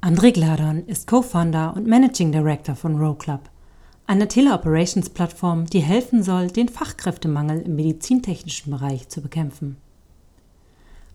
André 0.00 0.30
Gladon 0.30 0.86
ist 0.86 1.08
Co-Founder 1.08 1.74
und 1.74 1.88
Managing 1.88 2.30
Director 2.30 2.76
von 2.76 2.96
Row 2.96 3.18
Club, 3.18 3.40
einer 4.06 4.28
Teleoperations-Plattform, 4.28 5.66
die 5.66 5.80
helfen 5.80 6.22
soll, 6.22 6.48
den 6.48 6.68
Fachkräftemangel 6.68 7.62
im 7.62 7.74
medizintechnischen 7.74 8.70
Bereich 8.70 9.08
zu 9.08 9.20
bekämpfen. 9.20 9.76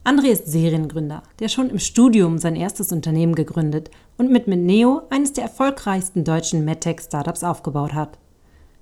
André 0.06 0.28
ist 0.28 0.48
Seriengründer, 0.48 1.24
der 1.40 1.50
schon 1.50 1.70
im 1.70 1.78
Studium 1.78 2.38
sein 2.38 2.56
erstes 2.56 2.92
Unternehmen 2.92 3.36
gegründet 3.36 3.92
und 4.18 4.32
mit 4.32 4.48
Neo 4.48 5.02
eines 5.10 5.34
der 5.34 5.44
erfolgreichsten 5.44 6.24
deutschen 6.24 6.64
MedTech-Startups 6.64 7.44
aufgebaut 7.44 7.94
hat. 7.94 8.18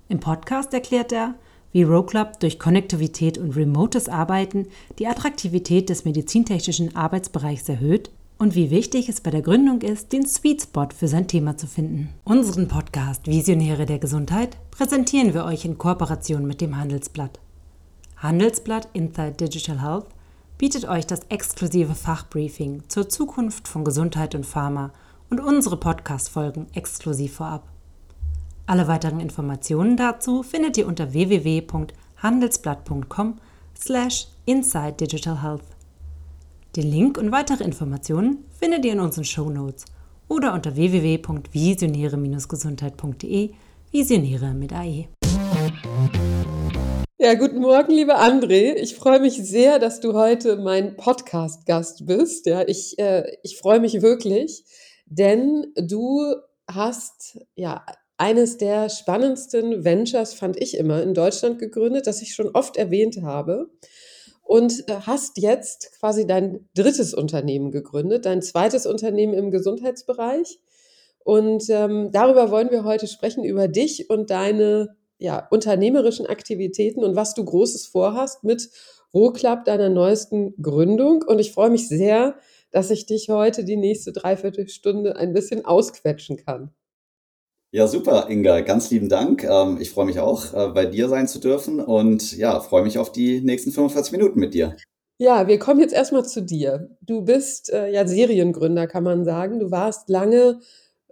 Im 0.10 0.20
Podcast 0.20 0.74
erklärt 0.74 1.12
er, 1.12 1.34
wie 1.72 1.84
RowClub 1.84 2.40
durch 2.40 2.60
Konnektivität 2.60 3.38
und 3.38 3.56
remotes 3.56 4.08
Arbeiten 4.10 4.68
die 5.00 5.08
Attraktivität 5.08 5.90
des 5.90 6.06
medizintechnischen 6.06 6.96
Arbeitsbereichs 6.96 7.68
erhöht 7.68 8.12
und 8.38 8.56
wie 8.56 8.70
wichtig 8.70 9.10
es 9.10 9.20
bei 9.20 9.32
der 9.32 9.42
Gründung 9.42 9.82
ist, 9.82 10.14
den 10.14 10.26
Sweet 10.26 10.62
Spot 10.62 10.88
für 10.96 11.08
sein 11.08 11.28
Thema 11.28 11.58
zu 11.58 11.66
finden. 11.66 12.10
Unseren 12.24 12.68
Podcast 12.68 13.28
Visionäre 13.28 13.86
der 13.86 14.00
Gesundheit 14.00 14.58
präsentieren 14.72 15.34
wir 15.34 15.46
euch 15.46 15.66
in 15.66 15.78
Kooperation 15.78 16.46
mit 16.46 16.62
dem 16.62 16.78
Handelsblatt. 16.78 17.40
Handelsblatt 18.18 18.88
Inside 18.94 19.34
Digital 19.34 19.82
Health 19.82 20.06
bietet 20.58 20.88
euch 20.88 21.06
das 21.06 21.22
exklusive 21.30 21.96
Fachbriefing 21.96 22.84
zur 22.88 23.10
Zukunft 23.10 23.68
von 23.68 23.84
Gesundheit 23.84 24.34
und 24.36 24.46
Pharma 24.46 24.92
und 25.30 25.40
unsere 25.40 25.78
Podcast-Folgen 25.78 26.68
exklusiv 26.74 27.36
vorab. 27.36 27.68
Alle 28.66 28.88
weiteren 28.88 29.20
Informationen 29.20 29.98
dazu 29.98 30.42
findet 30.44 30.78
ihr 30.78 30.88
unter 30.88 31.12
www.handelsblatt.com 31.14 33.36
slash 33.78 34.28
inside 34.46 34.94
digital 34.94 35.42
health. 35.42 35.66
Den 36.76 36.90
Link 36.92 37.18
und 37.18 37.32
weitere 37.32 37.64
Informationen 37.64 38.46
findet 38.60 38.86
ihr 38.86 38.94
in 38.94 39.00
unseren 39.00 39.26
Show 39.26 39.50
Notes 39.50 39.86
oder 40.28 40.54
unter 40.54 40.76
www.visionäre-gesundheit.de 40.76 43.52
Visionäre 43.92 44.54
mit 44.54 44.74
AE. 44.74 45.08
Ja, 47.20 47.34
guten 47.34 47.58
Morgen, 47.62 47.94
lieber 47.94 48.20
André. 48.22 48.76
Ich 48.76 48.94
freue 48.94 49.20
mich 49.20 49.38
sehr, 49.38 49.80
dass 49.80 50.00
du 50.02 50.14
heute 50.14 50.56
mein 50.58 50.96
Podcast-Gast 50.98 52.06
bist. 52.06 52.46
Ja, 52.46 52.62
ich, 52.68 53.00
äh, 53.00 53.38
ich 53.42 53.58
freue 53.58 53.80
mich 53.80 54.04
wirklich, 54.04 54.64
denn 55.08 55.74
du 55.76 56.36
hast 56.68 57.40
ja 57.56 57.84
eines 58.18 58.58
der 58.58 58.90
spannendsten 58.90 59.84
Ventures, 59.84 60.36
fand 60.36 60.62
ich 60.62 60.78
immer, 60.78 61.02
in 61.02 61.16
Deutschland 61.16 61.58
gegründet, 61.58 62.06
das 62.06 62.22
ich 62.22 62.36
schon 62.36 62.50
oft 62.50 62.78
erwähnt 62.78 63.24
habe 63.24 63.72
und 64.44 64.88
äh, 64.88 64.94
hast 65.08 65.40
jetzt 65.40 65.94
quasi 66.00 66.28
dein 66.28 66.70
drittes 66.76 67.16
Unternehmen 67.16 67.72
gegründet, 67.72 68.28
dein 68.28 68.44
zweites 68.44 68.86
Unternehmen 68.86 69.34
im 69.34 69.50
Gesundheitsbereich. 69.50 70.60
Und 71.24 71.68
ähm, 71.70 72.12
darüber 72.12 72.52
wollen 72.52 72.70
wir 72.70 72.84
heute 72.84 73.08
sprechen, 73.08 73.44
über 73.44 73.68
dich 73.68 74.08
und 74.12 74.30
deine 74.30 74.97
ja, 75.18 75.48
unternehmerischen 75.50 76.28
Aktivitäten 76.28 77.04
und 77.04 77.16
was 77.16 77.34
du 77.34 77.44
Großes 77.44 77.88
vorhast 77.88 78.44
mit 78.44 78.70
Rohklapp, 79.14 79.66
deiner 79.66 79.90
neuesten 79.90 80.54
Gründung. 80.62 81.24
Und 81.24 81.40
ich 81.40 81.52
freue 81.52 81.70
mich 81.70 81.88
sehr, 81.88 82.36
dass 82.72 82.92
ich 82.92 83.06
dich 83.06 83.30
heute 83.30 83.64
die 83.64 83.78
nächste 83.78 84.12
Dreiviertelstunde 84.12 85.16
ein 85.16 85.34
bisschen 85.34 85.66
ausquetschen 85.66 86.38
kann. 86.38 86.72
Ja, 87.72 87.88
super, 87.88 88.30
Inga. 88.30 88.62
Ganz 88.62 88.92
lieben 88.92 89.10
Dank. 89.10 89.44
Ähm, 89.44 89.78
ich 89.82 89.92
freue 89.92 90.06
mich 90.06 90.20
auch, 90.20 90.54
äh, 90.54 90.70
bei 90.70 90.86
dir 90.86 91.10
sein 91.10 91.28
zu 91.28 91.40
dürfen 91.40 91.82
und 91.82 92.38
ja, 92.38 92.60
freue 92.62 92.84
mich 92.84 92.98
auf 92.98 93.12
die 93.12 93.42
nächsten 93.42 93.72
45 93.72 94.14
Minuten 94.14 94.40
mit 94.40 94.54
dir. 94.54 94.76
Ja, 95.20 95.48
wir 95.48 95.60
kommen 95.60 95.80
jetzt 95.80 95.94
erstmal 95.94 96.26
zu 96.26 96.42
dir. 96.42 96.96
Du 97.02 97.24
bist 97.24 97.72
äh, 97.74 97.92
ja 97.92 98.08
Seriengründer, 98.08 98.88
kann 98.88 99.04
man 99.04 99.26
sagen. 99.26 99.60
Du 99.60 99.72
warst 99.72 100.10
lange 100.10 100.60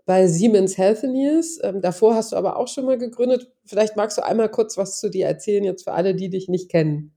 bei 0.06 0.28
Siemens 0.28 0.78
Healthineers. 0.78 1.60
Ähm, 1.64 1.82
davor 1.82 2.16
hast 2.16 2.32
du 2.32 2.36
aber 2.36 2.58
auch 2.58 2.68
schon 2.68 2.86
mal 2.86 2.98
gegründet. 2.98 3.52
Vielleicht 3.66 3.96
magst 3.96 4.18
du 4.18 4.24
einmal 4.24 4.50
kurz 4.50 4.78
was 4.78 5.00
zu 5.00 5.10
dir 5.10 5.26
erzählen, 5.26 5.64
jetzt 5.64 5.84
für 5.84 5.94
alle, 5.94 6.16
die 6.16 6.30
dich 6.30 6.48
nicht 6.48 6.70
kennen. 6.70 7.12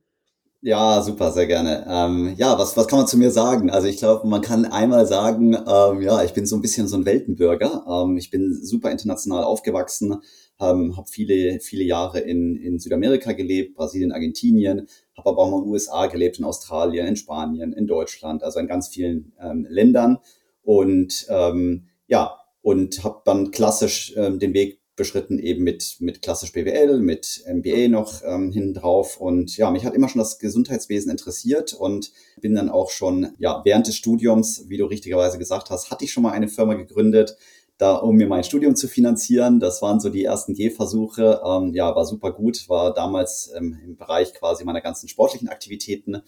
Ja, 0.60 1.02
super, 1.02 1.30
sehr 1.30 1.46
gerne. 1.46 1.86
Ähm, 1.88 2.34
ja, 2.36 2.58
was, 2.58 2.76
was 2.76 2.88
kann 2.88 2.98
man 2.98 3.06
zu 3.06 3.16
mir 3.16 3.30
sagen? 3.30 3.70
Also 3.70 3.86
ich 3.86 3.98
glaube, 3.98 4.26
man 4.26 4.40
kann 4.40 4.64
einmal 4.64 5.06
sagen, 5.06 5.54
ähm, 5.54 6.02
ja, 6.02 6.24
ich 6.24 6.32
bin 6.32 6.46
so 6.46 6.56
ein 6.56 6.62
bisschen 6.62 6.88
so 6.88 6.96
ein 6.96 7.06
Weltenbürger. 7.06 7.84
Ähm, 7.88 8.16
ich 8.16 8.30
bin 8.30 8.52
super 8.60 8.90
international 8.90 9.44
aufgewachsen, 9.44 10.16
ähm, 10.58 10.96
habe 10.96 11.06
viele, 11.08 11.60
viele 11.60 11.84
Jahre 11.84 12.18
in, 12.18 12.56
in 12.56 12.80
Südamerika 12.80 13.32
gelebt, 13.32 13.76
Brasilien, 13.76 14.10
Argentinien, 14.10 14.88
habe 15.16 15.30
aber 15.30 15.42
auch 15.42 15.50
mal 15.50 15.58
in 15.58 15.64
den 15.64 15.72
USA 15.72 16.06
gelebt, 16.06 16.40
in 16.40 16.44
Australien, 16.44 17.06
in 17.06 17.14
Spanien, 17.14 17.72
in 17.72 17.86
Deutschland, 17.86 18.42
also 18.42 18.58
in 18.58 18.66
ganz 18.66 18.88
vielen 18.88 19.32
ähm, 19.40 19.64
Ländern. 19.68 20.18
Und 20.62 21.24
ähm, 21.28 21.86
ja, 22.08 22.36
und 22.62 23.04
habe 23.04 23.22
dann 23.24 23.50
klassisch 23.50 24.14
ähm, 24.16 24.38
den 24.38 24.54
Weg 24.54 24.80
beschritten, 24.98 25.38
eben 25.38 25.64
mit, 25.64 25.96
mit 26.00 26.20
klassisch 26.20 26.52
BWL, 26.52 27.00
mit 27.00 27.42
MBA 27.46 27.88
noch 27.88 28.22
ähm, 28.24 28.52
hinten 28.52 28.74
drauf. 28.74 29.18
Und 29.18 29.56
ja, 29.56 29.70
mich 29.70 29.86
hat 29.86 29.94
immer 29.94 30.10
schon 30.10 30.18
das 30.18 30.38
Gesundheitswesen 30.38 31.10
interessiert 31.10 31.72
und 31.72 32.12
bin 32.42 32.54
dann 32.54 32.68
auch 32.68 32.90
schon, 32.90 33.32
ja, 33.38 33.62
während 33.64 33.86
des 33.86 33.96
Studiums, 33.96 34.64
wie 34.68 34.76
du 34.76 34.84
richtigerweise 34.84 35.38
gesagt 35.38 35.70
hast, 35.70 35.90
hatte 35.90 36.04
ich 36.04 36.12
schon 36.12 36.24
mal 36.24 36.32
eine 36.32 36.48
Firma 36.48 36.74
gegründet, 36.74 37.36
da, 37.78 37.94
um 37.94 38.16
mir 38.16 38.26
mein 38.26 38.44
Studium 38.44 38.74
zu 38.74 38.88
finanzieren. 38.88 39.60
Das 39.60 39.80
waren 39.80 40.00
so 40.00 40.10
die 40.10 40.24
ersten 40.24 40.52
Gehversuche. 40.52 41.40
Ähm, 41.46 41.72
ja, 41.74 41.94
war 41.94 42.04
super 42.04 42.32
gut, 42.32 42.68
war 42.68 42.92
damals 42.92 43.52
ähm, 43.56 43.78
im 43.84 43.96
Bereich 43.96 44.34
quasi 44.34 44.64
meiner 44.64 44.80
ganzen 44.80 45.08
sportlichen 45.08 45.48
Aktivitäten. 45.48 46.22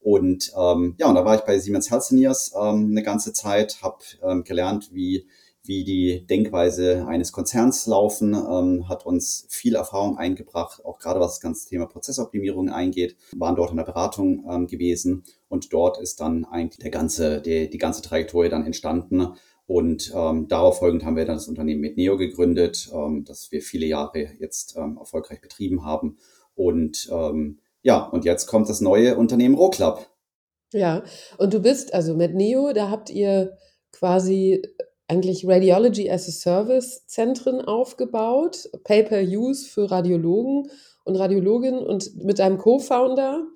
Und 0.00 0.52
ähm, 0.58 0.96
ja, 0.98 1.08
und 1.08 1.14
da 1.14 1.24
war 1.24 1.36
ich 1.36 1.42
bei 1.42 1.58
Siemens 1.58 1.90
Healthineers 1.90 2.52
ähm, 2.58 2.88
eine 2.90 3.02
ganze 3.02 3.32
Zeit, 3.32 3.82
habe 3.82 3.98
ähm, 4.22 4.44
gelernt, 4.44 4.90
wie 4.92 5.26
wie 5.64 5.82
die 5.82 6.26
Denkweise 6.26 7.06
eines 7.06 7.32
Konzerns 7.32 7.86
laufen, 7.86 8.34
ähm, 8.34 8.88
hat 8.88 9.06
uns 9.06 9.46
viel 9.48 9.76
Erfahrung 9.76 10.18
eingebracht, 10.18 10.84
auch 10.84 10.98
gerade 10.98 11.20
was 11.20 11.32
das 11.32 11.40
ganze 11.40 11.68
Thema 11.68 11.86
Prozessoptimierung 11.86 12.68
eingeht, 12.68 13.16
waren 13.34 13.56
dort 13.56 13.70
in 13.70 13.78
der 13.78 13.84
Beratung 13.84 14.44
ähm, 14.50 14.66
gewesen 14.66 15.24
und 15.48 15.72
dort 15.72 15.98
ist 15.98 16.20
dann 16.20 16.44
eigentlich 16.44 16.80
der 16.80 16.90
ganze, 16.90 17.40
die, 17.40 17.70
die 17.70 17.78
ganze 17.78 18.02
Trajektorie 18.02 18.50
dann 18.50 18.66
entstanden. 18.66 19.34
Und 19.66 20.12
ähm, 20.14 20.46
darauf 20.48 20.80
folgend 20.80 21.04
haben 21.04 21.16
wir 21.16 21.24
dann 21.24 21.36
das 21.36 21.48
Unternehmen 21.48 21.80
mit 21.80 21.96
Neo 21.96 22.18
gegründet, 22.18 22.90
ähm, 22.92 23.24
das 23.24 23.50
wir 23.50 23.62
viele 23.62 23.86
Jahre 23.86 24.28
jetzt 24.38 24.76
ähm, 24.76 24.98
erfolgreich 24.98 25.40
betrieben 25.40 25.86
haben. 25.86 26.18
Und 26.54 27.08
ähm, 27.10 27.60
ja, 27.80 28.04
und 28.04 28.26
jetzt 28.26 28.46
kommt 28.46 28.68
das 28.68 28.82
neue 28.82 29.16
Unternehmen 29.16 29.54
RoClub. 29.54 30.06
Ja, 30.74 31.02
und 31.38 31.54
du 31.54 31.60
bist 31.60 31.94
also 31.94 32.14
mit 32.14 32.34
Neo, 32.34 32.72
da 32.74 32.90
habt 32.90 33.08
ihr 33.08 33.56
quasi 33.92 34.62
eigentlich 35.08 35.46
Radiology 35.46 36.10
as 36.10 36.28
a 36.28 36.32
Service 36.32 37.06
Zentren 37.06 37.60
aufgebaut, 37.60 38.68
Pay-per-Use 38.84 39.68
für 39.68 39.90
Radiologen 39.90 40.70
und 41.04 41.16
Radiologinnen. 41.16 41.80
Und 41.80 42.16
mit 42.24 42.38
deinem 42.38 42.58
Co-Founder 42.58 43.46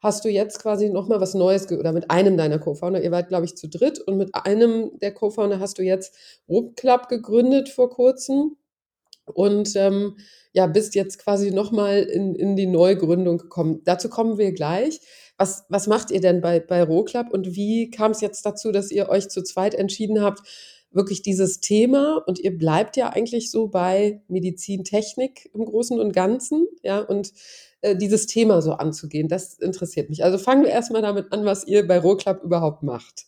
hast 0.00 0.24
du 0.24 0.28
jetzt 0.28 0.60
quasi 0.60 0.90
nochmal 0.90 1.20
was 1.20 1.34
Neues 1.34 1.70
oder 1.70 1.92
mit 1.92 2.10
einem 2.10 2.36
deiner 2.36 2.58
Co-Founder, 2.58 3.02
ihr 3.02 3.10
wart 3.10 3.28
glaube 3.28 3.44
ich 3.44 3.56
zu 3.56 3.68
dritt. 3.68 4.00
Und 4.00 4.16
mit 4.16 4.34
einem 4.34 4.98
der 5.00 5.14
Co-Founder 5.14 5.60
hast 5.60 5.78
du 5.78 5.82
jetzt 5.82 6.14
Rob 6.48 6.76
Club 6.76 7.08
gegründet 7.08 7.68
vor 7.68 7.90
kurzem. 7.90 8.56
Und 9.26 9.74
ähm, 9.74 10.16
ja, 10.52 10.66
bist 10.66 10.94
jetzt 10.94 11.18
quasi 11.18 11.50
nochmal 11.50 11.98
in, 11.98 12.34
in 12.34 12.56
die 12.56 12.66
Neugründung 12.66 13.38
gekommen. 13.38 13.82
Dazu 13.84 14.08
kommen 14.08 14.38
wir 14.38 14.52
gleich. 14.52 15.00
Was, 15.36 15.64
was 15.68 15.86
macht 15.86 16.10
ihr 16.10 16.20
denn 16.20 16.40
bei, 16.40 16.60
bei 16.60 16.82
Rohklapp 16.82 17.30
und 17.30 17.54
wie 17.54 17.90
kam 17.90 18.12
es 18.12 18.22
jetzt 18.22 18.46
dazu, 18.46 18.72
dass 18.72 18.90
ihr 18.90 19.08
euch 19.10 19.28
zu 19.28 19.42
zweit 19.42 19.74
entschieden 19.74 20.22
habt, 20.22 20.40
wirklich 20.96 21.22
dieses 21.22 21.60
Thema 21.60 22.22
und 22.26 22.40
ihr 22.40 22.56
bleibt 22.56 22.96
ja 22.96 23.10
eigentlich 23.10 23.50
so 23.50 23.68
bei 23.68 24.22
Medizintechnik 24.28 25.50
im 25.54 25.64
Großen 25.64 26.00
und 26.00 26.12
Ganzen, 26.12 26.66
ja, 26.82 27.00
und 27.00 27.32
äh, 27.82 27.94
dieses 27.94 28.26
Thema 28.26 28.62
so 28.62 28.72
anzugehen, 28.72 29.28
das 29.28 29.54
interessiert 29.58 30.10
mich. 30.10 30.24
Also 30.24 30.38
fangen 30.38 30.64
wir 30.64 30.70
erstmal 30.70 31.02
damit 31.02 31.32
an, 31.32 31.44
was 31.44 31.66
ihr 31.66 31.86
bei 31.86 31.98
Rohklapp 31.98 32.42
überhaupt 32.42 32.82
macht. 32.82 33.26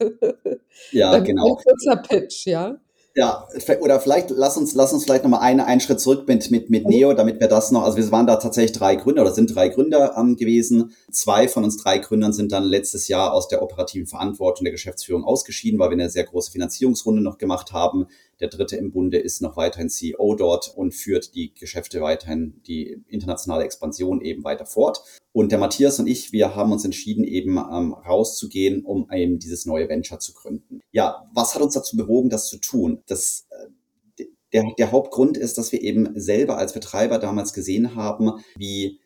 Ja, 0.91 1.19
genau. 1.21 1.57
Ein 1.57 1.63
kurzer 1.63 1.97
Pitch, 1.97 2.47
ja. 2.47 2.81
Ja, 3.19 3.49
oder 3.81 3.99
vielleicht 3.99 4.31
lass 4.31 4.57
uns, 4.57 4.77
lass 4.77 4.93
uns 4.93 5.03
vielleicht 5.03 5.25
nochmal 5.25 5.41
einen, 5.41 5.59
einen 5.59 5.81
Schritt 5.81 5.99
zurück 5.99 6.29
mit, 6.29 6.53
mit, 6.53 6.71
mit 6.71 6.87
Neo, 6.87 7.15
damit 7.15 7.41
wir 7.41 7.49
das 7.49 7.73
noch, 7.73 7.83
also 7.83 7.97
wir 7.97 8.13
waren 8.13 8.29
da 8.29 8.37
tatsächlich 8.37 8.79
drei 8.79 8.95
Gründer 8.95 9.23
oder 9.23 9.33
sind 9.33 9.53
drei 9.53 9.71
Gründer 9.71 10.15
ähm, 10.17 10.37
gewesen. 10.37 10.93
Zwei 11.11 11.49
von 11.49 11.65
uns 11.65 11.79
drei 11.79 11.99
Gründern 11.99 12.33
sind 12.33 12.53
dann 12.53 12.63
letztes 12.63 13.09
Jahr 13.09 13.33
aus 13.33 13.49
der 13.49 13.61
operativen 13.61 14.07
Verantwortung 14.07 14.67
der 14.67 14.71
Geschäftsführung 14.71 15.25
ausgeschieden, 15.25 15.81
weil 15.81 15.91
wir 15.91 15.95
eine 15.95 16.11
sehr 16.11 16.23
große 16.23 16.53
Finanzierungsrunde 16.53 17.21
noch 17.21 17.39
gemacht 17.39 17.73
haben. 17.73 18.07
Der 18.41 18.49
dritte 18.49 18.77
im 18.77 18.93
Bunde 18.93 19.19
ist 19.19 19.43
noch 19.43 19.57
weiterhin 19.57 19.89
CEO 19.89 20.35
dort 20.37 20.73
und 20.77 20.95
führt 20.95 21.35
die 21.35 21.55
Geschäfte 21.55 22.01
weiterhin, 22.01 22.61
die 22.67 23.03
internationale 23.09 23.65
Expansion 23.65 24.21
eben 24.21 24.45
weiter 24.45 24.67
fort. 24.67 25.03
Und 25.33 25.53
der 25.53 25.59
Matthias 25.59 25.99
und 25.99 26.07
ich, 26.07 26.33
wir 26.33 26.55
haben 26.55 26.73
uns 26.73 26.85
entschieden, 26.85 27.25
eben 27.25 27.57
ähm, 27.59 27.93
rauszugehen, 27.93 28.85
um 28.85 29.11
eben 29.13 29.39
dieses 29.39 29.67
neue 29.67 29.89
Venture 29.89 30.21
zu 30.21 30.33
gründen. 30.35 30.81
Ja, 30.93 31.29
was 31.33 31.55
hat 31.55 31.63
uns 31.63 31.75
dazu 31.75 31.97
bewogen, 31.97 32.31
das 32.31 32.49
zu 32.49 32.59
tun? 32.59 33.03
Das 33.07 33.47
äh, 33.51 34.25
der, 34.53 34.65
der 34.79 34.93
Hauptgrund 34.93 35.37
ist, 35.37 35.59
dass 35.59 35.73
wir 35.73 35.83
eben 35.83 36.19
selber 36.19 36.57
als 36.57 36.73
Betreiber 36.73 37.19
damals 37.19 37.53
gesehen 37.53 37.95
haben, 37.95 38.43
wie 38.57 38.99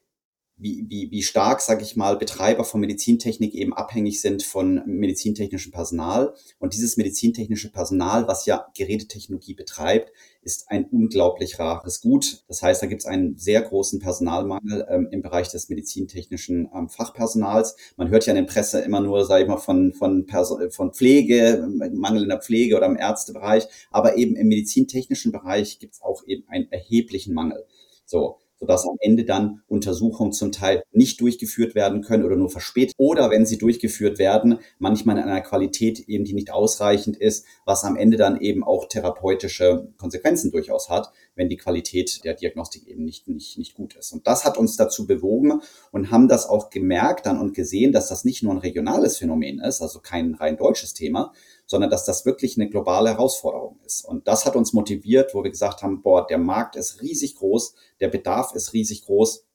wie, 0.62 0.86
wie, 0.88 1.10
wie 1.10 1.22
stark, 1.22 1.60
sage 1.60 1.82
ich 1.82 1.96
mal, 1.96 2.16
Betreiber 2.16 2.64
von 2.64 2.80
Medizintechnik 2.80 3.54
eben 3.54 3.74
abhängig 3.74 4.20
sind 4.20 4.44
von 4.44 4.82
medizintechnischem 4.86 5.72
Personal. 5.72 6.34
Und 6.58 6.74
dieses 6.74 6.96
medizintechnische 6.96 7.72
Personal, 7.72 8.28
was 8.28 8.46
ja 8.46 8.66
Gerätetechnologie 8.76 9.54
betreibt, 9.54 10.12
ist 10.42 10.70
ein 10.70 10.84
unglaublich 10.86 11.58
rares 11.58 12.00
Gut. 12.00 12.44
Das 12.48 12.62
heißt, 12.62 12.82
da 12.82 12.86
gibt 12.86 13.02
es 13.02 13.06
einen 13.06 13.36
sehr 13.36 13.62
großen 13.62 13.98
Personalmangel 14.00 14.86
ähm, 14.88 15.08
im 15.10 15.22
Bereich 15.22 15.48
des 15.48 15.68
medizintechnischen 15.68 16.68
ähm, 16.74 16.88
Fachpersonals. 16.88 17.76
Man 17.96 18.08
hört 18.10 18.26
ja 18.26 18.32
in 18.32 18.44
der 18.44 18.52
Presse 18.52 18.80
immer 18.80 19.00
nur, 19.00 19.24
sage 19.24 19.42
ich 19.42 19.48
mal, 19.48 19.58
von, 19.58 19.92
von, 19.92 20.26
von 20.70 20.92
Pflege, 20.92 21.68
Mangel 21.92 22.24
in 22.24 22.28
der 22.28 22.40
Pflege 22.40 22.76
oder 22.76 22.86
im 22.86 22.96
Ärztebereich. 22.96 23.66
Aber 23.90 24.16
eben 24.16 24.36
im 24.36 24.48
medizintechnischen 24.48 25.32
Bereich 25.32 25.78
gibt 25.80 25.94
es 25.94 26.02
auch 26.02 26.24
eben 26.26 26.44
einen 26.48 26.70
erheblichen 26.70 27.34
Mangel. 27.34 27.64
So 28.04 28.38
sodass 28.62 28.86
am 28.86 28.96
Ende 29.00 29.24
dann 29.24 29.60
Untersuchungen 29.66 30.30
zum 30.30 30.52
Teil 30.52 30.84
nicht 30.92 31.20
durchgeführt 31.20 31.74
werden 31.74 32.00
können 32.00 32.24
oder 32.24 32.36
nur 32.36 32.48
verspätet 32.48 32.94
oder 32.96 33.28
wenn 33.28 33.44
sie 33.44 33.58
durchgeführt 33.58 34.20
werden, 34.20 34.60
manchmal 34.78 35.18
in 35.18 35.24
einer 35.24 35.40
Qualität 35.40 35.98
eben, 36.08 36.24
die 36.24 36.32
nicht 36.32 36.52
ausreichend 36.52 37.16
ist, 37.16 37.44
was 37.64 37.82
am 37.82 37.96
Ende 37.96 38.16
dann 38.16 38.40
eben 38.40 38.62
auch 38.62 38.86
therapeutische 38.86 39.88
Konsequenzen 39.98 40.52
durchaus 40.52 40.88
hat, 40.88 41.10
wenn 41.34 41.48
die 41.48 41.56
Qualität 41.56 42.24
der 42.24 42.34
Diagnostik 42.34 42.86
eben 42.86 43.04
nicht, 43.04 43.26
nicht, 43.26 43.58
nicht 43.58 43.74
gut 43.74 43.96
ist. 43.96 44.12
Und 44.12 44.28
das 44.28 44.44
hat 44.44 44.56
uns 44.56 44.76
dazu 44.76 45.08
bewogen 45.08 45.60
und 45.90 46.12
haben 46.12 46.28
das 46.28 46.48
auch 46.48 46.70
gemerkt 46.70 47.26
dann 47.26 47.40
und 47.40 47.54
gesehen, 47.54 47.90
dass 47.90 48.08
das 48.08 48.24
nicht 48.24 48.44
nur 48.44 48.52
ein 48.52 48.58
regionales 48.58 49.18
Phänomen 49.18 49.58
ist, 49.58 49.82
also 49.82 49.98
kein 49.98 50.34
rein 50.34 50.56
deutsches 50.56 50.94
Thema, 50.94 51.32
sondern 51.72 51.90
dass 51.90 52.04
das 52.04 52.26
wirklich 52.26 52.56
eine 52.56 52.68
globale 52.68 53.10
Herausforderung 53.10 53.80
ist. 53.84 54.04
Und 54.04 54.28
das 54.28 54.44
hat 54.44 54.56
uns 54.56 54.74
motiviert, 54.74 55.34
wo 55.34 55.42
wir 55.42 55.50
gesagt 55.50 55.82
haben, 55.82 56.02
boah, 56.02 56.26
der 56.26 56.38
Markt 56.38 56.76
ist 56.76 57.00
riesig 57.00 57.36
groß, 57.36 57.74
der 57.98 58.08
Bedarf 58.08 58.54
ist 58.54 58.74
riesig 58.74 59.06
groß, 59.06 59.46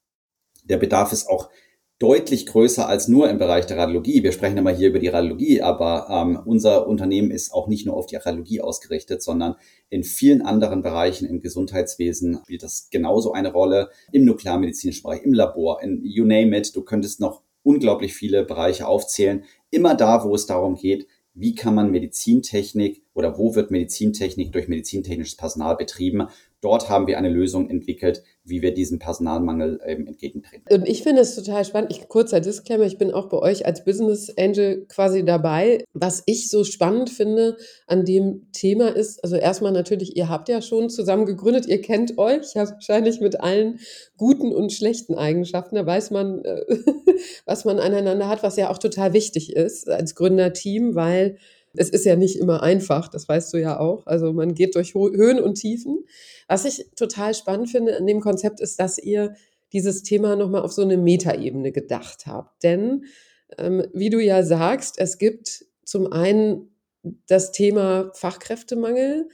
der 0.63 0.77
Bedarf 0.77 1.13
ist 1.13 1.29
auch 1.29 1.49
deutlich 1.99 2.47
größer 2.47 2.87
als 2.87 3.07
nur 3.07 3.29
im 3.29 3.37
Bereich 3.37 3.67
der 3.67 3.77
Radiologie. 3.77 4.23
Wir 4.23 4.31
sprechen 4.31 4.57
immer 4.57 4.71
hier 4.71 4.89
über 4.89 4.99
die 4.99 5.07
Radiologie, 5.07 5.61
aber 5.61 6.07
ähm, 6.09 6.39
unser 6.43 6.87
Unternehmen 6.87 7.29
ist 7.29 7.53
auch 7.53 7.67
nicht 7.67 7.85
nur 7.85 7.95
auf 7.95 8.07
die 8.07 8.15
Radiologie 8.15 8.61
ausgerichtet, 8.61 9.21
sondern 9.21 9.55
in 9.89 10.03
vielen 10.03 10.41
anderen 10.41 10.81
Bereichen 10.81 11.27
im 11.27 11.41
Gesundheitswesen 11.41 12.39
spielt 12.43 12.63
das 12.63 12.89
genauso 12.89 13.31
eine 13.33 13.51
Rolle. 13.51 13.89
Im 14.11 14.25
nuklearmedizinischen 14.25 15.03
Bereich, 15.03 15.21
im 15.21 15.33
Labor, 15.33 15.81
in 15.83 16.03
you 16.03 16.25
name 16.25 16.57
it. 16.57 16.75
Du 16.75 16.81
könntest 16.81 17.19
noch 17.19 17.43
unglaublich 17.63 18.13
viele 18.13 18.45
Bereiche 18.45 18.87
aufzählen. 18.87 19.43
Immer 19.71 19.93
da, 19.95 20.23
wo 20.23 20.33
es 20.33 20.45
darum 20.45 20.75
geht, 20.75 21.07
wie 21.39 21.53
kann 21.53 21.75
man 21.75 21.91
Medizintechnik 21.91 23.03
oder 23.13 23.37
wo 23.37 23.53
wird 23.55 23.69
Medizintechnik 23.69 24.51
durch 24.51 24.67
medizintechnisches 24.67 25.37
Personal 25.37 25.75
betrieben 25.75 26.27
dort 26.61 26.89
haben 26.89 27.07
wir 27.07 27.17
eine 27.17 27.29
Lösung 27.29 27.69
entwickelt, 27.69 28.23
wie 28.43 28.61
wir 28.61 28.73
diesem 28.73 28.99
Personalmangel 28.99 29.79
ähm, 29.85 30.07
entgegentreten. 30.07 30.63
Und 30.69 30.87
ich 30.87 31.03
finde 31.03 31.21
es 31.21 31.35
total 31.35 31.65
spannend. 31.65 31.91
Ich, 31.91 32.07
kurzer 32.07 32.39
Disclaimer, 32.39 32.85
ich 32.85 32.97
bin 32.97 33.11
auch 33.11 33.29
bei 33.29 33.37
euch 33.37 33.65
als 33.65 33.83
Business 33.83 34.33
Angel 34.37 34.85
quasi 34.87 35.23
dabei. 35.23 35.83
Was 35.93 36.23
ich 36.25 36.49
so 36.49 36.63
spannend 36.63 37.09
finde 37.09 37.57
an 37.85 38.05
dem 38.05 38.51
Thema 38.53 38.95
ist, 38.95 39.23
also 39.23 39.35
erstmal 39.35 39.71
natürlich, 39.71 40.15
ihr 40.15 40.29
habt 40.29 40.49
ja 40.49 40.61
schon 40.61 40.89
zusammen 40.89 41.25
gegründet, 41.25 41.67
ihr 41.67 41.81
kennt 41.81 42.17
euch 42.17 42.53
ja 42.55 42.69
wahrscheinlich 42.69 43.19
mit 43.19 43.39
allen 43.39 43.79
guten 44.17 44.53
und 44.53 44.73
schlechten 44.73 45.15
Eigenschaften. 45.15 45.75
Da 45.75 45.85
weiß 45.85 46.11
man, 46.11 46.43
äh, 46.43 46.61
was 47.45 47.65
man 47.65 47.79
aneinander 47.79 48.27
hat, 48.27 48.43
was 48.43 48.57
ja 48.57 48.69
auch 48.69 48.77
total 48.77 49.13
wichtig 49.13 49.55
ist 49.55 49.89
als 49.89 50.15
Gründerteam, 50.15 50.95
weil 50.95 51.37
es 51.77 51.89
ist 51.89 52.05
ja 52.05 52.15
nicht 52.15 52.37
immer 52.37 52.63
einfach, 52.63 53.07
das 53.07 53.27
weißt 53.27 53.53
du 53.53 53.57
ja 53.57 53.79
auch. 53.79 54.05
Also 54.05 54.33
man 54.33 54.53
geht 54.53 54.75
durch 54.75 54.93
Höhen 54.93 55.39
und 55.39 55.55
Tiefen. 55.55 56.05
Was 56.47 56.65
ich 56.65 56.91
total 56.95 57.33
spannend 57.33 57.69
finde 57.69 57.97
an 57.97 58.05
dem 58.05 58.21
Konzept 58.21 58.59
ist, 58.59 58.79
dass 58.79 58.97
ihr 58.97 59.35
dieses 59.73 60.03
Thema 60.03 60.35
nochmal 60.35 60.61
auf 60.61 60.71
so 60.71 60.81
eine 60.81 60.97
Metaebene 60.97 61.71
gedacht 61.71 62.25
habt. 62.25 62.63
Denn, 62.63 63.05
ähm, 63.57 63.85
wie 63.93 64.09
du 64.09 64.19
ja 64.19 64.43
sagst, 64.43 64.97
es 64.97 65.17
gibt 65.17 65.65
zum 65.83 66.11
einen 66.11 66.71
das 67.27 67.51
Thema 67.51 68.11
Fachkräftemangel 68.13 69.29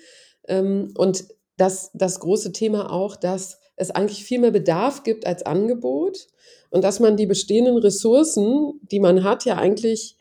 ähm, 0.48 0.94
und 0.98 1.26
das, 1.58 1.92
das 1.94 2.20
große 2.20 2.52
Thema 2.52 2.92
auch, 2.92 3.16
dass 3.16 3.60
es 3.76 3.92
eigentlich 3.92 4.24
viel 4.24 4.40
mehr 4.40 4.52
Bedarf 4.52 5.04
gibt 5.04 5.26
als 5.26 5.46
Angebot 5.46 6.28
und 6.70 6.84
dass 6.84 7.00
man 7.00 7.18
die 7.18 7.26
bestehenden 7.26 7.78
Ressourcen, 7.78 8.80
die 8.92 9.00
man 9.00 9.24
hat, 9.24 9.46
ja 9.46 9.58
eigentlich 9.58 10.18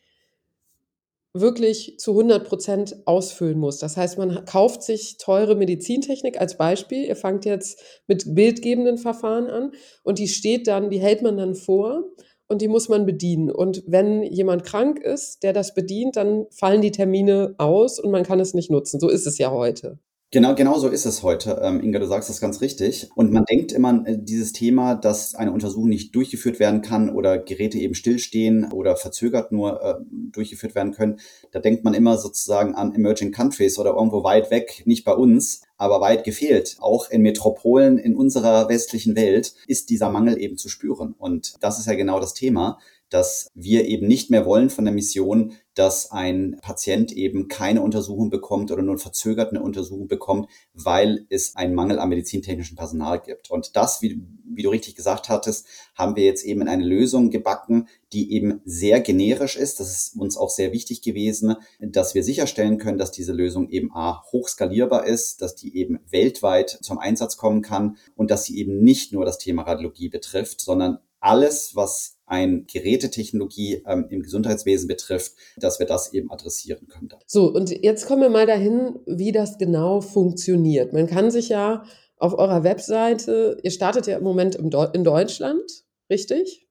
wirklich 1.34 1.98
zu 1.98 2.12
100 2.12 2.46
Prozent 2.46 2.96
ausfüllen 3.06 3.58
muss. 3.58 3.78
Das 3.78 3.96
heißt, 3.96 4.18
man 4.18 4.44
kauft 4.44 4.82
sich 4.82 5.16
teure 5.16 5.54
Medizintechnik 5.54 6.40
als 6.40 6.58
Beispiel. 6.58 7.04
Ihr 7.06 7.16
fangt 7.16 7.44
jetzt 7.44 7.82
mit 8.06 8.34
bildgebenden 8.34 8.98
Verfahren 8.98 9.48
an 9.48 9.72
und 10.02 10.18
die 10.18 10.28
steht 10.28 10.66
dann, 10.66 10.90
die 10.90 11.00
hält 11.00 11.22
man 11.22 11.38
dann 11.38 11.54
vor 11.54 12.04
und 12.48 12.60
die 12.60 12.68
muss 12.68 12.90
man 12.90 13.06
bedienen. 13.06 13.50
Und 13.50 13.82
wenn 13.86 14.22
jemand 14.22 14.64
krank 14.64 14.98
ist, 14.98 15.42
der 15.42 15.54
das 15.54 15.74
bedient, 15.74 16.16
dann 16.16 16.46
fallen 16.50 16.82
die 16.82 16.90
Termine 16.90 17.54
aus 17.56 17.98
und 17.98 18.10
man 18.10 18.24
kann 18.24 18.40
es 18.40 18.52
nicht 18.52 18.70
nutzen. 18.70 19.00
So 19.00 19.08
ist 19.08 19.26
es 19.26 19.38
ja 19.38 19.50
heute. 19.50 19.98
Genau, 20.34 20.54
genau 20.54 20.78
so 20.78 20.88
ist 20.88 21.04
es 21.04 21.22
heute. 21.22 21.60
Ähm, 21.62 21.82
Inga, 21.82 21.98
du 21.98 22.06
sagst 22.06 22.30
das 22.30 22.40
ganz 22.40 22.62
richtig. 22.62 23.10
Und 23.14 23.32
man 23.32 23.44
denkt 23.44 23.70
immer 23.70 24.02
äh, 24.06 24.16
dieses 24.18 24.54
Thema, 24.54 24.94
dass 24.94 25.34
eine 25.34 25.52
Untersuchung 25.52 25.90
nicht 25.90 26.14
durchgeführt 26.14 26.58
werden 26.58 26.80
kann 26.80 27.10
oder 27.10 27.36
Geräte 27.36 27.76
eben 27.76 27.94
stillstehen 27.94 28.72
oder 28.72 28.96
verzögert 28.96 29.52
nur 29.52 29.82
äh, 29.82 29.94
durchgeführt 30.08 30.74
werden 30.74 30.92
können. 30.92 31.20
Da 31.50 31.58
denkt 31.58 31.84
man 31.84 31.92
immer 31.92 32.16
sozusagen 32.16 32.74
an 32.74 32.94
Emerging 32.94 33.30
Countries 33.30 33.78
oder 33.78 33.90
irgendwo 33.90 34.24
weit 34.24 34.50
weg, 34.50 34.84
nicht 34.86 35.04
bei 35.04 35.12
uns, 35.12 35.64
aber 35.76 36.00
weit 36.00 36.24
gefehlt. 36.24 36.78
Auch 36.80 37.10
in 37.10 37.20
Metropolen 37.20 37.98
in 37.98 38.16
unserer 38.16 38.70
westlichen 38.70 39.14
Welt 39.14 39.52
ist 39.66 39.90
dieser 39.90 40.08
Mangel 40.08 40.40
eben 40.40 40.56
zu 40.56 40.70
spüren. 40.70 41.14
Und 41.18 41.56
das 41.60 41.78
ist 41.78 41.86
ja 41.88 41.94
genau 41.94 42.20
das 42.20 42.32
Thema 42.32 42.78
dass 43.12 43.50
wir 43.54 43.84
eben 43.84 44.06
nicht 44.06 44.30
mehr 44.30 44.46
wollen 44.46 44.70
von 44.70 44.86
der 44.86 44.94
Mission, 44.94 45.52
dass 45.74 46.10
ein 46.10 46.58
Patient 46.62 47.12
eben 47.12 47.48
keine 47.48 47.82
Untersuchung 47.82 48.30
bekommt 48.30 48.70
oder 48.70 48.82
nur 48.82 48.98
verzögert 48.98 49.50
eine 49.50 49.62
Untersuchung 49.62 50.06
bekommt, 50.06 50.48
weil 50.72 51.26
es 51.28 51.54
einen 51.54 51.74
Mangel 51.74 51.98
am 51.98 52.08
medizintechnischen 52.08 52.76
Personal 52.76 53.20
gibt. 53.20 53.50
Und 53.50 53.76
das, 53.76 54.00
wie, 54.00 54.22
wie 54.44 54.62
du 54.62 54.70
richtig 54.70 54.94
gesagt 54.94 55.28
hattest, 55.28 55.66
haben 55.94 56.16
wir 56.16 56.24
jetzt 56.24 56.44
eben 56.44 56.62
in 56.62 56.68
eine 56.68 56.84
Lösung 56.84 57.30
gebacken, 57.30 57.88
die 58.12 58.32
eben 58.32 58.62
sehr 58.64 59.00
generisch 59.00 59.56
ist. 59.56 59.80
Das 59.80 59.90
ist 59.90 60.16
uns 60.16 60.38
auch 60.38 60.50
sehr 60.50 60.72
wichtig 60.72 61.02
gewesen, 61.02 61.56
dass 61.80 62.14
wir 62.14 62.24
sicherstellen 62.24 62.78
können, 62.78 62.98
dass 62.98 63.12
diese 63.12 63.32
Lösung 63.32 63.68
eben 63.68 63.92
A, 63.94 64.22
hochskalierbar 64.32 65.06
ist, 65.06 65.42
dass 65.42 65.54
die 65.54 65.76
eben 65.76 66.00
weltweit 66.10 66.78
zum 66.80 66.98
Einsatz 66.98 67.36
kommen 67.36 67.60
kann 67.60 67.96
und 68.14 68.30
dass 68.30 68.44
sie 68.44 68.58
eben 68.58 68.82
nicht 68.82 69.12
nur 69.12 69.26
das 69.26 69.38
Thema 69.38 69.62
Radiologie 69.62 70.08
betrifft, 70.08 70.62
sondern 70.62 70.98
alles, 71.22 71.76
was 71.76 72.18
ein 72.32 72.66
Gerätetechnologie 72.66 73.82
ähm, 73.86 74.06
im 74.08 74.22
Gesundheitswesen 74.22 74.88
betrifft, 74.88 75.32
dass 75.58 75.78
wir 75.78 75.86
das 75.86 76.14
eben 76.14 76.32
adressieren 76.32 76.88
können. 76.88 77.10
So, 77.26 77.52
und 77.52 77.70
jetzt 77.70 78.06
kommen 78.06 78.22
wir 78.22 78.30
mal 78.30 78.46
dahin, 78.46 78.98
wie 79.04 79.32
das 79.32 79.58
genau 79.58 80.00
funktioniert. 80.00 80.94
Man 80.94 81.06
kann 81.06 81.30
sich 81.30 81.50
ja 81.50 81.84
auf 82.16 82.32
eurer 82.38 82.64
Webseite, 82.64 83.58
ihr 83.62 83.70
startet 83.70 84.06
ja 84.06 84.16
im 84.16 84.24
Moment 84.24 84.54
in 84.54 85.04
Deutschland, 85.04 85.84
richtig? 86.08 86.61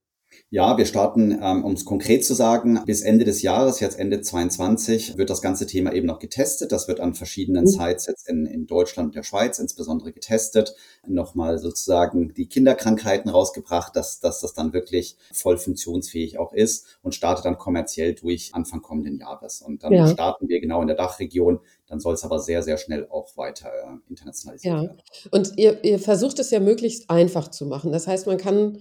Ja, 0.53 0.77
wir 0.77 0.85
starten, 0.85 1.39
ähm, 1.41 1.63
um 1.63 1.71
es 1.71 1.85
konkret 1.85 2.25
zu 2.25 2.33
sagen, 2.33 2.77
bis 2.85 3.03
Ende 3.03 3.23
des 3.23 3.41
Jahres, 3.41 3.79
jetzt 3.79 3.97
Ende 3.97 4.19
22, 4.19 5.17
wird 5.17 5.29
das 5.29 5.41
ganze 5.41 5.65
Thema 5.65 5.93
eben 5.93 6.07
noch 6.07 6.19
getestet. 6.19 6.73
Das 6.73 6.89
wird 6.89 6.99
an 6.99 7.13
verschiedenen 7.13 7.63
mhm. 7.63 7.69
Sites 7.69 8.05
jetzt 8.05 8.27
in, 8.27 8.45
in 8.45 8.67
Deutschland 8.67 9.07
und 9.07 9.15
der 9.15 9.23
Schweiz 9.23 9.59
insbesondere 9.59 10.11
getestet. 10.11 10.75
Nochmal 11.07 11.57
sozusagen 11.57 12.33
die 12.33 12.47
Kinderkrankheiten 12.47 13.31
rausgebracht, 13.31 13.95
dass, 13.95 14.19
dass 14.19 14.41
das 14.41 14.53
dann 14.53 14.73
wirklich 14.73 15.15
voll 15.31 15.57
funktionsfähig 15.57 16.37
auch 16.37 16.51
ist 16.51 16.99
und 17.01 17.15
startet 17.15 17.45
dann 17.45 17.57
kommerziell 17.57 18.13
durch 18.13 18.53
Anfang 18.53 18.81
kommenden 18.81 19.17
Jahres. 19.19 19.61
Und 19.61 19.83
dann 19.85 19.93
ja. 19.93 20.05
starten 20.09 20.49
wir 20.49 20.59
genau 20.59 20.81
in 20.81 20.87
der 20.87 20.97
Dachregion. 20.97 21.61
Dann 21.87 22.01
soll 22.01 22.15
es 22.15 22.25
aber 22.25 22.39
sehr, 22.39 22.61
sehr 22.61 22.77
schnell 22.77 23.07
auch 23.09 23.37
weiter 23.37 23.69
äh, 23.69 24.09
internationalisiert 24.09 24.73
ja. 24.73 24.81
werden. 24.81 25.01
Und 25.31 25.57
ihr, 25.57 25.81
ihr 25.85 25.97
versucht 25.97 26.39
es 26.39 26.51
ja 26.51 26.59
möglichst 26.59 27.09
einfach 27.09 27.47
zu 27.47 27.65
machen. 27.65 27.93
Das 27.93 28.05
heißt, 28.05 28.27
man 28.27 28.37
kann 28.37 28.79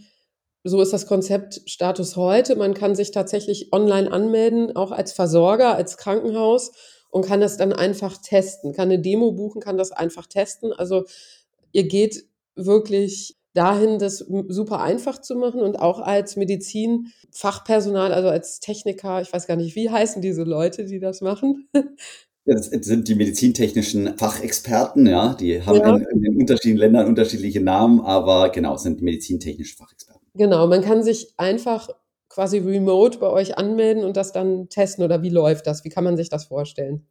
so 0.65 0.81
ist 0.81 0.93
das 0.93 1.07
Konzept 1.07 1.63
Status 1.67 2.17
heute. 2.17 2.57
Man 2.57 2.75
kann 2.75 2.95
sich 2.95 3.13
tatsächlich 3.13 3.73
online 3.73 4.11
anmelden, 4.11 4.77
auch 4.77 4.93
als 4.93 5.13
Versorger, 5.13 5.75
als 5.75 5.97
Krankenhaus 5.97 6.73
und 7.11 7.25
kann 7.25 7.41
das 7.41 7.57
dann 7.57 7.73
einfach 7.73 8.19
testen, 8.19 8.73
kann 8.73 8.89
eine 8.89 9.01
Demo 9.01 9.33
buchen, 9.33 9.61
kann 9.61 9.79
das 9.79 9.93
einfach 9.93 10.27
testen. 10.27 10.73
Also 10.73 11.05
ihr 11.73 11.89
geht 11.89 12.25
wirklich 12.57 13.37
dahin, 13.55 13.99
das 13.99 14.19
super 14.49 14.81
einfach 14.81 15.21
zu 15.21 15.35
machen 15.35 15.61
und 15.61 15.79
auch 15.79 15.99
als 15.99 16.37
Medizinfachpersonal, 16.37 18.13
also 18.13 18.29
als 18.29 18.61
Techniker, 18.61 19.21
ich 19.23 19.33
weiß 19.33 19.47
gar 19.47 19.57
nicht, 19.57 19.75
wie 19.75 19.91
heißen 19.91 20.23
diese 20.23 20.45
Leute, 20.45 20.85
die 20.85 21.01
das 21.01 21.21
machen? 21.21 21.69
Das 22.47 22.67
sind 22.67 23.07
die 23.07 23.15
medizintechnischen 23.15 24.17
Fachexperten, 24.17 25.07
ja, 25.07 25.35
die 25.35 25.63
haben 25.63 25.79
ja. 25.79 25.95
In, 25.95 26.07
in, 26.07 26.23
den 26.23 26.37
unterschiedlichen 26.39 26.79
Ländern 26.79 27.07
unterschiedliche 27.07 27.61
Namen, 27.61 28.01
aber 28.01 28.49
genau, 28.49 28.79
sind 28.79 29.03
medizintechnische 29.03 29.77
Fachexperten. 29.77 30.20
Genau, 30.35 30.67
man 30.67 30.83
kann 30.83 31.03
sich 31.03 31.35
einfach 31.37 31.89
quasi 32.29 32.59
remote 32.59 33.19
bei 33.19 33.29
euch 33.29 33.59
anmelden 33.59 34.05
und 34.05 34.17
das 34.17 34.33
dann 34.33 34.69
testen 34.69 35.05
oder 35.05 35.23
wie 35.23 35.31
läuft 35.31 35.67
das? 35.67 35.85
Wie 35.85 35.89
kann 35.89 36.05
man 36.05 36.17
sich 36.17 36.29
das 36.29 36.45
vorstellen? 36.45 37.07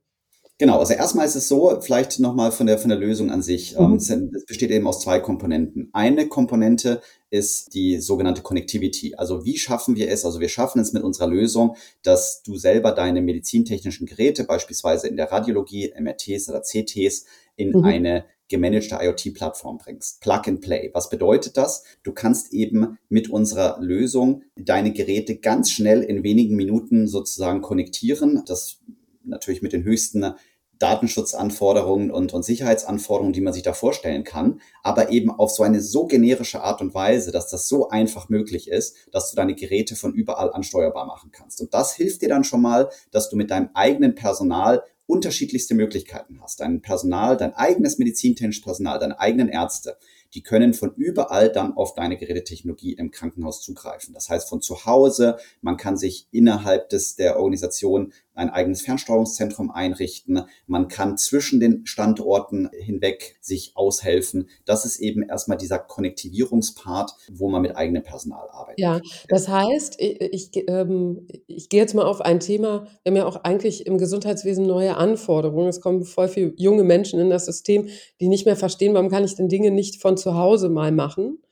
Genau, 0.59 0.77
also 0.77 0.93
erstmal 0.93 1.25
ist 1.25 1.35
es 1.35 1.47
so, 1.47 1.79
vielleicht 1.79 2.19
nochmal 2.19 2.51
von 2.51 2.67
der, 2.67 2.77
von 2.77 2.89
der 2.89 2.97
Lösung 2.97 3.31
an 3.31 3.41
sich. 3.41 3.77
Ähm, 3.77 3.91
mhm. 3.91 3.95
Es 3.95 4.45
besteht 4.45 4.71
eben 4.71 4.87
aus 4.87 4.99
zwei 4.99 5.21
Komponenten. 5.21 5.89
Eine 5.93 6.27
Komponente 6.27 7.01
ist 7.29 7.73
die 7.73 8.01
sogenannte 8.01 8.41
Connectivity. 8.41 9.15
Also 9.15 9.45
wie 9.45 9.57
schaffen 9.57 9.95
wir 9.95 10.11
es? 10.11 10.25
Also 10.25 10.41
wir 10.41 10.49
schaffen 10.49 10.81
es 10.81 10.91
mit 10.91 11.03
unserer 11.03 11.27
Lösung, 11.27 11.77
dass 12.03 12.43
du 12.43 12.57
selber 12.57 12.91
deine 12.91 13.21
medizintechnischen 13.21 14.05
Geräte, 14.05 14.43
beispielsweise 14.43 15.07
in 15.07 15.15
der 15.15 15.31
Radiologie, 15.31 15.93
MRTs 15.97 16.49
oder 16.49 16.61
CTs, 16.61 17.23
in 17.55 17.71
mhm. 17.71 17.85
eine 17.85 18.25
gemanagte 18.49 18.97
IoT-Plattform 19.01 19.77
bringst. 19.77 20.21
Plug 20.21 20.41
and 20.47 20.61
Play. 20.61 20.89
Was 20.93 21.09
bedeutet 21.09 21.55
das? 21.55 21.83
Du 22.03 22.11
kannst 22.11 22.51
eben 22.51 22.97
mit 23.07 23.29
unserer 23.29 23.79
Lösung 23.79 24.43
deine 24.57 24.91
Geräte 24.91 25.37
ganz 25.37 25.71
schnell 25.71 26.01
in 26.01 26.23
wenigen 26.23 26.55
Minuten 26.55 27.07
sozusagen 27.07 27.61
konnektieren. 27.61 28.43
Das 28.45 28.79
natürlich 29.23 29.61
mit 29.61 29.73
den 29.73 29.83
höchsten 29.83 30.33
Datenschutzanforderungen 30.79 32.09
und, 32.09 32.33
und 32.33 32.43
Sicherheitsanforderungen, 32.43 33.33
die 33.33 33.41
man 33.41 33.53
sich 33.53 33.63
da 33.63 33.73
vorstellen 33.73 34.23
kann, 34.23 34.61
aber 34.81 35.11
eben 35.11 35.29
auf 35.29 35.51
so 35.51 35.61
eine 35.63 35.81
so 35.81 36.07
generische 36.07 36.61
Art 36.63 36.81
und 36.81 36.93
Weise, 36.93 37.31
dass 37.31 37.49
das 37.49 37.67
so 37.67 37.89
einfach 37.89 38.29
möglich 38.29 38.69
ist, 38.69 38.95
dass 39.11 39.29
du 39.29 39.35
deine 39.35 39.55
Geräte 39.55 39.97
von 39.97 40.13
überall 40.13 40.51
ansteuerbar 40.53 41.05
machen 41.05 41.31
kannst. 41.31 41.59
Und 41.61 41.73
das 41.73 41.93
hilft 41.93 42.21
dir 42.21 42.29
dann 42.29 42.45
schon 42.45 42.61
mal, 42.61 42.89
dass 43.11 43.29
du 43.29 43.35
mit 43.35 43.51
deinem 43.51 43.69
eigenen 43.73 44.15
Personal 44.15 44.83
unterschiedlichste 45.09 45.73
Möglichkeiten 45.73 46.39
hast. 46.41 46.59
Dein 46.59 46.81
Personal, 46.81 47.35
dein 47.35 47.53
eigenes 47.53 47.97
medizintechnisches 47.97 48.63
Personal, 48.63 48.99
deine 48.99 49.19
eigenen 49.19 49.49
Ärzte, 49.49 49.97
die 50.35 50.43
können 50.43 50.73
von 50.75 50.93
überall 50.95 51.51
dann 51.51 51.73
auf 51.73 51.95
deine 51.95 52.17
Gerätetechnologie 52.17 52.93
im 52.93 53.09
Krankenhaus 53.09 53.61
zugreifen. 53.61 54.13
Das 54.13 54.29
heißt 54.29 54.47
von 54.47 54.61
zu 54.61 54.85
Hause, 54.85 55.37
man 55.61 55.77
kann 55.77 55.97
sich 55.97 56.27
innerhalb 56.31 56.89
des, 56.89 57.15
der 57.15 57.39
Organisation 57.39 58.13
ein 58.39 58.49
eigenes 58.49 58.81
Fernsteuerungszentrum 58.81 59.69
einrichten. 59.69 60.43
Man 60.65 60.87
kann 60.87 61.17
zwischen 61.17 61.59
den 61.59 61.85
Standorten 61.85 62.69
hinweg 62.71 63.37
sich 63.41 63.73
aushelfen. 63.75 64.49
Das 64.65 64.85
ist 64.85 64.99
eben 64.99 65.21
erstmal 65.21 65.57
dieser 65.57 65.77
Konnektivierungspart, 65.77 67.11
wo 67.31 67.49
man 67.49 67.61
mit 67.61 67.75
eigenem 67.75 68.03
Personal 68.03 68.47
arbeitet. 68.49 68.79
Ja, 68.79 69.01
das 69.27 69.47
heißt, 69.47 69.99
ich, 69.99 70.21
ich, 70.21 70.69
ähm, 70.69 71.27
ich 71.47 71.69
gehe 71.69 71.81
jetzt 71.81 71.93
mal 71.93 72.05
auf 72.05 72.21
ein 72.21 72.39
Thema, 72.39 72.87
wir 73.03 73.11
haben 73.11 73.17
ja 73.17 73.25
auch 73.25 73.43
eigentlich 73.43 73.85
im 73.85 73.97
Gesundheitswesen 73.97 74.65
neue 74.65 74.95
Anforderungen. 74.95 75.67
Es 75.67 75.81
kommen 75.81 76.03
voll 76.03 76.29
viele 76.29 76.53
junge 76.57 76.83
Menschen 76.83 77.19
in 77.19 77.29
das 77.29 77.45
System, 77.45 77.89
die 78.19 78.29
nicht 78.29 78.45
mehr 78.45 78.55
verstehen, 78.55 78.93
warum 78.93 79.09
kann 79.09 79.23
ich 79.23 79.35
denn 79.35 79.49
Dinge 79.49 79.71
nicht 79.71 80.01
von 80.01 80.17
zu 80.17 80.35
Hause 80.35 80.69
mal 80.69 80.91
machen. 80.91 81.43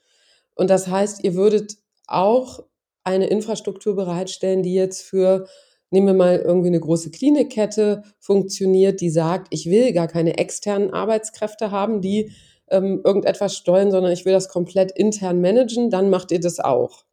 Und 0.55 0.69
das 0.69 0.87
heißt, 0.87 1.23
ihr 1.23 1.35
würdet 1.35 1.77
auch 2.07 2.63
eine 3.03 3.27
Infrastruktur 3.27 3.95
bereitstellen, 3.95 4.63
die 4.63 4.73
jetzt 4.73 5.01
für 5.01 5.47
nehmen 5.91 6.07
wir 6.07 6.13
mal 6.13 6.37
irgendwie 6.37 6.67
eine 6.67 6.79
große 6.79 7.11
Klinikkette 7.11 8.03
funktioniert, 8.19 9.01
die 9.01 9.09
sagt, 9.09 9.47
ich 9.51 9.69
will 9.69 9.93
gar 9.93 10.07
keine 10.07 10.37
externen 10.37 10.91
Arbeitskräfte 10.91 11.71
haben, 11.71 12.01
die 12.01 12.31
ähm, 12.69 13.01
irgendetwas 13.03 13.55
steuern, 13.55 13.91
sondern 13.91 14.11
ich 14.11 14.25
will 14.25 14.33
das 14.33 14.49
komplett 14.49 14.91
intern 14.91 15.41
managen, 15.41 15.89
dann 15.89 16.09
macht 16.09 16.31
ihr 16.31 16.39
das 16.39 16.59
auch. 16.59 17.05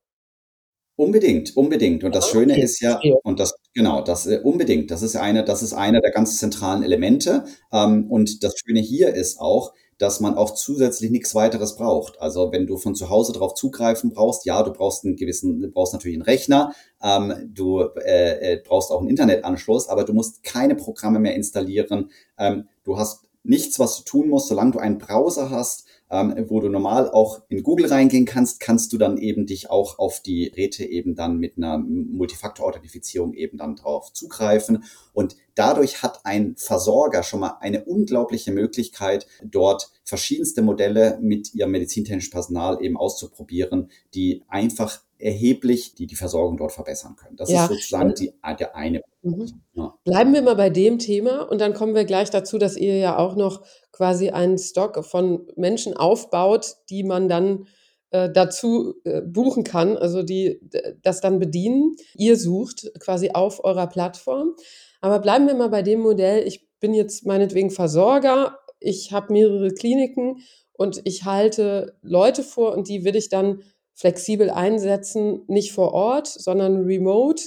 Unbedingt, 0.97 1.57
unbedingt. 1.57 2.04
Und 2.04 2.14
das 2.14 2.28
okay. 2.28 2.38
Schöne 2.38 2.62
ist 2.62 2.81
ja, 2.81 3.00
und 3.25 3.40
das, 3.40 3.54
genau, 3.73 4.02
das 4.02 4.26
äh, 4.26 4.40
unbedingt, 4.43 4.93
das 4.93 5.02
ist 5.02 5.16
eine, 5.16 5.45
das 5.45 5.62
ist 5.62 5.73
einer 5.73 6.00
der 6.00 6.12
ganz 6.12 6.38
zentralen 6.38 6.85
Elemente. 6.85 7.45
Ähm, 7.73 8.09
und 8.09 8.45
das 8.45 8.54
Schöne 8.59 8.81
hier 8.81 9.12
ist 9.12 9.40
auch, 9.40 9.73
dass 9.99 10.21
man 10.21 10.35
auch 10.35 10.55
zusätzlich 10.55 11.11
nichts 11.11 11.35
weiteres 11.35 11.77
braucht. 11.77 12.21
Also 12.21 12.53
wenn 12.53 12.67
du 12.67 12.77
von 12.77 12.95
zu 12.95 13.11
Hause 13.11 13.33
darauf 13.33 13.55
zugreifen 13.55 14.11
brauchst, 14.11 14.45
ja, 14.45 14.63
du 14.63 14.73
brauchst 14.73 15.05
einen 15.05 15.17
gewissen, 15.17 15.61
du 15.61 15.69
brauchst 15.69 15.93
natürlich 15.93 16.17
einen 16.17 16.23
Rechner, 16.23 16.73
ähm, 17.03 17.51
du 17.53 17.81
äh, 17.81 18.55
äh, 18.55 18.63
brauchst 18.65 18.91
auch 18.91 19.01
einen 19.01 19.11
Internetanschluss, 19.11 19.89
aber 19.89 20.05
du 20.05 20.13
musst 20.13 20.43
keine 20.43 20.75
Programme 20.75 21.19
mehr 21.19 21.35
installieren. 21.35 22.11
Ähm, 22.39 22.69
du 22.85 22.99
hast 22.99 23.25
nichts, 23.45 23.79
was 23.79 23.99
du 23.99 24.05
tun 24.05 24.29
musst, 24.29 24.49
solange 24.49 24.73
du 24.73 24.79
einen 24.79 24.99
Browser 24.99 25.51
hast, 25.51 25.87
ähm, 26.11 26.35
wo 26.49 26.61
du 26.61 26.69
normal 26.69 27.11
auch 27.11 27.43
in 27.49 27.63
Google 27.63 27.87
reingehen 27.87 28.25
kannst, 28.25 28.61
kannst 28.61 28.93
du 28.93 28.99
dann 28.99 29.17
eben 29.17 29.47
dich 29.47 29.71
auch 29.71 29.99
auf 29.99 30.21
die 30.21 30.51
Geräte 30.51 30.85
eben 30.85 31.15
dann 31.15 31.39
mit 31.39 31.57
einer 31.57 31.79
Multifaktor-Authentifizierung 31.79 33.35
eben 33.35 33.59
dann 33.59 33.77
drauf 33.77 34.13
zugreifen. 34.13 34.85
Und 35.13 35.37
dadurch 35.55 36.03
hat 36.03 36.25
ein 36.25 36.57
Versorger 36.57 37.23
schon 37.23 37.41
mal 37.41 37.59
eine 37.61 37.85
unglaubliche 37.85 38.53
Möglichkeit, 38.53 39.27
dort 39.43 39.91
verschiedenste 40.05 40.63
Modelle 40.63 41.19
mit 41.21 41.55
ihrem 41.55 41.71
medizintechnischen 41.71 42.33
Personal 42.33 42.83
eben 42.83 42.97
auszuprobieren, 42.97 43.91
die 44.15 44.43
einfach 44.49 45.01
erheblich 45.18 45.94
die, 45.94 46.06
die 46.06 46.16
Versorgung 46.16 46.56
dort 46.56 46.73
verbessern 46.73 47.16
können. 47.16 47.37
Das 47.37 47.50
ja. 47.50 47.64
ist 47.64 47.71
sozusagen 47.71 48.14
die, 48.14 48.33
der 48.59 48.76
eine. 48.76 49.02
Mhm. 49.23 49.62
Ja. 49.75 49.94
Bleiben 50.04 50.33
wir 50.35 50.42
mal 50.42 50.56
bei 50.56 50.71
dem 50.71 50.99
Thema 50.99 51.42
und 51.42 51.61
dann 51.61 51.75
kommen 51.75 51.94
wir 51.94 52.04
gleich 52.04 52.30
dazu, 52.30 52.59
dass 52.59 52.76
ihr 52.76 52.99
ja 52.99 53.18
auch 53.18 53.37
noch 53.37 53.64
quasi 53.92 54.30
einen 54.30 54.59
Stock 54.59 55.04
von 55.04 55.47
Menschen 55.56 55.97
aufbaut, 55.97 56.76
die 56.90 57.04
man 57.04 57.28
dann 57.28 57.66
äh, 58.11 58.30
dazu 58.30 58.94
äh, 59.04 59.23
buchen 59.23 59.64
kann, 59.64 59.97
also 59.97 60.23
die 60.23 60.61
das 61.02 61.21
dann 61.21 61.38
bedienen. 61.38 61.97
Ihr 62.16 62.37
sucht 62.37 62.92
quasi 63.00 63.30
auf 63.33 63.64
eurer 63.64 63.87
Plattform. 63.87 64.54
Aber 65.00 65.18
bleiben 65.18 65.47
wir 65.47 65.54
mal 65.54 65.68
bei 65.68 65.83
dem 65.83 66.00
Modell, 66.00 66.47
ich 66.47 66.68
bin 66.80 66.94
jetzt 66.94 67.26
meinetwegen 67.26 67.71
Versorger, 67.71 68.59
ich 68.78 69.12
habe 69.12 69.33
mehrere 69.33 69.71
Kliniken 69.71 70.38
und 70.73 71.00
ich 71.04 71.25
halte 71.25 71.97
Leute 72.02 72.42
vor 72.42 72.73
und 72.73 72.88
die 72.88 73.04
will 73.04 73.16
ich 73.16 73.28
dann 73.28 73.62
flexibel 73.95 74.51
einsetzen, 74.51 75.43
nicht 75.47 75.73
vor 75.73 75.93
Ort, 75.93 76.27
sondern 76.27 76.85
remote, 76.85 77.43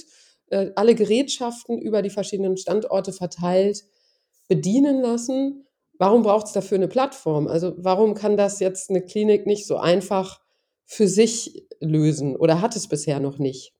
äh, 0.50 0.70
alle 0.74 0.94
Gerätschaften 0.94 1.78
über 1.78 2.02
die 2.02 2.10
verschiedenen 2.10 2.56
Standorte 2.56 3.12
verteilt 3.12 3.84
bedienen 4.48 5.00
lassen. 5.00 5.66
Warum 5.98 6.22
braucht 6.22 6.46
es 6.46 6.52
dafür 6.52 6.78
eine 6.78 6.88
Plattform? 6.88 7.46
Also 7.46 7.74
warum 7.76 8.14
kann 8.14 8.36
das 8.36 8.60
jetzt 8.60 8.90
eine 8.90 9.02
Klinik 9.02 9.46
nicht 9.46 9.66
so 9.66 9.76
einfach 9.76 10.40
für 10.84 11.06
sich 11.06 11.66
lösen 11.80 12.34
oder 12.34 12.62
hat 12.62 12.74
es 12.76 12.88
bisher 12.88 13.20
noch 13.20 13.38
nicht? 13.38 13.74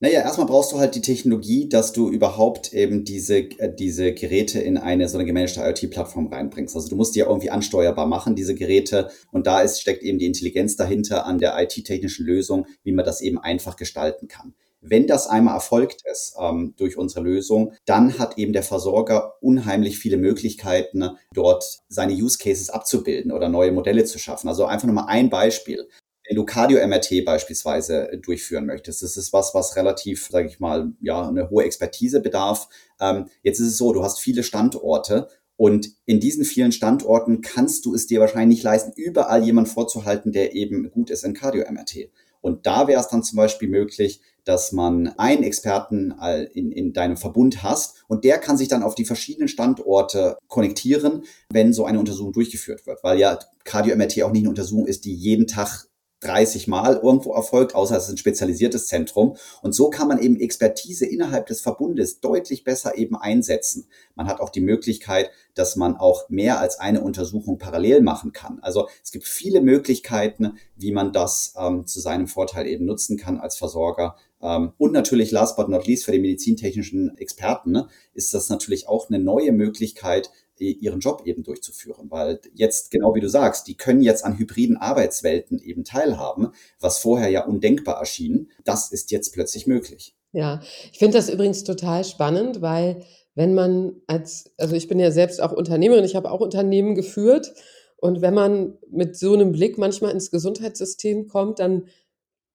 Naja, 0.00 0.20
erstmal 0.20 0.46
brauchst 0.46 0.70
du 0.70 0.78
halt 0.78 0.94
die 0.94 1.00
Technologie, 1.00 1.68
dass 1.68 1.92
du 1.92 2.08
überhaupt 2.08 2.72
eben 2.72 3.04
diese, 3.04 3.38
äh, 3.38 3.74
diese 3.74 4.12
Geräte 4.14 4.60
in 4.60 4.76
eine 4.76 5.08
so 5.08 5.18
eine 5.18 5.24
gemanagte 5.24 5.60
IoT-Plattform 5.60 6.28
reinbringst. 6.28 6.76
Also 6.76 6.88
du 6.88 6.94
musst 6.94 7.16
die 7.16 7.18
ja 7.18 7.26
irgendwie 7.26 7.50
ansteuerbar 7.50 8.06
machen, 8.06 8.36
diese 8.36 8.54
Geräte. 8.54 9.10
Und 9.32 9.48
da 9.48 9.60
ist, 9.60 9.80
steckt 9.80 10.04
eben 10.04 10.20
die 10.20 10.26
Intelligenz 10.26 10.76
dahinter 10.76 11.26
an 11.26 11.38
der 11.38 11.60
IT-technischen 11.60 12.24
Lösung, 12.26 12.66
wie 12.84 12.92
man 12.92 13.04
das 13.04 13.20
eben 13.20 13.38
einfach 13.38 13.74
gestalten 13.74 14.28
kann. 14.28 14.54
Wenn 14.80 15.08
das 15.08 15.26
einmal 15.26 15.54
erfolgt 15.54 16.02
ist 16.04 16.36
ähm, 16.40 16.74
durch 16.76 16.96
unsere 16.96 17.24
Lösung, 17.24 17.72
dann 17.84 18.20
hat 18.20 18.38
eben 18.38 18.52
der 18.52 18.62
Versorger 18.62 19.34
unheimlich 19.40 19.98
viele 19.98 20.16
Möglichkeiten, 20.16 21.10
dort 21.34 21.64
seine 21.88 22.12
Use 22.12 22.38
Cases 22.38 22.70
abzubilden 22.70 23.32
oder 23.32 23.48
neue 23.48 23.72
Modelle 23.72 24.04
zu 24.04 24.20
schaffen. 24.20 24.46
Also 24.46 24.64
einfach 24.66 24.86
nochmal 24.86 25.06
ein 25.08 25.28
Beispiel 25.28 25.88
wenn 26.28 26.36
du 26.36 26.44
Cardio-MRT 26.44 27.24
beispielsweise 27.24 28.12
äh, 28.12 28.18
durchführen 28.18 28.66
möchtest, 28.66 29.02
das 29.02 29.16
ist 29.16 29.32
was, 29.32 29.54
was 29.54 29.76
relativ, 29.76 30.28
sage 30.30 30.46
ich 30.46 30.60
mal, 30.60 30.92
ja, 31.00 31.26
eine 31.26 31.48
hohe 31.48 31.64
Expertise 31.64 32.20
bedarf. 32.20 32.68
Ähm, 33.00 33.28
jetzt 33.42 33.60
ist 33.60 33.68
es 33.68 33.76
so, 33.78 33.92
du 33.92 34.04
hast 34.04 34.20
viele 34.20 34.42
Standorte 34.42 35.28
und 35.56 35.88
in 36.04 36.20
diesen 36.20 36.44
vielen 36.44 36.70
Standorten 36.70 37.40
kannst 37.40 37.86
du 37.86 37.94
es 37.94 38.06
dir 38.06 38.20
wahrscheinlich 38.20 38.58
nicht 38.58 38.64
leisten, 38.64 38.92
überall 38.94 39.42
jemand 39.42 39.68
vorzuhalten, 39.68 40.30
der 40.32 40.54
eben 40.54 40.90
gut 40.90 41.10
ist 41.10 41.24
in 41.24 41.34
Cardio-MRT. 41.34 42.10
Und 42.40 42.66
da 42.66 42.86
wäre 42.86 43.00
es 43.00 43.08
dann 43.08 43.22
zum 43.22 43.36
Beispiel 43.36 43.68
möglich, 43.68 44.20
dass 44.44 44.72
man 44.72 45.08
einen 45.18 45.42
Experten 45.42 46.14
äh, 46.22 46.44
in, 46.44 46.72
in 46.72 46.92
deinem 46.92 47.16
Verbund 47.16 47.62
hast 47.62 48.04
und 48.06 48.24
der 48.24 48.38
kann 48.38 48.56
sich 48.56 48.68
dann 48.68 48.82
auf 48.82 48.94
die 48.94 49.04
verschiedenen 49.04 49.48
Standorte 49.48 50.38
konnektieren, 50.46 51.24
wenn 51.50 51.72
so 51.72 51.84
eine 51.84 51.98
Untersuchung 51.98 52.32
durchgeführt 52.32 52.86
wird. 52.86 53.02
Weil 53.02 53.18
ja 53.18 53.38
Cardio-MRT 53.64 54.22
auch 54.22 54.32
nicht 54.32 54.42
eine 54.42 54.50
Untersuchung 54.50 54.86
ist, 54.86 55.04
die 55.04 55.14
jeden 55.14 55.46
Tag 55.46 55.87
30 56.20 56.66
Mal 56.66 56.96
irgendwo 56.96 57.32
erfolgt, 57.32 57.74
außer 57.74 57.96
es 57.96 58.04
ist 58.04 58.10
ein 58.10 58.18
spezialisiertes 58.18 58.88
Zentrum. 58.88 59.36
Und 59.62 59.72
so 59.72 59.90
kann 59.90 60.08
man 60.08 60.18
eben 60.18 60.40
Expertise 60.40 61.06
innerhalb 61.06 61.46
des 61.46 61.60
Verbundes 61.60 62.20
deutlich 62.20 62.64
besser 62.64 62.96
eben 62.98 63.16
einsetzen. 63.16 63.86
Man 64.14 64.26
hat 64.26 64.40
auch 64.40 64.50
die 64.50 64.60
Möglichkeit, 64.60 65.30
dass 65.54 65.76
man 65.76 65.96
auch 65.96 66.28
mehr 66.28 66.58
als 66.58 66.80
eine 66.80 67.02
Untersuchung 67.02 67.58
parallel 67.58 68.00
machen 68.02 68.32
kann. 68.32 68.58
Also 68.62 68.88
es 69.02 69.12
gibt 69.12 69.26
viele 69.26 69.60
Möglichkeiten, 69.60 70.58
wie 70.76 70.92
man 70.92 71.12
das 71.12 71.54
ähm, 71.58 71.86
zu 71.86 72.00
seinem 72.00 72.26
Vorteil 72.26 72.66
eben 72.66 72.84
nutzen 72.84 73.16
kann 73.16 73.38
als 73.38 73.56
Versorger. 73.56 74.16
Ähm, 74.40 74.72
und 74.78 74.92
natürlich, 74.92 75.30
last 75.30 75.56
but 75.56 75.68
not 75.68 75.86
least, 75.86 76.04
für 76.04 76.12
die 76.12 76.20
medizintechnischen 76.20 77.16
Experten 77.18 77.72
ne, 77.72 77.88
ist 78.14 78.34
das 78.34 78.48
natürlich 78.48 78.88
auch 78.88 79.08
eine 79.08 79.18
neue 79.18 79.52
Möglichkeit, 79.52 80.30
ihren 80.60 81.00
Job 81.00 81.22
eben 81.24 81.42
durchzuführen. 81.42 82.10
Weil 82.10 82.40
jetzt, 82.54 82.90
genau 82.90 83.14
wie 83.14 83.20
du 83.20 83.28
sagst, 83.28 83.66
die 83.66 83.76
können 83.76 84.02
jetzt 84.02 84.24
an 84.24 84.38
hybriden 84.38 84.76
Arbeitswelten 84.76 85.58
eben 85.58 85.84
teilhaben, 85.84 86.52
was 86.80 86.98
vorher 86.98 87.30
ja 87.30 87.44
undenkbar 87.44 87.98
erschien. 87.98 88.50
Das 88.64 88.92
ist 88.92 89.10
jetzt 89.10 89.32
plötzlich 89.32 89.66
möglich. 89.66 90.14
Ja, 90.32 90.60
ich 90.92 90.98
finde 90.98 91.16
das 91.16 91.30
übrigens 91.30 91.64
total 91.64 92.04
spannend, 92.04 92.60
weil 92.60 93.02
wenn 93.34 93.54
man 93.54 93.92
als, 94.06 94.50
also 94.58 94.74
ich 94.74 94.88
bin 94.88 94.98
ja 94.98 95.10
selbst 95.10 95.40
auch 95.40 95.52
Unternehmerin, 95.52 96.04
ich 96.04 96.16
habe 96.16 96.30
auch 96.30 96.40
Unternehmen 96.40 96.94
geführt 96.94 97.54
und 97.96 98.20
wenn 98.20 98.34
man 98.34 98.78
mit 98.90 99.16
so 99.16 99.32
einem 99.32 99.52
Blick 99.52 99.78
manchmal 99.78 100.12
ins 100.12 100.30
Gesundheitssystem 100.30 101.28
kommt, 101.28 101.58
dann 101.58 101.86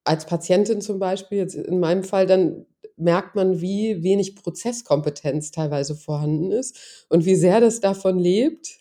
als 0.03 0.25
Patientin 0.25 0.81
zum 0.81 0.99
Beispiel, 0.99 1.39
jetzt 1.39 1.55
in 1.55 1.79
meinem 1.79 2.03
Fall, 2.03 2.27
dann 2.27 2.65
merkt 2.97 3.35
man, 3.35 3.61
wie 3.61 4.03
wenig 4.03 4.35
Prozesskompetenz 4.35 5.51
teilweise 5.51 5.95
vorhanden 5.95 6.51
ist 6.51 7.05
und 7.09 7.25
wie 7.25 7.35
sehr 7.35 7.59
das 7.59 7.79
davon 7.79 8.19
lebt, 8.19 8.79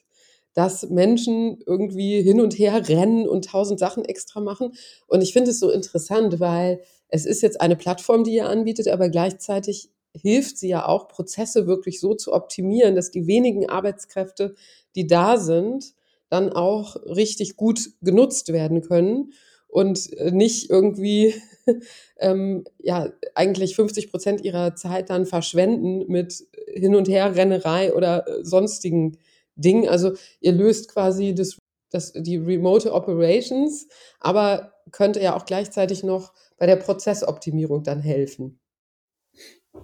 dass 0.55 0.89
Menschen 0.91 1.63
irgendwie 1.67 2.23
hin 2.23 2.41
und 2.41 2.59
her 2.59 2.89
rennen 2.89 3.27
und 3.27 3.47
tausend 3.47 3.79
Sachen 3.81 4.05
extra 4.05 4.41
machen. 4.41 4.73
Und 5.07 5.23
ich 5.23 5.33
finde 5.33 5.51
es 5.51 5.61
so 5.61 5.71
interessant, 5.71 6.41
weil 6.41 6.83
es 7.09 7.27
ist 7.27 7.43
jetzt 7.43 7.61
eine 7.61 7.77
Plattform, 7.77 8.25
die 8.25 8.35
ihr 8.35 8.49
anbietet, 8.49 8.89
aber 8.89 9.09
gleichzeitig 9.09 9.91
hilft 10.15 10.59
sie 10.59 10.69
ja 10.69 10.87
auch, 10.87 11.09
Prozesse 11.09 11.67
wirklich 11.67 12.01
so 12.01 12.15
zu 12.15 12.33
optimieren, 12.33 12.95
dass 12.95 13.11
die 13.11 13.27
wenigen 13.27 13.69
Arbeitskräfte, 13.69 14.55
die 14.95 15.07
da 15.07 15.39
sind, 15.39 15.95
dann 16.29 16.53
auch 16.53 16.97
richtig 17.05 17.57
gut 17.57 17.91
genutzt 18.01 18.53
werden 18.53 18.83
können 18.83 19.33
und 19.69 20.13
äh, 20.15 20.31
nicht 20.31 20.71
irgendwie 20.71 21.35
ähm, 22.19 22.65
ja 22.79 23.13
eigentlich 23.35 23.77
50 23.77 24.11
Prozent 24.11 24.43
ihrer 24.43 24.75
Zeit 24.75 25.11
dann 25.11 25.27
verschwenden 25.27 26.05
mit 26.09 26.47
Hin- 26.67 26.95
und 26.95 27.09
Herrennerei 27.09 27.93
oder 27.93 28.27
äh, 28.27 28.45
sonstigen 28.45 29.19
Dingen. 29.57 29.89
Also 29.89 30.13
ihr 30.41 30.53
löst 30.53 30.89
quasi 30.93 31.35
das, 31.35 31.59
das, 31.91 32.13
die 32.13 32.37
Remote 32.37 32.93
Operations, 32.93 33.89
aber 34.21 34.75
könnte 34.91 35.21
ja 35.21 35.37
auch 35.37 35.45
gleichzeitig 35.45 36.03
noch 36.03 36.33
bei 36.57 36.67
der 36.67 36.77
Prozessoptimierung 36.77 37.83
dann 37.83 38.01
helfen. 38.01 38.62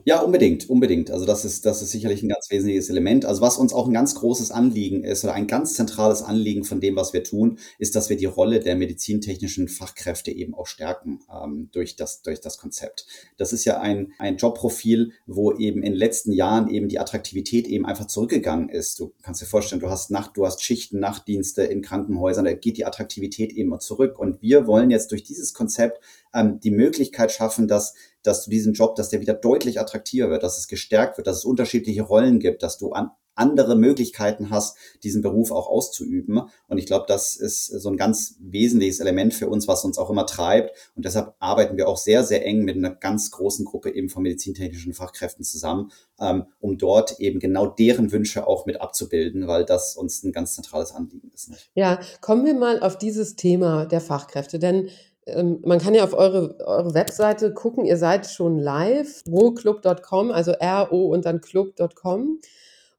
Ja, 0.05 0.21
unbedingt, 0.21 0.69
unbedingt. 0.69 1.11
Also 1.11 1.25
das 1.25 1.47
ist, 1.47 1.65
das 1.65 1.81
ist 1.81 1.93
sicherlich 1.93 2.23
ein 2.23 2.29
ganz 2.29 2.51
wesentliches 2.51 2.91
Element. 2.91 3.25
Also 3.25 3.41
was 3.41 3.57
uns 3.57 3.73
auch 3.73 3.87
ein 3.87 3.95
ganz 3.95 4.15
großes 4.17 4.51
Anliegen 4.51 5.03
ist 5.03 5.25
oder 5.25 5.33
ein 5.33 5.47
ganz 5.47 5.75
zentrales 5.75 6.23
Anliegen 6.23 6.65
von 6.65 6.79
dem, 6.81 6.95
was 6.97 7.15
wir 7.15 7.25
tun, 7.25 7.59
ist, 7.79 7.97
dass 7.97 8.11
wir 8.11 8.19
die 8.19 8.27
Rolle 8.27 8.61
der 8.61 8.77
medizintechnischen 8.77 9.67
Fachkräfte 9.67 10.31
eben 10.31 10.55
auch 10.55 10.67
stärken 10.67 11.21
ähm, 11.33 11.71
durch, 11.73 11.97
das, 11.97 12.21
durch 12.21 12.43
das 12.43 12.59
Konzept. 12.59 13.07
Das 13.39 13.55
ist 13.55 13.65
ja 13.65 13.81
ein, 13.81 14.13
ein 14.19 14.37
Jobprofil, 14.37 15.13
wo 15.27 15.53
eben 15.53 15.83
in 15.83 15.93
den 15.93 15.99
letzten 15.99 16.33
Jahren 16.33 16.69
eben 16.69 16.89
die 16.89 16.99
Attraktivität 16.99 17.67
eben 17.67 17.87
einfach 17.87 18.07
zurückgegangen 18.07 18.69
ist. 18.69 19.01
Du 19.01 19.15
kannst 19.23 19.41
dir 19.41 19.47
vorstellen, 19.47 19.81
du 19.81 19.89
hast 19.89 20.11
Nacht, 20.11 20.37
du 20.37 20.45
hast 20.45 20.63
Schichten, 20.63 21.01
Nachtdienste 21.01 21.63
in 21.63 21.81
Krankenhäusern, 21.81 22.45
da 22.45 22.53
geht 22.53 22.77
die 22.77 22.85
Attraktivität 22.85 23.53
eben 23.53 23.79
zurück. 23.81 24.19
Und 24.19 24.43
wir 24.43 24.67
wollen 24.67 24.91
jetzt 24.91 25.13
durch 25.13 25.23
dieses 25.23 25.55
Konzept 25.55 26.03
ähm, 26.35 26.61
die 26.61 26.71
Möglichkeit 26.71 27.33
schaffen, 27.33 27.69
dass, 27.69 27.95
dass 28.23 28.45
du 28.45 28.51
diesen 28.51 28.73
Job, 28.73 28.97
dass 28.97 29.09
der 29.09 29.21
wieder 29.21 29.35
deutlich 29.35 29.81
attraktiver 29.81 30.31
wird, 30.31 30.43
dass 30.43 30.59
es 30.59 30.69
gestärkt 30.69 31.17
wird, 31.17 31.27
dass 31.27 31.39
es 31.39 31.45
unterschiedliche 31.45 32.03
Rollen 32.03 32.41
gibt, 32.41 32.63
dass 32.63 32.79
du 32.79 32.93
an 32.93 33.11
andere 33.39 33.77
Möglichkeiten 33.77 34.51
hast, 34.51 34.77
diesen 35.03 35.23
Beruf 35.23 35.53
auch 35.53 35.69
auszuüben. 35.69 36.43
Und 36.67 36.79
ich 36.79 36.87
glaube, 36.87 37.05
das 37.09 37.37
ist 37.37 37.67
so 37.67 37.89
ein 37.89 37.97
ganz 37.97 38.37
wesentliches 38.41 39.01
Element 39.01 39.33
für 39.33 39.49
uns, 39.49 39.69
was 39.69 39.85
uns 39.85 39.97
auch 39.97 40.11
immer 40.11 40.27
treibt. 40.27 40.77
Und 40.97 41.05
deshalb 41.05 41.35
arbeiten 41.39 41.77
wir 41.77 41.89
auch 41.89 41.97
sehr, 41.97 42.25
sehr 42.25 42.45
eng 42.45 42.65
mit 42.65 42.77
einer 42.77 42.95
ganz 42.95 43.31
großen 43.31 43.65
Gruppe 43.65 43.95
eben 43.95 44.09
von 44.09 44.23
medizintechnischen 44.23 44.93
Fachkräften 44.93 45.45
zusammen, 45.45 45.93
ähm, 46.21 46.47
um 46.59 46.79
dort 46.79 47.21
eben 47.21 47.39
genau 47.39 47.67
deren 47.67 48.11
Wünsche 48.13 48.47
auch 48.47 48.67
mit 48.67 48.81
abzubilden, 48.81 49.47
weil 49.47 49.65
das 49.65 49.97
uns 49.97 50.23
ein 50.25 50.33
ganz 50.33 50.55
zentrales 50.55 50.93
Anliegen 50.93 51.31
ist. 51.33 51.51
Ja, 51.75 52.01
kommen 52.21 52.45
wir 52.45 52.55
mal 52.55 52.81
auf 52.81 52.99
dieses 52.99 53.37
Thema 53.37 53.87
der 53.87 54.01
Fachkräfte, 54.01 54.59
denn 54.59 54.91
ähm, 55.29 55.61
man 55.65 55.79
kann 55.79 55.95
ja 55.95 56.05
auf 56.05 56.15
eure, 56.15 56.57
eure 56.67 56.95
Webseite 56.95 57.53
gucken, 57.53 57.85
ihr 57.85 57.97
seid 57.97 58.27
schon 58.27 58.59
live, 58.59 59.23
roclub.com, 59.31 60.31
also 60.31 60.53
ro 60.53 61.07
und 61.09 61.25
dann 61.25 61.41
club.com. 61.41 62.41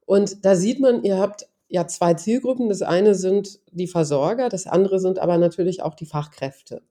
Und 0.06 0.44
da 0.44 0.56
sieht 0.56 0.80
man, 0.80 1.04
ihr 1.04 1.18
habt 1.18 1.46
ja 1.68 1.86
zwei 1.86 2.14
Zielgruppen. 2.14 2.68
Das 2.68 2.82
eine 2.82 3.14
sind 3.14 3.60
die 3.70 3.86
Versorger, 3.86 4.48
das 4.48 4.66
andere 4.66 4.98
sind 4.98 5.18
aber 5.18 5.38
natürlich 5.38 5.82
auch 5.82 5.94
die 5.94 6.06
Fachkräfte. 6.06 6.82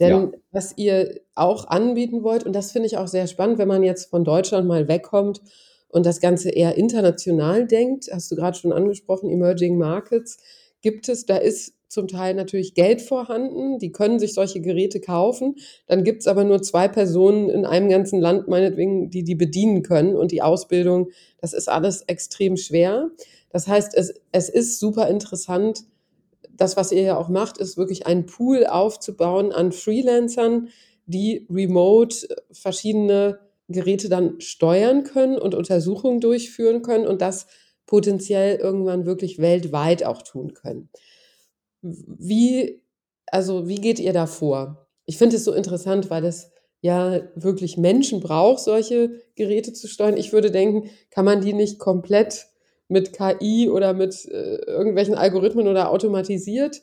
Denn 0.00 0.10
ja. 0.10 0.30
was 0.50 0.76
ihr 0.76 1.20
auch 1.34 1.68
anbieten 1.68 2.24
wollt, 2.24 2.44
und 2.44 2.52
das 2.54 2.72
finde 2.72 2.86
ich 2.86 2.96
auch 2.96 3.06
sehr 3.06 3.26
spannend, 3.26 3.58
wenn 3.58 3.68
man 3.68 3.82
jetzt 3.82 4.10
von 4.10 4.24
Deutschland 4.24 4.66
mal 4.66 4.88
wegkommt 4.88 5.40
und 5.88 6.04
das 6.04 6.20
Ganze 6.20 6.50
eher 6.50 6.74
international 6.74 7.66
denkt, 7.66 8.08
hast 8.12 8.30
du 8.30 8.36
gerade 8.36 8.58
schon 8.58 8.72
angesprochen, 8.72 9.30
Emerging 9.30 9.78
Markets, 9.78 10.38
gibt 10.80 11.08
es, 11.08 11.26
da 11.26 11.36
ist 11.36 11.74
zum 11.88 12.08
Teil 12.08 12.34
natürlich 12.34 12.74
Geld 12.74 13.00
vorhanden, 13.00 13.78
die 13.78 13.92
können 13.92 14.18
sich 14.18 14.34
solche 14.34 14.60
Geräte 14.60 15.00
kaufen. 15.00 15.56
Dann 15.86 16.04
gibt 16.04 16.22
es 16.22 16.26
aber 16.26 16.44
nur 16.44 16.60
zwei 16.62 16.88
Personen 16.88 17.48
in 17.48 17.64
einem 17.64 17.88
ganzen 17.88 18.20
Land, 18.20 18.48
meinetwegen, 18.48 19.10
die 19.10 19.22
die 19.22 19.34
bedienen 19.34 19.82
können. 19.82 20.16
Und 20.16 20.32
die 20.32 20.42
Ausbildung, 20.42 21.10
das 21.40 21.52
ist 21.52 21.68
alles 21.68 22.02
extrem 22.02 22.56
schwer. 22.56 23.10
Das 23.50 23.68
heißt, 23.68 23.94
es, 23.94 24.14
es 24.32 24.48
ist 24.48 24.80
super 24.80 25.08
interessant. 25.08 25.84
Das, 26.50 26.76
was 26.76 26.92
ihr 26.92 27.02
ja 27.02 27.16
auch 27.16 27.28
macht, 27.28 27.58
ist 27.58 27.76
wirklich 27.76 28.06
einen 28.06 28.26
Pool 28.26 28.66
aufzubauen 28.66 29.52
an 29.52 29.72
Freelancern, 29.72 30.68
die 31.06 31.46
remote 31.50 32.26
verschiedene 32.50 33.38
Geräte 33.68 34.08
dann 34.08 34.40
steuern 34.40 35.04
können 35.04 35.38
und 35.38 35.54
Untersuchungen 35.54 36.20
durchführen 36.20 36.82
können 36.82 37.06
und 37.06 37.22
das 37.22 37.46
potenziell 37.86 38.56
irgendwann 38.56 39.06
wirklich 39.06 39.38
weltweit 39.38 40.04
auch 40.04 40.22
tun 40.22 40.54
können. 40.54 40.88
Wie, 41.84 42.82
also 43.26 43.68
wie 43.68 43.74
geht 43.74 43.98
ihr 43.98 44.14
da 44.14 44.26
vor? 44.26 44.88
Ich 45.04 45.18
finde 45.18 45.36
es 45.36 45.44
so 45.44 45.52
interessant, 45.52 46.08
weil 46.08 46.24
es 46.24 46.50
ja 46.80 47.20
wirklich 47.34 47.76
Menschen 47.76 48.20
braucht, 48.20 48.60
solche 48.60 49.20
Geräte 49.36 49.72
zu 49.72 49.86
steuern. 49.86 50.16
Ich 50.16 50.32
würde 50.32 50.50
denken, 50.50 50.90
kann 51.10 51.24
man 51.24 51.42
die 51.42 51.52
nicht 51.52 51.78
komplett 51.78 52.46
mit 52.88 53.12
KI 53.12 53.68
oder 53.68 53.92
mit 53.92 54.26
äh, 54.26 54.56
irgendwelchen 54.66 55.14
Algorithmen 55.14 55.68
oder 55.68 55.90
automatisiert 55.90 56.82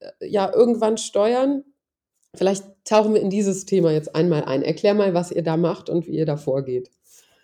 äh, 0.00 0.26
ja 0.26 0.52
irgendwann 0.52 0.98
steuern? 0.98 1.64
Vielleicht 2.34 2.64
tauchen 2.84 3.14
wir 3.14 3.20
in 3.20 3.30
dieses 3.30 3.66
Thema 3.66 3.92
jetzt 3.92 4.14
einmal 4.14 4.44
ein. 4.44 4.62
Erklär 4.62 4.94
mal, 4.94 5.14
was 5.14 5.30
ihr 5.30 5.42
da 5.42 5.56
macht 5.56 5.90
und 5.90 6.06
wie 6.06 6.16
ihr 6.16 6.26
da 6.26 6.36
vorgeht. 6.36 6.90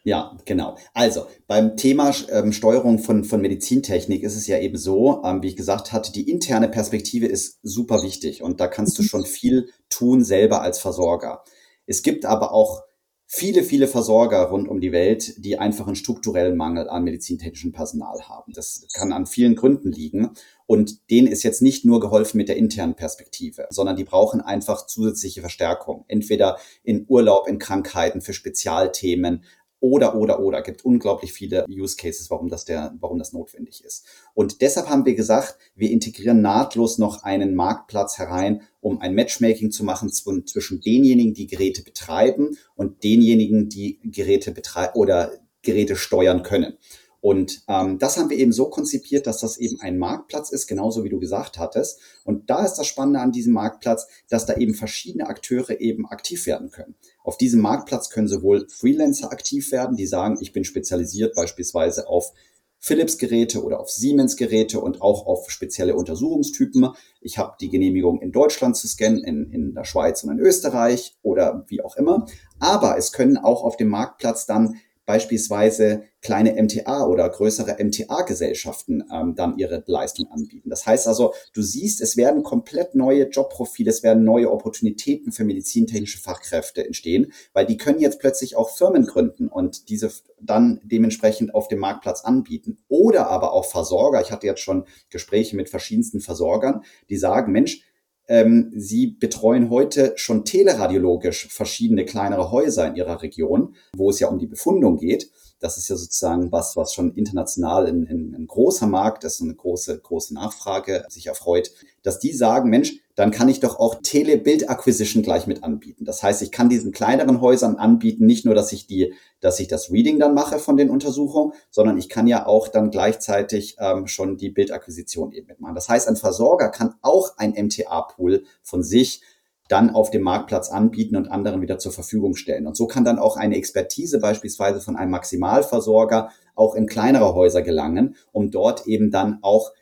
Ja, 0.06 0.36
genau. 0.44 0.76
Also 0.92 1.26
beim 1.46 1.78
Thema 1.78 2.12
ähm, 2.30 2.52
Steuerung 2.52 2.98
von, 2.98 3.24
von 3.24 3.40
Medizintechnik 3.40 4.22
ist 4.22 4.36
es 4.36 4.46
ja 4.46 4.58
eben 4.58 4.76
so, 4.76 5.22
ähm, 5.24 5.42
wie 5.42 5.48
ich 5.48 5.56
gesagt 5.56 5.92
hatte, 5.92 6.12
die 6.12 6.30
interne 6.30 6.68
Perspektive 6.68 7.24
ist 7.24 7.58
super 7.62 8.02
wichtig 8.02 8.42
und 8.42 8.60
da 8.60 8.66
kannst 8.66 8.98
du 8.98 9.02
mhm. 9.02 9.06
schon 9.06 9.24
viel 9.24 9.70
tun 9.88 10.22
selber 10.22 10.60
als 10.60 10.78
Versorger. 10.78 11.42
Es 11.86 12.02
gibt 12.02 12.26
aber 12.26 12.52
auch 12.52 12.82
viele, 13.26 13.62
viele 13.62 13.88
Versorger 13.88 14.42
rund 14.44 14.68
um 14.68 14.80
die 14.80 14.92
Welt, 14.92 15.42
die 15.42 15.58
einfach 15.58 15.86
einen 15.86 15.96
strukturellen 15.96 16.56
Mangel 16.56 16.88
an 16.88 17.04
medizintechnischem 17.04 17.72
Personal 17.72 18.28
haben. 18.28 18.52
Das 18.52 18.86
kann 18.92 19.12
an 19.12 19.24
vielen 19.24 19.56
Gründen 19.56 19.90
liegen. 19.90 20.30
Und 20.66 21.10
denen 21.10 21.28
ist 21.28 21.42
jetzt 21.42 21.62
nicht 21.62 21.84
nur 21.84 22.00
geholfen 22.00 22.36
mit 22.36 22.48
der 22.48 22.56
internen 22.56 22.94
Perspektive, 22.94 23.66
sondern 23.70 23.96
die 23.96 24.04
brauchen 24.04 24.40
einfach 24.40 24.86
zusätzliche 24.86 25.40
Verstärkung. 25.40 26.04
Entweder 26.08 26.58
in 26.82 27.06
Urlaub, 27.08 27.48
in 27.48 27.58
Krankheiten, 27.58 28.20
für 28.20 28.34
Spezialthemen, 28.34 29.44
oder, 29.84 30.16
oder, 30.16 30.40
oder. 30.40 30.62
Gibt 30.62 30.82
unglaublich 30.82 31.34
viele 31.34 31.66
Use 31.68 31.96
Cases, 31.96 32.30
warum 32.30 32.48
das 32.48 32.64
der, 32.64 32.94
warum 33.00 33.18
das 33.18 33.34
notwendig 33.34 33.84
ist. 33.84 34.06
Und 34.32 34.62
deshalb 34.62 34.88
haben 34.88 35.04
wir 35.04 35.14
gesagt, 35.14 35.58
wir 35.74 35.90
integrieren 35.90 36.40
nahtlos 36.40 36.96
noch 36.96 37.22
einen 37.22 37.54
Marktplatz 37.54 38.16
herein, 38.18 38.62
um 38.80 39.02
ein 39.02 39.14
Matchmaking 39.14 39.70
zu 39.70 39.84
machen 39.84 40.10
zwischen 40.10 40.80
denjenigen, 40.80 41.34
die 41.34 41.46
Geräte 41.46 41.82
betreiben 41.82 42.56
und 42.76 43.04
denjenigen, 43.04 43.68
die 43.68 44.00
Geräte 44.04 44.52
betreiben 44.52 44.94
oder 44.94 45.32
Geräte 45.60 45.96
steuern 45.96 46.42
können. 46.42 46.78
Und 47.24 47.62
ähm, 47.68 47.98
das 47.98 48.18
haben 48.18 48.28
wir 48.28 48.36
eben 48.36 48.52
so 48.52 48.68
konzipiert, 48.68 49.26
dass 49.26 49.40
das 49.40 49.56
eben 49.56 49.80
ein 49.80 49.96
Marktplatz 49.96 50.50
ist, 50.50 50.66
genauso 50.66 51.04
wie 51.04 51.08
du 51.08 51.18
gesagt 51.18 51.58
hattest. 51.58 51.98
Und 52.22 52.50
da 52.50 52.66
ist 52.66 52.74
das 52.74 52.86
Spannende 52.86 53.20
an 53.20 53.32
diesem 53.32 53.54
Marktplatz, 53.54 54.06
dass 54.28 54.44
da 54.44 54.56
eben 54.56 54.74
verschiedene 54.74 55.26
Akteure 55.26 55.80
eben 55.80 56.06
aktiv 56.06 56.44
werden 56.44 56.68
können. 56.68 56.96
Auf 57.22 57.38
diesem 57.38 57.62
Marktplatz 57.62 58.10
können 58.10 58.28
sowohl 58.28 58.68
Freelancer 58.68 59.32
aktiv 59.32 59.72
werden, 59.72 59.96
die 59.96 60.06
sagen, 60.06 60.36
ich 60.42 60.52
bin 60.52 60.64
spezialisiert 60.64 61.34
beispielsweise 61.34 62.08
auf 62.08 62.34
Philips-Geräte 62.78 63.64
oder 63.64 63.80
auf 63.80 63.90
Siemens-Geräte 63.90 64.78
und 64.78 65.00
auch 65.00 65.24
auf 65.24 65.50
spezielle 65.50 65.96
Untersuchungstypen. 65.96 66.90
Ich 67.22 67.38
habe 67.38 67.56
die 67.58 67.70
Genehmigung 67.70 68.20
in 68.20 68.32
Deutschland 68.32 68.76
zu 68.76 68.86
scannen, 68.86 69.24
in, 69.24 69.50
in 69.50 69.74
der 69.74 69.84
Schweiz 69.84 70.24
und 70.24 70.32
in 70.32 70.40
Österreich 70.40 71.16
oder 71.22 71.64
wie 71.68 71.80
auch 71.80 71.96
immer. 71.96 72.26
Aber 72.58 72.98
es 72.98 73.12
können 73.12 73.38
auch 73.38 73.64
auf 73.64 73.78
dem 73.78 73.88
Marktplatz 73.88 74.44
dann 74.44 74.76
beispielsweise 75.06 76.04
kleine 76.22 76.60
MTA 76.60 77.06
oder 77.06 77.28
größere 77.28 77.76
MTA-Gesellschaften 77.84 79.04
ähm, 79.12 79.34
dann 79.34 79.58
ihre 79.58 79.84
Leistung 79.86 80.30
anbieten. 80.30 80.70
Das 80.70 80.86
heißt 80.86 81.06
also, 81.06 81.34
du 81.52 81.60
siehst, 81.60 82.00
es 82.00 82.16
werden 82.16 82.42
komplett 82.42 82.94
neue 82.94 83.28
Jobprofile, 83.28 83.90
es 83.90 84.02
werden 84.02 84.24
neue 84.24 84.50
Opportunitäten 84.50 85.32
für 85.32 85.44
medizintechnische 85.44 86.18
Fachkräfte 86.18 86.84
entstehen, 86.84 87.32
weil 87.52 87.66
die 87.66 87.76
können 87.76 88.00
jetzt 88.00 88.20
plötzlich 88.20 88.56
auch 88.56 88.70
Firmen 88.70 89.04
gründen 89.06 89.48
und 89.48 89.90
diese 89.90 90.10
dann 90.40 90.80
dementsprechend 90.84 91.54
auf 91.54 91.68
dem 91.68 91.78
Marktplatz 91.78 92.22
anbieten. 92.22 92.78
Oder 92.88 93.28
aber 93.28 93.52
auch 93.52 93.66
Versorger. 93.66 94.22
Ich 94.22 94.32
hatte 94.32 94.46
jetzt 94.46 94.60
schon 94.60 94.86
Gespräche 95.10 95.56
mit 95.56 95.68
verschiedensten 95.68 96.20
Versorgern, 96.20 96.82
die 97.10 97.16
sagen, 97.16 97.52
Mensch, 97.52 97.82
ähm, 98.28 98.72
sie 98.74 99.08
betreuen 99.08 99.70
heute 99.70 100.12
schon 100.16 100.44
teleradiologisch 100.44 101.48
verschiedene 101.48 102.04
kleinere 102.04 102.50
Häuser 102.50 102.86
in 102.86 102.96
ihrer 102.96 103.22
Region, 103.22 103.74
wo 103.96 104.10
es 104.10 104.20
ja 104.20 104.28
um 104.28 104.38
die 104.38 104.46
Befundung 104.46 104.98
geht. 104.98 105.30
das 105.60 105.78
ist 105.78 105.88
ja 105.88 105.96
sozusagen 105.96 106.52
was, 106.52 106.76
was 106.76 106.92
schon 106.92 107.14
international 107.14 107.88
in, 107.88 108.04
in, 108.06 108.34
ein 108.34 108.46
großer 108.46 108.86
Markt 108.86 109.24
ist, 109.24 109.40
eine 109.40 109.54
große, 109.54 109.98
große 109.98 110.34
Nachfrage 110.34 111.04
sich 111.08 111.26
erfreut, 111.26 111.70
dass 112.02 112.18
die 112.18 112.32
sagen, 112.32 112.68
Mensch, 112.68 113.00
dann 113.14 113.30
kann 113.30 113.48
ich 113.48 113.60
doch 113.60 113.78
auch 113.78 113.96
Tele-Bild-Acquisition 114.02 115.22
gleich 115.22 115.46
mit 115.46 115.62
anbieten. 115.62 116.04
Das 116.04 116.22
heißt, 116.22 116.42
ich 116.42 116.50
kann 116.50 116.68
diesen 116.68 116.92
kleineren 116.92 117.40
Häusern 117.40 117.76
anbieten, 117.76 118.26
nicht 118.26 118.44
nur, 118.44 118.54
dass 118.54 118.72
ich 118.72 118.86
die, 118.86 119.14
dass 119.40 119.60
ich 119.60 119.68
das 119.68 119.90
Reading 119.92 120.18
dann 120.18 120.34
mache 120.34 120.58
von 120.58 120.76
den 120.76 120.90
Untersuchungen, 120.90 121.52
sondern 121.70 121.96
ich 121.96 122.08
kann 122.08 122.26
ja 122.26 122.46
auch 122.46 122.68
dann 122.68 122.90
gleichzeitig 122.90 123.76
ähm, 123.78 124.06
schon 124.08 124.36
die 124.36 124.50
Bildakquisition 124.50 125.32
eben 125.32 125.46
mitmachen. 125.46 125.74
Das 125.74 125.88
heißt, 125.88 126.08
ein 126.08 126.16
Versorger 126.16 126.70
kann 126.70 126.94
auch 127.02 127.38
ein 127.38 127.52
MTA-Pool 127.52 128.44
von 128.62 128.82
sich 128.82 129.22
dann 129.68 129.90
auf 129.90 130.10
dem 130.10 130.22
Marktplatz 130.22 130.68
anbieten 130.68 131.16
und 131.16 131.30
anderen 131.30 131.62
wieder 131.62 131.78
zur 131.78 131.92
Verfügung 131.92 132.36
stellen. 132.36 132.66
Und 132.66 132.76
so 132.76 132.86
kann 132.86 133.04
dann 133.04 133.18
auch 133.18 133.36
eine 133.36 133.56
Expertise 133.56 134.20
beispielsweise 134.20 134.80
von 134.80 134.96
einem 134.96 135.12
Maximalversorger 135.12 136.30
auch 136.54 136.74
in 136.74 136.86
kleinere 136.86 137.34
Häuser 137.34 137.62
gelangen, 137.62 138.16
um 138.32 138.50
dort 138.50 138.86
eben 138.86 139.10
dann 139.10 139.38
auch 139.42 139.72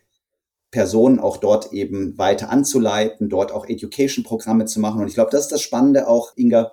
Personen 0.72 1.20
auch 1.20 1.36
dort 1.36 1.72
eben 1.72 2.18
weiter 2.18 2.50
anzuleiten, 2.50 3.28
dort 3.28 3.52
auch 3.52 3.68
Education-Programme 3.68 4.64
zu 4.64 4.80
machen. 4.80 5.00
Und 5.00 5.06
ich 5.06 5.14
glaube, 5.14 5.30
das 5.30 5.42
ist 5.42 5.52
das 5.52 5.62
Spannende 5.62 6.08
auch, 6.08 6.32
Inga, 6.34 6.72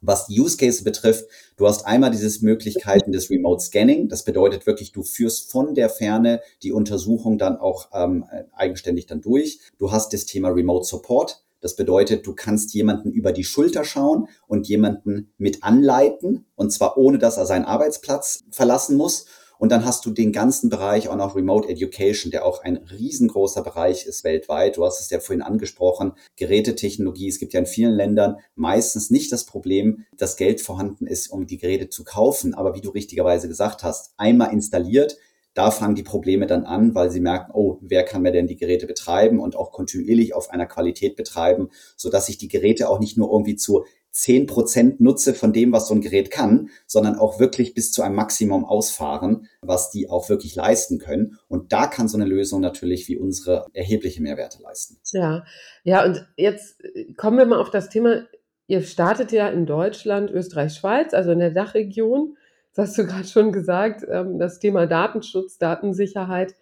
was 0.00 0.26
die 0.26 0.40
Use 0.40 0.56
Case 0.56 0.82
betrifft. 0.82 1.26
Du 1.56 1.66
hast 1.66 1.86
einmal 1.86 2.10
dieses 2.10 2.40
Möglichkeiten 2.40 3.12
des 3.12 3.30
Remote 3.30 3.62
Scanning. 3.62 4.08
Das 4.08 4.24
bedeutet 4.24 4.66
wirklich, 4.66 4.92
du 4.92 5.02
führst 5.02 5.50
von 5.50 5.74
der 5.74 5.90
Ferne 5.90 6.40
die 6.62 6.72
Untersuchung 6.72 7.38
dann 7.38 7.58
auch 7.58 7.90
ähm, 7.92 8.24
eigenständig 8.54 9.06
dann 9.06 9.20
durch. 9.20 9.60
Du 9.78 9.92
hast 9.92 10.12
das 10.12 10.24
Thema 10.24 10.48
Remote 10.48 10.86
Support. 10.86 11.42
Das 11.60 11.76
bedeutet, 11.76 12.26
du 12.26 12.34
kannst 12.34 12.72
jemanden 12.74 13.10
über 13.10 13.32
die 13.32 13.44
Schulter 13.44 13.84
schauen 13.84 14.28
und 14.46 14.68
jemanden 14.68 15.32
mit 15.36 15.62
anleiten, 15.62 16.46
und 16.54 16.70
zwar 16.72 16.96
ohne, 16.96 17.18
dass 17.18 17.38
er 17.38 17.46
seinen 17.46 17.64
Arbeitsplatz 17.64 18.44
verlassen 18.50 18.96
muss. 18.96 19.26
Und 19.58 19.70
dann 19.70 19.84
hast 19.84 20.04
du 20.04 20.10
den 20.10 20.32
ganzen 20.32 20.70
Bereich 20.70 21.08
auch 21.08 21.16
noch 21.16 21.34
Remote 21.34 21.68
Education, 21.68 22.30
der 22.30 22.44
auch 22.44 22.62
ein 22.62 22.76
riesengroßer 22.76 23.62
Bereich 23.62 24.06
ist 24.06 24.24
weltweit. 24.24 24.76
Du 24.76 24.84
hast 24.84 25.00
es 25.00 25.10
ja 25.10 25.20
vorhin 25.20 25.42
angesprochen, 25.42 26.12
Gerätetechnologie. 26.36 27.28
Es 27.28 27.38
gibt 27.38 27.52
ja 27.54 27.60
in 27.60 27.66
vielen 27.66 27.94
Ländern 27.94 28.36
meistens 28.54 29.10
nicht 29.10 29.32
das 29.32 29.44
Problem, 29.44 30.04
dass 30.16 30.36
Geld 30.36 30.60
vorhanden 30.60 31.06
ist, 31.06 31.28
um 31.28 31.46
die 31.46 31.58
Geräte 31.58 31.88
zu 31.88 32.04
kaufen. 32.04 32.54
Aber 32.54 32.74
wie 32.74 32.80
du 32.80 32.90
richtigerweise 32.90 33.48
gesagt 33.48 33.82
hast, 33.82 34.12
einmal 34.16 34.52
installiert, 34.52 35.16
da 35.56 35.70
fangen 35.70 35.94
die 35.94 36.02
Probleme 36.02 36.46
dann 36.46 36.64
an, 36.64 36.94
weil 36.94 37.10
sie 37.10 37.20
merken, 37.20 37.50
oh, 37.54 37.78
wer 37.80 38.04
kann 38.04 38.20
mir 38.20 38.30
denn 38.30 38.46
die 38.46 38.58
Geräte 38.58 38.86
betreiben 38.86 39.40
und 39.40 39.56
auch 39.56 39.72
kontinuierlich 39.72 40.34
auf 40.34 40.50
einer 40.50 40.66
Qualität 40.66 41.16
betreiben, 41.16 41.70
so 41.96 42.10
dass 42.10 42.28
ich 42.28 42.36
die 42.36 42.48
Geräte 42.48 42.90
auch 42.90 43.00
nicht 43.00 43.16
nur 43.16 43.30
irgendwie 43.32 43.56
zu 43.56 43.86
zehn 44.16 44.46
Prozent 44.46 44.98
nutze 44.98 45.34
von 45.34 45.52
dem, 45.52 45.72
was 45.72 45.88
so 45.88 45.94
ein 45.94 46.00
Gerät 46.00 46.30
kann, 46.30 46.70
sondern 46.86 47.16
auch 47.16 47.38
wirklich 47.38 47.74
bis 47.74 47.92
zu 47.92 48.00
einem 48.00 48.14
Maximum 48.14 48.64
ausfahren, 48.64 49.46
was 49.60 49.90
die 49.90 50.08
auch 50.08 50.30
wirklich 50.30 50.54
leisten 50.54 50.98
können. 50.98 51.38
Und 51.48 51.70
da 51.74 51.86
kann 51.86 52.08
so 52.08 52.16
eine 52.16 52.24
Lösung 52.24 52.62
natürlich 52.62 53.08
wie 53.08 53.18
unsere 53.18 53.66
erhebliche 53.74 54.22
Mehrwerte 54.22 54.62
leisten. 54.62 54.96
Ja, 55.12 55.44
ja, 55.84 56.02
und 56.02 56.26
jetzt 56.36 56.78
kommen 57.18 57.36
wir 57.36 57.44
mal 57.44 57.60
auf 57.60 57.68
das 57.68 57.90
Thema. 57.90 58.22
Ihr 58.68 58.80
startet 58.82 59.32
ja 59.32 59.48
in 59.48 59.66
Deutschland, 59.66 60.30
Österreich, 60.30 60.72
Schweiz, 60.72 61.12
also 61.12 61.32
in 61.32 61.38
der 61.38 61.50
Dachregion. 61.50 62.38
Das 62.74 62.88
hast 62.88 62.98
du 62.98 63.04
gerade 63.06 63.28
schon 63.28 63.52
gesagt, 63.52 64.02
ähm, 64.10 64.38
das 64.38 64.60
Thema 64.60 64.86
Datenschutz, 64.86 65.58
Datensicherheit, 65.58 66.54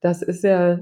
das 0.00 0.22
ist 0.22 0.44
ja 0.44 0.80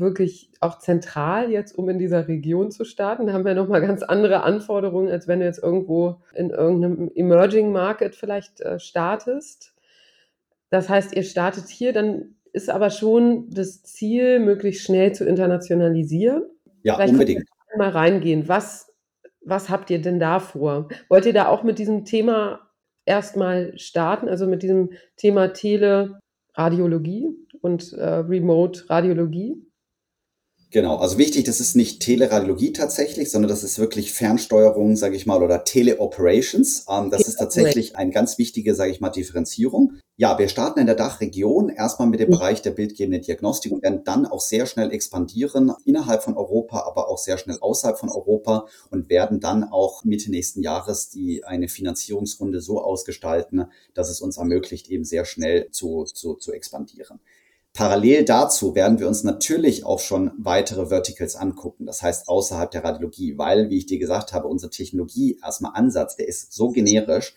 wirklich 0.00 0.50
auch 0.60 0.78
zentral 0.78 1.50
jetzt, 1.50 1.76
um 1.76 1.88
in 1.88 1.98
dieser 1.98 2.28
Region 2.28 2.70
zu 2.70 2.84
starten. 2.84 3.26
Da 3.26 3.32
haben 3.32 3.44
wir 3.44 3.54
nochmal 3.54 3.80
ganz 3.80 4.02
andere 4.02 4.42
Anforderungen, 4.42 5.10
als 5.10 5.28
wenn 5.28 5.40
du 5.40 5.46
jetzt 5.46 5.62
irgendwo 5.62 6.20
in 6.34 6.50
irgendeinem 6.50 7.10
Emerging 7.14 7.72
Market 7.72 8.14
vielleicht 8.14 8.60
äh, 8.60 8.78
startest. 8.78 9.74
Das 10.70 10.88
heißt, 10.88 11.14
ihr 11.14 11.22
startet 11.22 11.68
hier, 11.68 11.92
dann 11.92 12.36
ist 12.52 12.70
aber 12.70 12.90
schon 12.90 13.50
das 13.50 13.82
Ziel, 13.82 14.40
möglichst 14.40 14.84
schnell 14.84 15.12
zu 15.12 15.24
internationalisieren. 15.26 16.44
Ja, 16.82 16.94
vielleicht 16.94 17.12
unbedingt. 17.12 17.44
Mal 17.76 17.90
reingehen. 17.90 18.48
Was, 18.48 18.94
was 19.44 19.68
habt 19.68 19.90
ihr 19.90 20.00
denn 20.00 20.18
da 20.18 20.40
vor? 20.40 20.88
Wollt 21.10 21.26
ihr 21.26 21.34
da 21.34 21.48
auch 21.48 21.62
mit 21.62 21.78
diesem 21.78 22.06
Thema 22.06 22.60
erstmal 23.04 23.76
starten, 23.78 24.28
also 24.28 24.46
mit 24.46 24.62
diesem 24.62 24.92
Thema 25.16 25.52
Teleradiologie 25.52 27.28
und 27.60 27.92
äh, 27.92 28.04
Remote 28.04 28.88
Radiologie? 28.88 29.65
Genau, 30.70 30.96
also 30.96 31.16
wichtig, 31.16 31.44
das 31.44 31.60
ist 31.60 31.76
nicht 31.76 32.00
Teleradiologie 32.00 32.72
tatsächlich, 32.72 33.30
sondern 33.30 33.48
das 33.48 33.62
ist 33.62 33.78
wirklich 33.78 34.12
Fernsteuerung, 34.12 34.96
sage 34.96 35.14
ich 35.14 35.24
mal, 35.24 35.40
oder 35.42 35.62
Teleoperations. 35.62 36.86
Ähm, 36.90 37.10
das 37.10 37.28
ist 37.28 37.36
tatsächlich 37.36 37.94
eine 37.94 38.10
ganz 38.10 38.36
wichtige, 38.36 38.74
sage 38.74 38.90
ich 38.90 39.00
mal, 39.00 39.10
Differenzierung. 39.10 39.92
Ja, 40.16 40.38
wir 40.38 40.48
starten 40.48 40.80
in 40.80 40.86
der 40.86 40.96
Dachregion 40.96 41.68
erstmal 41.68 42.08
mit 42.08 42.18
dem 42.18 42.30
Bereich 42.30 42.62
der 42.62 42.72
bildgebenden 42.72 43.22
Diagnostik 43.22 43.70
und 43.70 43.82
werden 43.84 44.02
dann 44.02 44.26
auch 44.26 44.40
sehr 44.40 44.66
schnell 44.66 44.90
expandieren 44.90 45.72
innerhalb 45.84 46.24
von 46.24 46.36
Europa, 46.36 46.84
aber 46.84 47.08
auch 47.08 47.18
sehr 47.18 47.38
schnell 47.38 47.58
außerhalb 47.60 47.98
von 47.98 48.08
Europa 48.08 48.66
und 48.90 49.08
werden 49.08 49.38
dann 49.38 49.62
auch 49.62 50.04
Mitte 50.04 50.32
nächsten 50.32 50.62
Jahres 50.62 51.10
die 51.10 51.44
eine 51.44 51.68
Finanzierungsrunde 51.68 52.60
so 52.60 52.82
ausgestalten, 52.82 53.66
dass 53.94 54.10
es 54.10 54.20
uns 54.20 54.36
ermöglicht, 54.36 54.88
eben 54.88 55.04
sehr 55.04 55.26
schnell 55.26 55.70
zu, 55.70 56.04
zu, 56.04 56.34
zu 56.34 56.52
expandieren. 56.52 57.20
Parallel 57.76 58.24
dazu 58.24 58.74
werden 58.74 58.98
wir 58.98 59.06
uns 59.06 59.22
natürlich 59.22 59.84
auch 59.84 60.00
schon 60.00 60.30
weitere 60.38 60.86
Verticals 60.86 61.36
angucken, 61.36 61.84
das 61.84 62.00
heißt 62.00 62.26
außerhalb 62.26 62.70
der 62.70 62.82
Radiologie, 62.82 63.36
weil, 63.36 63.68
wie 63.68 63.76
ich 63.76 63.84
dir 63.84 63.98
gesagt 63.98 64.32
habe, 64.32 64.48
unsere 64.48 64.70
Technologie 64.70 65.38
erstmal 65.44 65.72
Ansatz, 65.74 66.16
der 66.16 66.26
ist 66.26 66.54
so 66.54 66.70
generisch, 66.70 67.34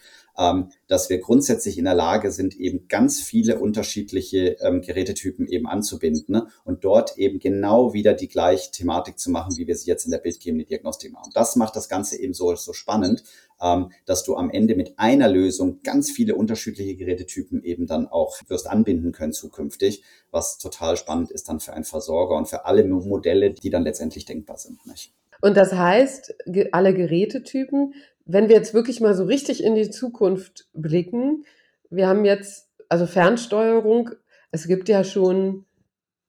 dass 0.87 1.09
wir 1.09 1.19
grundsätzlich 1.19 1.77
in 1.77 1.83
der 1.83 1.95
Lage 1.95 2.31
sind, 2.31 2.55
eben 2.55 2.87
ganz 2.87 3.21
viele 3.21 3.59
unterschiedliche 3.59 4.55
ähm, 4.61 4.81
Gerätetypen 4.81 5.47
eben 5.47 5.67
anzubinden 5.67 6.33
ne? 6.33 6.47
und 6.63 6.85
dort 6.85 7.17
eben 7.17 7.39
genau 7.39 7.93
wieder 7.93 8.13
die 8.13 8.29
gleiche 8.29 8.71
Thematik 8.71 9.19
zu 9.19 9.31
machen, 9.31 9.57
wie 9.57 9.67
wir 9.67 9.75
sie 9.75 9.89
jetzt 9.89 10.05
in 10.05 10.11
der 10.11 10.19
bildgebenden 10.19 10.65
Diagnostik 10.67 11.11
machen. 11.11 11.31
Das 11.33 11.57
macht 11.57 11.75
das 11.75 11.89
Ganze 11.89 12.17
eben 12.17 12.33
so, 12.33 12.55
so 12.55 12.71
spannend, 12.71 13.23
ähm, 13.61 13.91
dass 14.05 14.23
du 14.23 14.37
am 14.37 14.49
Ende 14.49 14.75
mit 14.75 14.97
einer 14.97 15.27
Lösung 15.27 15.81
ganz 15.83 16.09
viele 16.09 16.35
unterschiedliche 16.35 16.95
Gerätetypen 16.95 17.61
eben 17.63 17.85
dann 17.85 18.07
auch 18.07 18.37
wirst 18.47 18.67
anbinden 18.67 19.11
können 19.11 19.33
zukünftig, 19.33 20.03
was 20.31 20.57
total 20.57 20.95
spannend 20.95 21.31
ist 21.31 21.49
dann 21.49 21.59
für 21.59 21.73
einen 21.73 21.83
Versorger 21.83 22.37
und 22.37 22.47
für 22.47 22.65
alle 22.65 22.85
Modelle, 22.85 23.51
die 23.51 23.69
dann 23.69 23.83
letztendlich 23.83 24.25
denkbar 24.25 24.57
sind. 24.57 24.85
Nicht? 24.85 25.13
Und 25.41 25.55
das 25.55 25.73
heißt, 25.73 26.35
alle 26.71 26.93
Gerätetypen, 26.93 27.93
wenn 28.31 28.47
wir 28.47 28.55
jetzt 28.55 28.75
wirklich 28.75 29.01
mal 29.01 29.15
so 29.15 29.23
richtig 29.23 29.63
in 29.63 29.73
die 29.73 29.89
Zukunft 29.89 30.67
blicken, 30.73 31.45
wir 31.89 32.07
haben 32.07 32.25
jetzt, 32.25 32.69
also 32.87 33.07
Fernsteuerung, 33.07 34.11
es 34.51 34.67
gibt 34.67 34.87
ja 34.87 35.03
schon 35.03 35.65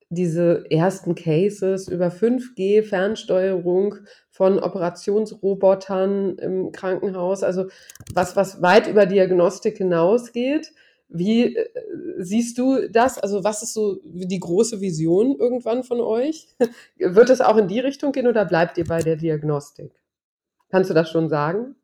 diese 0.08 0.64
ersten 0.70 1.14
Cases 1.14 1.88
über 1.88 2.08
5G, 2.08 2.82
Fernsteuerung 2.82 3.96
von 4.30 4.58
Operationsrobotern 4.58 6.38
im 6.38 6.72
Krankenhaus, 6.72 7.42
also 7.42 7.66
was, 8.14 8.34
was 8.34 8.62
weit 8.62 8.86
über 8.88 9.04
Diagnostik 9.04 9.76
hinausgeht. 9.76 10.72
Wie 11.08 11.54
äh, 11.54 11.68
siehst 12.18 12.56
du 12.56 12.88
das? 12.88 13.18
Also 13.18 13.44
was 13.44 13.62
ist 13.62 13.74
so 13.74 13.98
die 14.04 14.40
große 14.40 14.80
Vision 14.80 15.36
irgendwann 15.38 15.84
von 15.84 16.00
euch? 16.00 16.48
Wird 16.96 17.28
es 17.28 17.42
auch 17.42 17.58
in 17.58 17.68
die 17.68 17.80
Richtung 17.80 18.12
gehen 18.12 18.26
oder 18.26 18.46
bleibt 18.46 18.78
ihr 18.78 18.86
bei 18.86 19.00
der 19.00 19.16
Diagnostik? 19.16 19.92
Kannst 20.70 20.88
du 20.88 20.94
das 20.94 21.10
schon 21.10 21.28
sagen? 21.28 21.76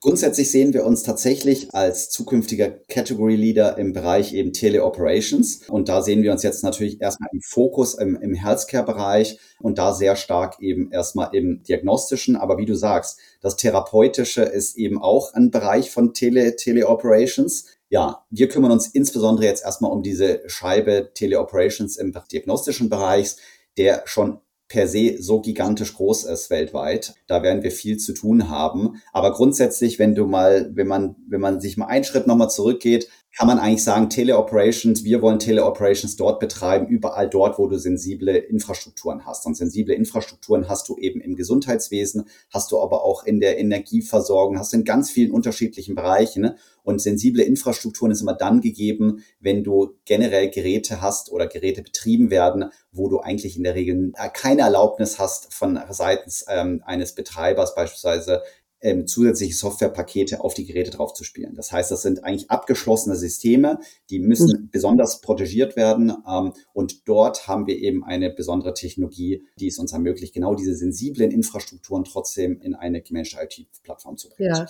Grundsätzlich 0.00 0.52
sehen 0.52 0.74
wir 0.74 0.84
uns 0.84 1.02
tatsächlich 1.02 1.74
als 1.74 2.08
zukünftiger 2.10 2.70
Category 2.70 3.34
Leader 3.34 3.78
im 3.78 3.92
Bereich 3.92 4.32
eben 4.32 4.52
Teleoperations. 4.52 5.68
Und 5.68 5.88
da 5.88 6.02
sehen 6.02 6.22
wir 6.22 6.30
uns 6.30 6.44
jetzt 6.44 6.62
natürlich 6.62 7.00
erstmal 7.00 7.28
im 7.32 7.40
Fokus 7.40 7.94
im, 7.94 8.14
im 8.14 8.32
Healthcare-Bereich 8.32 9.40
und 9.58 9.76
da 9.76 9.92
sehr 9.92 10.14
stark 10.14 10.60
eben 10.60 10.92
erstmal 10.92 11.34
im 11.34 11.64
diagnostischen. 11.64 12.36
Aber 12.36 12.58
wie 12.58 12.64
du 12.64 12.76
sagst, 12.76 13.18
das 13.40 13.56
Therapeutische 13.56 14.42
ist 14.42 14.76
eben 14.76 15.02
auch 15.02 15.34
ein 15.34 15.50
Bereich 15.50 15.90
von 15.90 16.14
Tele, 16.14 16.54
Teleoperations. 16.54 17.66
Ja, 17.88 18.24
wir 18.30 18.48
kümmern 18.48 18.70
uns 18.70 18.86
insbesondere 18.86 19.46
jetzt 19.46 19.64
erstmal 19.64 19.90
um 19.90 20.04
diese 20.04 20.42
Scheibe 20.46 21.10
Teleoperations 21.12 21.96
im 21.96 22.14
diagnostischen 22.30 22.88
Bereich, 22.88 23.34
der 23.76 24.02
schon 24.04 24.40
per 24.68 24.86
se 24.86 25.16
so 25.18 25.40
gigantisch 25.40 25.94
groß 25.94 26.24
ist 26.24 26.50
weltweit. 26.50 27.14
Da 27.26 27.42
werden 27.42 27.62
wir 27.62 27.70
viel 27.70 27.96
zu 27.96 28.12
tun 28.12 28.50
haben. 28.50 29.00
Aber 29.12 29.32
grundsätzlich, 29.32 29.98
wenn 29.98 30.14
du 30.14 30.26
mal, 30.26 30.70
wenn 30.74 30.86
man, 30.86 31.16
wenn 31.26 31.40
man 31.40 31.60
sich 31.60 31.76
mal 31.76 31.86
einen 31.86 32.04
Schritt 32.04 32.26
nochmal 32.26 32.50
zurückgeht, 32.50 33.08
kann 33.36 33.46
man 33.46 33.58
eigentlich 33.58 33.84
sagen, 33.84 34.10
Teleoperations, 34.10 35.04
wir 35.04 35.22
wollen 35.22 35.38
Teleoperations 35.38 36.16
dort 36.16 36.40
betreiben, 36.40 36.88
überall 36.88 37.28
dort, 37.28 37.58
wo 37.58 37.68
du 37.68 37.78
sensible 37.78 38.36
Infrastrukturen 38.36 39.26
hast. 39.26 39.46
Und 39.46 39.56
sensible 39.56 39.94
Infrastrukturen 39.94 40.68
hast 40.68 40.88
du 40.88 40.96
eben 40.96 41.20
im 41.20 41.36
Gesundheitswesen, 41.36 42.24
hast 42.52 42.72
du 42.72 42.80
aber 42.80 43.04
auch 43.04 43.24
in 43.24 43.38
der 43.40 43.58
Energieversorgung, 43.58 44.58
hast 44.58 44.72
du 44.72 44.78
in 44.78 44.84
ganz 44.84 45.10
vielen 45.10 45.30
unterschiedlichen 45.30 45.94
Bereichen. 45.94 46.42
Ne? 46.42 46.56
Und 46.82 47.02
sensible 47.02 47.44
Infrastrukturen 47.44 48.10
ist 48.10 48.22
immer 48.22 48.34
dann 48.34 48.60
gegeben, 48.60 49.22
wenn 49.40 49.62
du 49.62 49.94
generell 50.04 50.48
Geräte 50.48 51.00
hast 51.02 51.30
oder 51.30 51.46
Geräte 51.46 51.82
betrieben 51.82 52.30
werden, 52.30 52.70
wo 52.92 53.08
du 53.08 53.20
eigentlich 53.20 53.56
in 53.56 53.62
der 53.62 53.74
Regel 53.74 54.12
keine 54.32 54.62
Erlaubnis 54.62 55.18
hast 55.18 55.52
von 55.52 55.78
seitens 55.90 56.46
ähm, 56.48 56.82
eines 56.86 57.14
Betreibers 57.14 57.74
beispielsweise 57.74 58.42
ähm, 58.80 59.06
zusätzliche 59.06 59.54
Softwarepakete 59.54 60.40
auf 60.40 60.54
die 60.54 60.64
Geräte 60.64 60.90
draufzuspielen. 60.90 61.54
Das 61.54 61.72
heißt, 61.72 61.90
das 61.90 62.02
sind 62.02 62.24
eigentlich 62.24 62.50
abgeschlossene 62.50 63.16
Systeme, 63.16 63.80
die 64.10 64.20
müssen 64.20 64.62
mhm. 64.62 64.68
besonders 64.70 65.20
protegiert 65.20 65.76
werden. 65.76 66.12
Ähm, 66.28 66.52
und 66.72 67.08
dort 67.08 67.48
haben 67.48 67.66
wir 67.66 67.76
eben 67.76 68.04
eine 68.04 68.30
besondere 68.30 68.74
Technologie, 68.74 69.44
die 69.58 69.68
es 69.68 69.78
uns 69.78 69.92
ermöglicht, 69.92 70.34
genau 70.34 70.54
diese 70.54 70.74
sensiblen 70.74 71.30
Infrastrukturen 71.30 72.04
trotzdem 72.04 72.60
in 72.60 72.74
eine 72.74 73.02
gemanagte 73.02 73.38
IT-Plattform 73.42 74.16
zu 74.16 74.28
bringen. 74.30 74.54
Ja. 74.54 74.66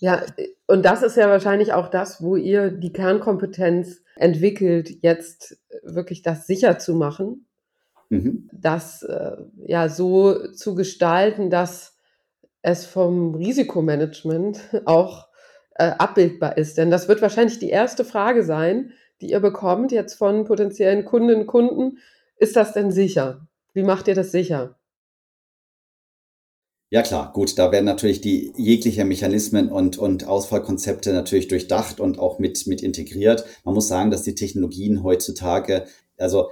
Ja, 0.00 0.24
und 0.66 0.84
das 0.84 1.02
ist 1.02 1.16
ja 1.16 1.28
wahrscheinlich 1.28 1.72
auch 1.72 1.88
das, 1.88 2.22
wo 2.22 2.36
ihr 2.36 2.70
die 2.70 2.92
Kernkompetenz 2.92 4.02
entwickelt, 4.16 5.02
jetzt 5.02 5.58
wirklich 5.82 6.22
das 6.22 6.46
sicher 6.46 6.78
zu 6.78 6.94
machen, 6.94 7.46
mhm. 8.08 8.48
das 8.52 9.02
äh, 9.02 9.36
ja 9.66 9.88
so 9.88 10.52
zu 10.52 10.74
gestalten, 10.74 11.50
dass 11.50 11.91
es 12.62 12.86
vom 12.86 13.34
Risikomanagement 13.34 14.60
auch 14.86 15.28
äh, 15.74 15.92
abbildbar 15.98 16.56
ist. 16.56 16.78
Denn 16.78 16.90
das 16.90 17.08
wird 17.08 17.22
wahrscheinlich 17.22 17.58
die 17.58 17.70
erste 17.70 18.04
Frage 18.04 18.44
sein, 18.44 18.92
die 19.20 19.30
ihr 19.30 19.40
bekommt 19.40 19.92
jetzt 19.92 20.14
von 20.14 20.44
potenziellen 20.44 21.04
Kundinnen 21.04 21.42
und 21.42 21.46
Kunden. 21.46 21.98
Ist 22.36 22.56
das 22.56 22.72
denn 22.72 22.90
sicher? 22.90 23.46
Wie 23.72 23.84
macht 23.84 24.08
ihr 24.08 24.14
das 24.14 24.32
sicher? 24.32 24.76
Ja 26.90 27.00
klar, 27.00 27.32
gut, 27.32 27.58
da 27.58 27.72
werden 27.72 27.86
natürlich 27.86 28.20
die 28.20 28.52
jegliche 28.54 29.06
Mechanismen 29.06 29.70
und, 29.70 29.96
und 29.96 30.26
Ausfallkonzepte 30.26 31.14
natürlich 31.14 31.48
durchdacht 31.48 32.00
und 32.00 32.18
auch 32.18 32.38
mit, 32.38 32.66
mit 32.66 32.82
integriert. 32.82 33.46
Man 33.64 33.74
muss 33.74 33.88
sagen, 33.88 34.10
dass 34.10 34.24
die 34.24 34.34
Technologien 34.34 35.02
heutzutage, 35.02 35.86
also 36.18 36.50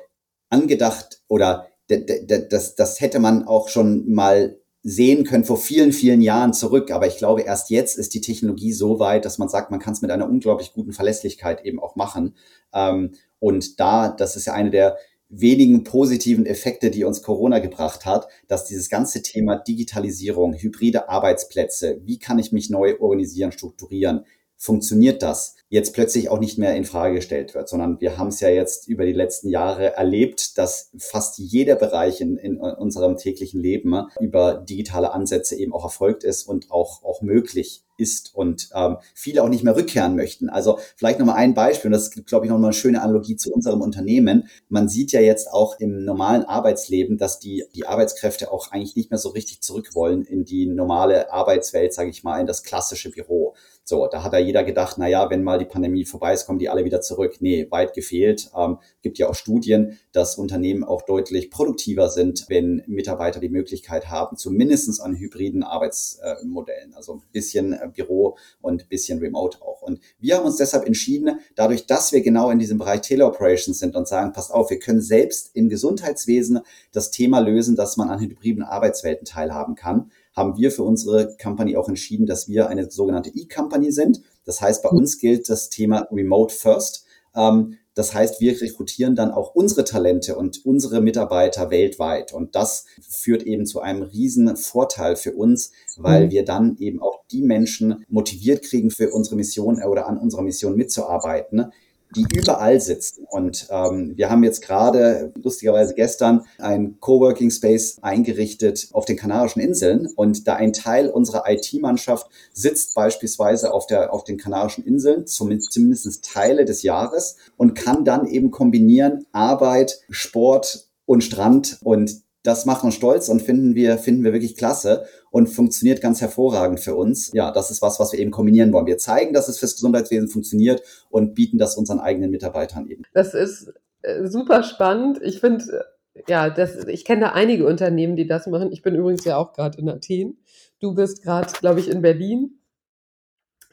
angedacht 0.48 1.20
oder 1.28 1.66
das, 1.88 2.74
das 2.74 3.00
hätte 3.02 3.18
man 3.18 3.46
auch 3.46 3.68
schon 3.68 4.10
mal 4.10 4.59
sehen 4.82 5.24
können 5.24 5.44
vor 5.44 5.58
vielen, 5.58 5.92
vielen 5.92 6.22
Jahren 6.22 6.52
zurück. 6.52 6.90
Aber 6.90 7.06
ich 7.06 7.18
glaube, 7.18 7.42
erst 7.42 7.70
jetzt 7.70 7.98
ist 7.98 8.14
die 8.14 8.20
Technologie 8.20 8.72
so 8.72 8.98
weit, 8.98 9.24
dass 9.24 9.38
man 9.38 9.48
sagt, 9.48 9.70
man 9.70 9.80
kann 9.80 9.92
es 9.92 10.02
mit 10.02 10.10
einer 10.10 10.28
unglaublich 10.28 10.72
guten 10.72 10.92
Verlässlichkeit 10.92 11.64
eben 11.64 11.80
auch 11.80 11.96
machen. 11.96 12.34
Ähm, 12.72 13.12
und 13.38 13.80
da, 13.80 14.08
das 14.08 14.36
ist 14.36 14.46
ja 14.46 14.54
eine 14.54 14.70
der 14.70 14.96
wenigen 15.28 15.84
positiven 15.84 16.44
Effekte, 16.44 16.90
die 16.90 17.04
uns 17.04 17.22
Corona 17.22 17.60
gebracht 17.60 18.04
hat, 18.04 18.26
dass 18.48 18.64
dieses 18.64 18.88
ganze 18.88 19.22
Thema 19.22 19.56
Digitalisierung, 19.56 20.54
hybride 20.54 21.08
Arbeitsplätze, 21.08 22.00
wie 22.04 22.18
kann 22.18 22.38
ich 22.38 22.50
mich 22.50 22.68
neu 22.68 22.98
organisieren, 22.98 23.52
strukturieren, 23.52 24.24
funktioniert 24.56 25.22
das, 25.22 25.54
jetzt 25.70 25.94
plötzlich 25.94 26.28
auch 26.28 26.40
nicht 26.40 26.58
mehr 26.58 26.74
in 26.74 26.84
Frage 26.84 27.14
gestellt 27.14 27.54
wird, 27.54 27.68
sondern 27.68 28.00
wir 28.00 28.18
haben 28.18 28.28
es 28.28 28.40
ja 28.40 28.48
jetzt 28.48 28.88
über 28.88 29.06
die 29.06 29.12
letzten 29.12 29.48
Jahre 29.48 29.94
erlebt, 29.96 30.58
dass 30.58 30.90
fast 30.98 31.38
jeder 31.38 31.76
Bereich 31.76 32.20
in, 32.20 32.36
in 32.36 32.58
unserem 32.58 33.16
täglichen 33.16 33.60
Leben 33.60 33.94
über 34.20 34.54
digitale 34.54 35.12
Ansätze 35.12 35.54
eben 35.56 35.72
auch 35.72 35.84
erfolgt 35.84 36.24
ist 36.24 36.42
und 36.42 36.72
auch, 36.72 37.04
auch 37.04 37.22
möglich 37.22 37.84
ist 38.00 38.34
und 38.34 38.70
ähm, 38.74 38.96
viele 39.14 39.42
auch 39.42 39.48
nicht 39.48 39.62
mehr 39.62 39.76
rückkehren 39.76 40.16
möchten. 40.16 40.48
Also 40.48 40.78
vielleicht 40.96 41.18
nochmal 41.18 41.36
ein 41.36 41.54
Beispiel, 41.54 41.88
und 41.88 41.92
das 41.92 42.08
ist, 42.08 42.26
glaube 42.26 42.46
ich, 42.46 42.50
nochmal 42.50 42.70
eine 42.70 42.72
schöne 42.72 43.02
Analogie 43.02 43.36
zu 43.36 43.52
unserem 43.52 43.82
Unternehmen. 43.82 44.48
Man 44.68 44.88
sieht 44.88 45.12
ja 45.12 45.20
jetzt 45.20 45.52
auch 45.52 45.78
im 45.78 46.04
normalen 46.04 46.44
Arbeitsleben, 46.44 47.18
dass 47.18 47.38
die, 47.38 47.64
die 47.74 47.86
Arbeitskräfte 47.86 48.50
auch 48.50 48.72
eigentlich 48.72 48.96
nicht 48.96 49.10
mehr 49.10 49.18
so 49.18 49.28
richtig 49.28 49.60
zurück 49.60 49.90
wollen 49.94 50.22
in 50.22 50.44
die 50.44 50.66
normale 50.66 51.32
Arbeitswelt, 51.32 51.92
sage 51.92 52.10
ich 52.10 52.24
mal, 52.24 52.40
in 52.40 52.46
das 52.46 52.62
klassische 52.62 53.10
Büro. 53.10 53.54
So, 53.84 54.06
da 54.06 54.22
hat 54.22 54.32
ja 54.32 54.38
jeder 54.38 54.64
gedacht, 54.64 54.96
na 54.98 55.08
ja, 55.08 55.28
wenn 55.30 55.42
mal 55.42 55.58
die 55.60 55.66
Pandemie 55.66 56.04
vorbei 56.04 56.32
ist, 56.32 56.46
kommen 56.46 56.58
die 56.58 56.68
alle 56.68 56.84
wieder 56.84 57.00
zurück. 57.00 57.36
Nee, 57.40 57.66
weit 57.70 57.94
gefehlt. 57.94 58.50
Ähm, 58.56 58.78
gibt 59.02 59.18
ja 59.18 59.28
auch 59.28 59.34
Studien, 59.34 59.98
dass 60.12 60.36
Unternehmen 60.36 60.82
auch 60.82 61.02
deutlich 61.02 61.50
produktiver 61.50 62.08
sind, 62.08 62.46
wenn 62.48 62.82
Mitarbeiter 62.86 63.40
die 63.40 63.48
Möglichkeit 63.48 64.10
haben, 64.10 64.36
zumindestens 64.36 65.00
an 65.00 65.14
hybriden 65.14 65.62
Arbeitsmodellen, 65.62 66.94
also 66.94 67.14
ein 67.14 67.22
bisschen 67.32 67.72
äh, 67.72 67.88
Büro 67.94 68.36
und 68.60 68.82
ein 68.82 68.88
bisschen 68.88 69.18
Remote 69.20 69.62
auch. 69.62 69.82
Und 69.82 70.00
wir 70.18 70.36
haben 70.36 70.46
uns 70.46 70.56
deshalb 70.56 70.86
entschieden, 70.86 71.40
dadurch, 71.54 71.86
dass 71.86 72.12
wir 72.12 72.22
genau 72.22 72.50
in 72.50 72.58
diesem 72.58 72.78
Bereich 72.78 73.02
Teleoperations 73.02 73.78
sind 73.78 73.96
und 73.96 74.08
sagen, 74.08 74.32
passt 74.32 74.52
auf, 74.52 74.70
wir 74.70 74.78
können 74.78 75.00
selbst 75.00 75.50
im 75.54 75.68
Gesundheitswesen 75.68 76.60
das 76.92 77.10
Thema 77.10 77.40
lösen, 77.40 77.76
dass 77.76 77.96
man 77.96 78.10
an 78.10 78.20
hybriden 78.20 78.62
Arbeitswelten 78.62 79.26
teilhaben 79.26 79.74
kann, 79.74 80.10
haben 80.34 80.56
wir 80.56 80.70
für 80.70 80.84
unsere 80.84 81.36
Company 81.42 81.76
auch 81.76 81.88
entschieden, 81.88 82.26
dass 82.26 82.48
wir 82.48 82.68
eine 82.68 82.90
sogenannte 82.90 83.30
E-Company 83.30 83.90
sind. 83.90 84.22
Das 84.50 84.60
heißt, 84.60 84.82
bei 84.82 84.88
uns 84.88 85.18
gilt 85.18 85.48
das 85.48 85.70
Thema 85.70 86.08
Remote 86.10 86.52
First. 86.52 87.04
Ähm, 87.36 87.76
das 87.94 88.14
heißt, 88.14 88.40
wir 88.40 88.60
rekrutieren 88.60 89.14
dann 89.14 89.30
auch 89.30 89.54
unsere 89.54 89.84
Talente 89.84 90.34
und 90.34 90.66
unsere 90.66 91.00
Mitarbeiter 91.00 91.70
weltweit. 91.70 92.32
Und 92.32 92.56
das 92.56 92.84
führt 93.00 93.44
eben 93.44 93.64
zu 93.64 93.80
einem 93.80 94.02
riesen 94.02 94.56
Vorteil 94.56 95.14
für 95.14 95.34
uns, 95.34 95.70
weil 95.98 96.26
mhm. 96.26 96.30
wir 96.32 96.44
dann 96.44 96.76
eben 96.78 97.00
auch 97.00 97.20
die 97.30 97.42
Menschen 97.42 98.04
motiviert 98.08 98.64
kriegen, 98.64 98.90
für 98.90 99.12
unsere 99.12 99.36
Mission 99.36 99.80
oder 99.84 100.08
an 100.08 100.18
unserer 100.18 100.42
Mission 100.42 100.74
mitzuarbeiten, 100.74 101.70
die 102.16 102.26
überall 102.34 102.80
sitzen. 102.80 103.24
Und 103.30 103.66
ähm, 103.70 104.12
wir 104.16 104.30
haben 104.30 104.42
jetzt 104.44 104.62
gerade, 104.62 105.32
lustigerweise 105.42 105.94
gestern, 105.94 106.42
ein 106.58 106.98
Coworking 107.00 107.50
Space 107.50 107.98
eingerichtet 108.02 108.88
auf 108.92 109.04
den 109.04 109.16
Kanarischen 109.16 109.60
Inseln. 109.60 110.08
Und 110.16 110.46
da 110.46 110.54
ein 110.54 110.72
Teil 110.72 111.08
unserer 111.08 111.44
IT-Mannschaft 111.48 112.28
sitzt 112.52 112.94
beispielsweise 112.94 113.72
auf, 113.72 113.86
der, 113.86 114.12
auf 114.12 114.24
den 114.24 114.38
Kanarischen 114.38 114.84
Inseln, 114.84 115.26
zumindest, 115.26 115.72
zumindest 115.72 116.24
Teile 116.24 116.64
des 116.64 116.82
Jahres, 116.82 117.36
und 117.56 117.74
kann 117.74 118.04
dann 118.04 118.26
eben 118.26 118.50
kombinieren 118.50 119.26
Arbeit, 119.32 120.00
Sport 120.10 120.88
und 121.06 121.22
Strand. 121.22 121.78
Und 121.82 122.22
das 122.42 122.64
macht 122.64 122.84
uns 122.84 122.94
stolz 122.94 123.28
und 123.28 123.42
finden 123.42 123.74
wir, 123.74 123.98
finden 123.98 124.24
wir 124.24 124.32
wirklich 124.32 124.56
klasse 124.56 125.04
und 125.30 125.48
funktioniert 125.48 126.00
ganz 126.00 126.20
hervorragend 126.20 126.80
für 126.80 126.94
uns. 126.94 127.30
Ja, 127.34 127.52
das 127.52 127.70
ist 127.70 127.82
was, 127.82 128.00
was 128.00 128.12
wir 128.12 128.18
eben 128.18 128.30
kombinieren 128.30 128.72
wollen. 128.72 128.86
Wir 128.86 128.98
zeigen, 128.98 129.34
dass 129.34 129.48
es 129.48 129.58
fürs 129.58 129.74
Gesundheitswesen 129.74 130.28
funktioniert 130.28 130.82
und 131.10 131.34
bieten 131.34 131.58
das 131.58 131.76
unseren 131.76 132.00
eigenen 132.00 132.30
Mitarbeitern 132.30 132.88
eben. 132.88 133.02
Das 133.12 133.34
ist 133.34 133.72
äh, 134.02 134.26
super 134.26 134.62
spannend. 134.62 135.20
Ich 135.22 135.40
finde, 135.40 135.84
ja, 136.28 136.50
das, 136.50 136.86
ich 136.86 137.04
kenne 137.04 137.22
da 137.22 137.32
einige 137.32 137.66
Unternehmen, 137.66 138.16
die 138.16 138.26
das 138.26 138.46
machen. 138.46 138.72
Ich 138.72 138.82
bin 138.82 138.94
übrigens 138.94 139.24
ja 139.24 139.36
auch 139.36 139.52
gerade 139.52 139.78
in 139.78 139.88
Athen. 139.88 140.38
Du 140.80 140.94
bist 140.94 141.22
gerade, 141.22 141.52
glaube 141.60 141.80
ich, 141.80 141.90
in 141.90 142.00
Berlin. 142.00 142.58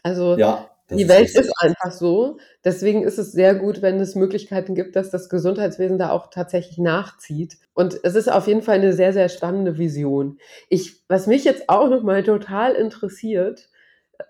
Also 0.03 0.37
ja. 0.37 0.69
Das 0.87 0.97
die 0.97 1.09
Welt 1.09 1.29
ist 1.35 1.51
einfach 1.59 1.91
so. 1.91 2.37
Deswegen 2.63 3.03
ist 3.03 3.17
es 3.17 3.33
sehr 3.33 3.55
gut, 3.55 3.81
wenn 3.81 3.99
es 3.99 4.15
Möglichkeiten 4.15 4.73
gibt, 4.73 4.95
dass 4.95 5.09
das 5.09 5.27
Gesundheitswesen 5.27 5.97
da 5.97 6.11
auch 6.11 6.29
tatsächlich 6.29 6.77
nachzieht. 6.77 7.57
Und 7.73 7.99
es 8.03 8.15
ist 8.15 8.31
auf 8.31 8.47
jeden 8.47 8.61
Fall 8.61 8.75
eine 8.75 8.93
sehr, 8.93 9.11
sehr 9.11 9.27
spannende 9.27 9.77
Vision. 9.77 10.39
Ich, 10.69 11.03
was 11.09 11.27
mich 11.27 11.43
jetzt 11.43 11.67
auch 11.67 11.89
nochmal 11.89 12.23
total 12.23 12.73
interessiert, 12.73 13.69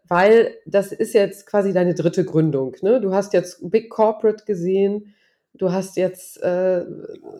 weil 0.08 0.56
das 0.66 0.92
ist 0.92 1.14
jetzt 1.14 1.46
quasi 1.46 1.74
deine 1.74 1.94
dritte 1.94 2.26
Gründung. 2.26 2.76
Ne? 2.82 3.02
Du 3.02 3.14
hast 3.14 3.34
jetzt 3.34 3.70
Big 3.70 3.90
Corporate 3.90 4.46
gesehen, 4.46 5.14
du 5.54 5.72
hast 5.72 5.96
jetzt 5.96 6.42
äh, 6.42 6.86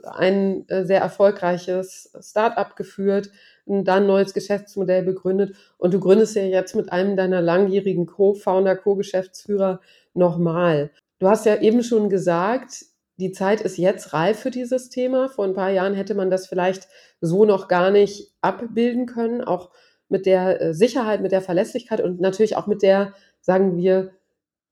ein 0.04 0.68
äh, 0.70 0.86
sehr 0.86 1.02
erfolgreiches 1.02 2.12
Startup 2.22 2.76
geführt 2.76 3.32
dann 3.68 4.04
ein 4.04 4.08
neues 4.08 4.34
Geschäftsmodell 4.34 5.04
begründet 5.04 5.56
und 5.78 5.94
du 5.94 6.00
gründest 6.00 6.36
ja 6.36 6.44
jetzt 6.44 6.76
mit 6.76 6.92
einem 6.92 7.16
deiner 7.16 7.42
langjährigen 7.42 8.06
Co-Founder, 8.06 8.76
Co-Geschäftsführer 8.76 9.82
nochmal. 10.14 10.92
Du 11.20 11.28
hast 11.28 11.46
ja 11.46 11.56
eben 11.62 11.84
schon 11.84 12.10
gesagt, 12.10 12.86
die 13.18 13.32
Zeit 13.32 13.62
ist 13.62 13.78
jetzt 13.78 14.14
reif 14.14 14.40
für 14.40 14.52
dieses 14.52 14.90
Thema. 14.90 15.28
Vor 15.30 15.46
ein 15.46 15.56
paar 15.56 15.72
Jahren 15.72 15.96
hätte 15.96 16.14
man 16.14 16.30
das 16.30 16.48
vielleicht 16.48 16.88
so 17.20 17.46
noch 17.46 17.68
gar 17.68 17.90
nicht 17.90 18.32
abbilden 18.42 19.08
können, 19.08 19.42
auch 19.42 19.72
mit 20.10 20.26
der 20.26 20.62
äh, 20.62 20.74
Sicherheit, 20.74 21.22
mit 21.22 21.32
der 21.32 21.42
Verlässlichkeit 21.42 22.00
und 22.02 22.22
natürlich 22.22 22.56
auch 22.56 22.68
mit 22.68 22.82
der, 22.82 23.14
sagen 23.42 23.76
wir, 23.76 24.12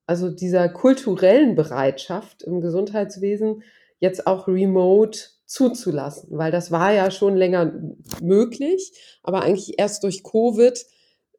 also 0.08 0.30
dieser 0.30 0.70
kulturellen 0.70 1.56
Bereitschaft 1.56 2.44
im 2.44 2.62
Gesundheitswesen, 2.62 3.64
jetzt 4.00 4.28
auch 4.28 4.48
remote 4.48 5.20
zuzulassen, 5.46 6.30
weil 6.38 6.52
das 6.52 6.72
war 6.72 6.94
ja 6.94 7.12
schon 7.12 7.36
länger 7.36 7.72
möglich, 8.22 8.94
aber 9.24 9.42
eigentlich 9.42 9.78
erst 9.78 10.04
durch 10.04 10.24
Covid 10.24 10.86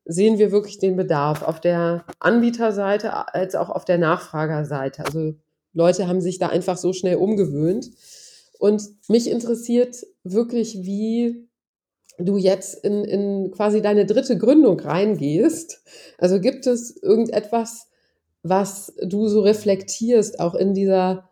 sehen 0.05 0.39
wir 0.39 0.53
wirklich 0.53 0.79
den 0.79 0.97
Bedarf 0.97 1.43
auf 1.43 1.61
der 1.61 2.05
Anbieterseite 2.21 3.35
als 3.35 3.57
auch 3.57 3.69
auf 3.69 3.85
der 3.85 3.99
Nachfragerseite. 3.99 5.05
Also 5.05 5.35
Leute 5.73 6.07
haben 6.07 6.21
sich 6.21 6.39
da 6.39 6.49
einfach 6.49 6.77
so 6.77 6.93
schnell 6.93 7.17
umgewöhnt. 7.17 7.91
Und 8.59 8.83
mich 9.09 9.29
interessiert 9.29 10.07
wirklich, 10.23 10.79
wie 10.83 11.49
du 12.19 12.39
jetzt 12.39 12.83
in, 12.85 13.05
in 13.05 13.51
quasi 13.51 13.83
deine 13.83 14.07
dritte 14.07 14.39
Gründung 14.39 14.81
reingehst. 14.81 15.83
Also 16.19 16.41
gibt 16.41 16.67
es 16.67 16.97
irgendetwas, 17.03 17.89
was 18.43 18.95
du 19.03 19.29
so 19.29 19.41
reflektierst, 19.41 20.41
auch 20.41 20.55
in 20.55 20.73
dieser 20.73 21.26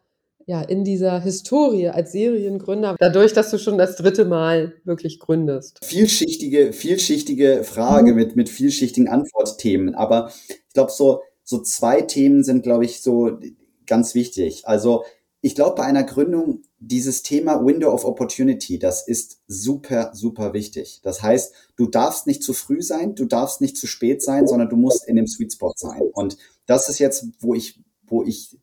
ja, 0.46 0.62
in 0.62 0.84
dieser 0.84 1.20
Historie 1.20 1.88
als 1.88 2.12
Seriengründer, 2.12 2.96
dadurch, 2.98 3.32
dass 3.32 3.50
du 3.50 3.58
schon 3.58 3.78
das 3.78 3.96
dritte 3.96 4.24
Mal 4.24 4.74
wirklich 4.84 5.18
gründest? 5.18 5.80
Vielschichtige, 5.84 6.72
vielschichtige 6.72 7.64
Frage 7.64 8.10
mhm. 8.10 8.16
mit, 8.16 8.36
mit 8.36 8.48
vielschichtigen 8.48 9.08
Antwortthemen. 9.08 9.94
Aber 9.94 10.30
ich 10.48 10.74
glaube, 10.74 10.92
so, 10.92 11.22
so 11.42 11.62
zwei 11.62 12.02
Themen 12.02 12.44
sind, 12.44 12.62
glaube 12.62 12.84
ich, 12.84 13.00
so 13.00 13.38
ganz 13.86 14.14
wichtig. 14.14 14.66
Also 14.66 15.04
ich 15.40 15.54
glaube, 15.54 15.76
bei 15.76 15.84
einer 15.84 16.04
Gründung 16.04 16.62
dieses 16.78 17.22
Thema 17.22 17.64
Window 17.64 17.92
of 17.92 18.04
Opportunity, 18.04 18.78
das 18.78 19.06
ist 19.06 19.40
super, 19.46 20.10
super 20.14 20.52
wichtig. 20.52 21.00
Das 21.02 21.22
heißt, 21.22 21.52
du 21.76 21.86
darfst 21.86 22.26
nicht 22.26 22.42
zu 22.42 22.52
früh 22.52 22.82
sein, 22.82 23.14
du 23.14 23.26
darfst 23.26 23.60
nicht 23.60 23.76
zu 23.76 23.86
spät 23.86 24.22
sein, 24.22 24.46
sondern 24.46 24.68
du 24.68 24.76
musst 24.76 25.06
in 25.06 25.16
dem 25.16 25.26
Sweet 25.26 25.52
Spot 25.52 25.72
sein. 25.76 26.02
Und 26.12 26.36
das 26.66 26.88
ist 26.88 26.98
jetzt, 26.98 27.26
wo 27.40 27.54
ich, 27.54 27.78
wo 28.06 28.22
ich 28.22 28.58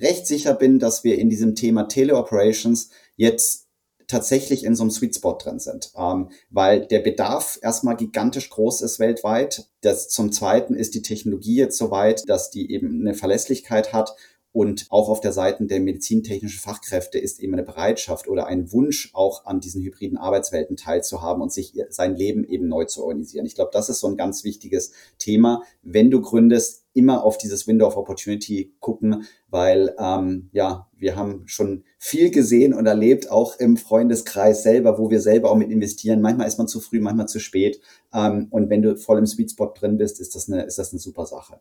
recht 0.00 0.26
sicher 0.26 0.54
bin, 0.54 0.78
dass 0.78 1.04
wir 1.04 1.18
in 1.18 1.30
diesem 1.30 1.54
Thema 1.54 1.84
Teleoperations 1.84 2.90
jetzt 3.16 3.66
tatsächlich 4.06 4.64
in 4.64 4.74
so 4.74 4.82
einem 4.82 4.90
Sweet 4.90 5.14
Spot 5.14 5.38
drin 5.40 5.60
sind, 5.60 5.92
ähm, 5.96 6.30
weil 6.50 6.86
der 6.86 6.98
Bedarf 6.98 7.58
erstmal 7.62 7.96
gigantisch 7.96 8.50
groß 8.50 8.82
ist 8.82 8.98
weltweit. 8.98 9.68
Das 9.82 10.08
zum 10.08 10.32
Zweiten 10.32 10.74
ist 10.74 10.94
die 10.94 11.02
Technologie 11.02 11.56
jetzt 11.56 11.78
so 11.78 11.90
weit, 11.90 12.28
dass 12.28 12.50
die 12.50 12.72
eben 12.72 13.00
eine 13.00 13.14
Verlässlichkeit 13.14 13.92
hat 13.92 14.16
und 14.52 14.86
auch 14.90 15.08
auf 15.08 15.20
der 15.20 15.32
Seite 15.32 15.64
der 15.64 15.78
medizintechnischen 15.78 16.58
Fachkräfte 16.58 17.18
ist 17.18 17.38
eben 17.38 17.52
eine 17.52 17.62
Bereitschaft 17.62 18.26
oder 18.26 18.46
ein 18.46 18.72
Wunsch, 18.72 19.10
auch 19.12 19.46
an 19.46 19.60
diesen 19.60 19.82
hybriden 19.82 20.18
Arbeitswelten 20.18 20.76
teilzuhaben 20.76 21.40
und 21.40 21.52
sich 21.52 21.74
sein 21.90 22.16
Leben 22.16 22.44
eben 22.44 22.66
neu 22.66 22.84
zu 22.84 23.04
organisieren. 23.04 23.46
Ich 23.46 23.54
glaube, 23.54 23.70
das 23.72 23.88
ist 23.88 24.00
so 24.00 24.08
ein 24.08 24.16
ganz 24.16 24.42
wichtiges 24.42 24.90
Thema. 25.18 25.62
Wenn 25.82 26.10
du 26.10 26.20
gründest, 26.20 26.79
immer 27.00 27.24
auf 27.24 27.38
dieses 27.38 27.66
Window 27.66 27.86
of 27.86 27.96
Opportunity 27.96 28.74
gucken, 28.78 29.24
weil 29.48 29.94
ähm, 29.98 30.50
ja, 30.52 30.86
wir 30.98 31.16
haben 31.16 31.44
schon 31.46 31.84
viel 31.98 32.30
gesehen 32.30 32.74
und 32.74 32.84
erlebt, 32.84 33.30
auch 33.30 33.58
im 33.58 33.78
Freundeskreis 33.78 34.62
selber, 34.62 34.98
wo 34.98 35.10
wir 35.10 35.22
selber 35.22 35.50
auch 35.50 35.56
mit 35.56 35.70
investieren. 35.70 36.20
Manchmal 36.20 36.46
ist 36.46 36.58
man 36.58 36.68
zu 36.68 36.78
früh, 36.78 37.00
manchmal 37.00 37.26
zu 37.26 37.40
spät. 37.40 37.80
Ähm, 38.12 38.48
und 38.50 38.68
wenn 38.68 38.82
du 38.82 38.96
voll 38.96 39.18
im 39.18 39.26
Sweet 39.26 39.52
Spot 39.52 39.72
drin 39.74 39.96
bist, 39.96 40.20
ist 40.20 40.34
das 40.34 40.50
eine, 40.50 40.64
ist 40.64 40.78
das 40.78 40.92
eine 40.92 41.00
super 41.00 41.24
Sache. 41.24 41.58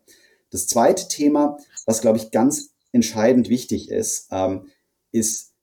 Das 0.49 0.67
zweite 0.67 1.07
Thema, 1.07 1.57
was 1.85 2.01
glaube 2.01 2.17
ich 2.17 2.31
ganz 2.31 2.73
entscheidend 2.91 3.47
wichtig 3.47 3.89
ist, 3.89 4.27
ähm, 4.31 4.67
ist 5.13 5.53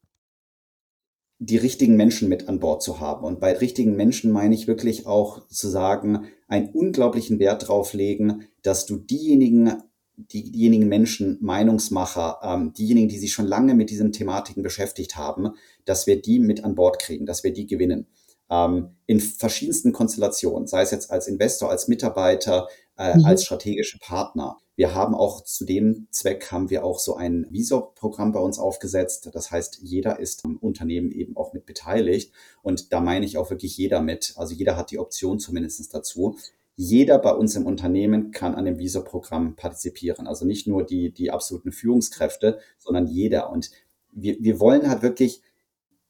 die 1.38 1.58
richtigen 1.58 1.96
Menschen 1.96 2.30
mit 2.30 2.48
an 2.48 2.60
Bord 2.60 2.82
zu 2.82 2.98
haben. 2.98 3.26
Und 3.26 3.40
bei 3.40 3.52
richtigen 3.52 3.94
Menschen 3.94 4.32
meine 4.32 4.54
ich 4.54 4.66
wirklich 4.66 5.06
auch 5.06 5.46
zu 5.48 5.68
sagen, 5.68 6.28
einen 6.48 6.68
unglaublichen 6.70 7.38
Wert 7.38 7.68
drauf 7.68 7.92
legen, 7.92 8.46
dass 8.62 8.86
du 8.86 8.96
diejenigen, 8.96 9.82
die, 10.16 10.50
diejenigen 10.50 10.88
Menschen, 10.88 11.38
Meinungsmacher, 11.40 12.38
ähm, 12.42 12.72
diejenigen, 12.72 13.08
die 13.08 13.18
sich 13.18 13.32
schon 13.32 13.46
lange 13.46 13.74
mit 13.74 13.90
diesen 13.90 14.12
Thematiken 14.12 14.62
beschäftigt 14.62 15.16
haben, 15.16 15.50
dass 15.84 16.06
wir 16.06 16.20
die 16.20 16.38
mit 16.38 16.64
an 16.64 16.74
Bord 16.74 16.98
kriegen, 16.98 17.26
dass 17.26 17.44
wir 17.44 17.52
die 17.52 17.66
gewinnen. 17.66 18.06
Ähm, 18.48 18.90
in 19.06 19.20
verschiedensten 19.20 19.92
Konstellationen, 19.92 20.68
sei 20.68 20.82
es 20.82 20.92
jetzt 20.92 21.10
als 21.10 21.26
Investor, 21.26 21.70
als 21.70 21.88
Mitarbeiter, 21.88 22.68
äh, 22.96 23.16
mhm. 23.16 23.24
als 23.24 23.44
strategische 23.44 23.98
Partner. 23.98 24.58
Wir 24.76 24.94
haben 24.94 25.14
auch 25.14 25.42
zu 25.42 25.64
dem 25.64 26.06
Zweck 26.10 26.52
haben 26.52 26.68
wir 26.68 26.84
auch 26.84 26.98
so 26.98 27.16
ein 27.16 27.46
Visor-Programm 27.50 28.32
bei 28.32 28.40
uns 28.40 28.58
aufgesetzt. 28.58 29.30
Das 29.32 29.50
heißt, 29.50 29.80
jeder 29.82 30.20
ist 30.20 30.44
am 30.44 30.58
Unternehmen 30.58 31.10
eben 31.10 31.34
auch 31.34 31.54
mit 31.54 31.64
beteiligt. 31.64 32.30
Und 32.62 32.92
da 32.92 33.00
meine 33.00 33.24
ich 33.24 33.38
auch 33.38 33.48
wirklich 33.48 33.76
jeder 33.78 34.02
mit. 34.02 34.34
Also 34.36 34.54
jeder 34.54 34.76
hat 34.76 34.90
die 34.90 34.98
Option 34.98 35.38
zumindest 35.38 35.94
dazu. 35.94 36.36
Jeder 36.76 37.18
bei 37.18 37.32
uns 37.32 37.56
im 37.56 37.64
Unternehmen 37.64 38.32
kann 38.32 38.54
an 38.54 38.66
dem 38.66 38.78
Visor-Programm 38.78 39.56
partizipieren. 39.56 40.26
Also 40.26 40.44
nicht 40.44 40.66
nur 40.66 40.84
die, 40.84 41.10
die 41.10 41.30
absoluten 41.30 41.72
Führungskräfte, 41.72 42.58
sondern 42.78 43.06
jeder. 43.06 43.50
Und 43.50 43.70
wir, 44.12 44.36
wir 44.40 44.60
wollen 44.60 44.90
halt 44.90 45.00
wirklich 45.00 45.40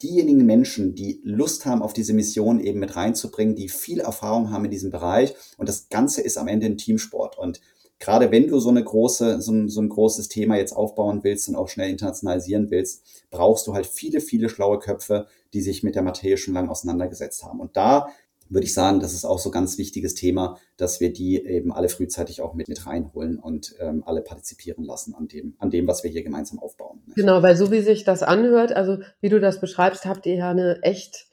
diejenigen 0.03 0.45
Menschen, 0.45 0.97
die 0.97 1.21
Lust 1.23 1.67
haben, 1.67 1.83
auf 1.83 1.93
diese 1.93 2.15
Mission 2.15 2.59
eben 2.59 2.81
mit 2.81 2.97
reinzubringen, 2.97 3.55
die 3.55 3.69
viel 3.69 4.01
Erfahrung 4.01 4.51
haben 4.51 4.65
in 4.65 4.73
diesem 4.73 4.91
Bereich. 4.91 5.37
Und 5.57 5.69
das 5.69 5.89
Ganze 5.89 6.21
ist 6.21 6.37
am 6.37 6.49
Ende 6.49 6.67
ein 6.67 6.79
Teamsport. 6.79 7.39
Und 7.39 7.61
gerade 7.99 8.31
wenn 8.31 8.49
du 8.49 8.59
so 8.59 8.69
eine 8.69 8.85
große, 8.85 9.41
so 9.41 9.53
ein, 9.53 9.69
so 9.69 9.81
ein 9.81 9.89
großes 9.89 10.29
Thema 10.29 10.57
jetzt 10.57 10.73
aufbauen 10.73 11.21
willst 11.23 11.49
und 11.49 11.57
auch 11.57 11.69
schnell 11.69 11.91
internationalisieren 11.91 12.71
willst, 12.71 13.03
brauchst 13.31 13.67
du 13.67 13.75
halt 13.75 13.87
viele, 13.87 14.21
viele 14.21 14.49
schlaue 14.49 14.79
Köpfe, 14.79 15.27
die 15.53 15.63
sich 15.63 15.83
mit 15.83 15.95
der 15.95 16.03
Materie 16.03 16.37
schon 16.37 16.55
lange 16.55 16.71
auseinandergesetzt 16.71 17.45
haben. 17.45 17.61
Und 17.61 17.77
da 17.77 18.09
würde 18.49 18.65
ich 18.65 18.75
sagen, 18.75 19.01
das 19.01 19.13
ist 19.13 19.25
auch 19.25 19.39
so 19.39 19.51
ganz 19.51 19.77
wichtiges 19.79 20.15
Thema, 20.15 20.59
dass 20.77 21.01
wir 21.01 21.13
die 21.13 21.45
eben 21.45 21.73
alle 21.73 21.89
frühzeitig 21.89 22.43
auch 22.43 22.55
mit, 22.55 22.69
mit 22.69 22.87
reinholen 22.87 23.39
und 23.39 23.75
ähm, 23.81 24.05
alle 24.07 24.21
partizipieren 24.21 24.85
lassen 24.85 25.15
an 25.15 25.27
dem, 25.27 25.55
an 25.59 25.71
dem, 25.71 25.89
was 25.89 26.05
wir 26.05 26.11
hier 26.11 26.23
gemeinsam 26.23 26.59
aufbauen. 26.59 27.03
Genau, 27.17 27.43
weil 27.43 27.57
so 27.57 27.73
wie 27.73 27.81
sich 27.81 28.05
das 28.05 28.23
anhört, 28.23 28.73
also 28.73 28.99
wie 29.21 29.31
du 29.31 29.41
das 29.41 29.61
beschreibst, 29.61 30.07
habt 30.07 30.27
ihr 30.27 30.37
ja 30.37 30.51
eine 30.51 30.81
echt, 30.83 31.27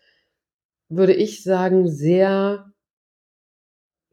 würde 0.89 1.13
ich 1.13 1.43
sagen, 1.43 1.87
sehr 1.87 2.72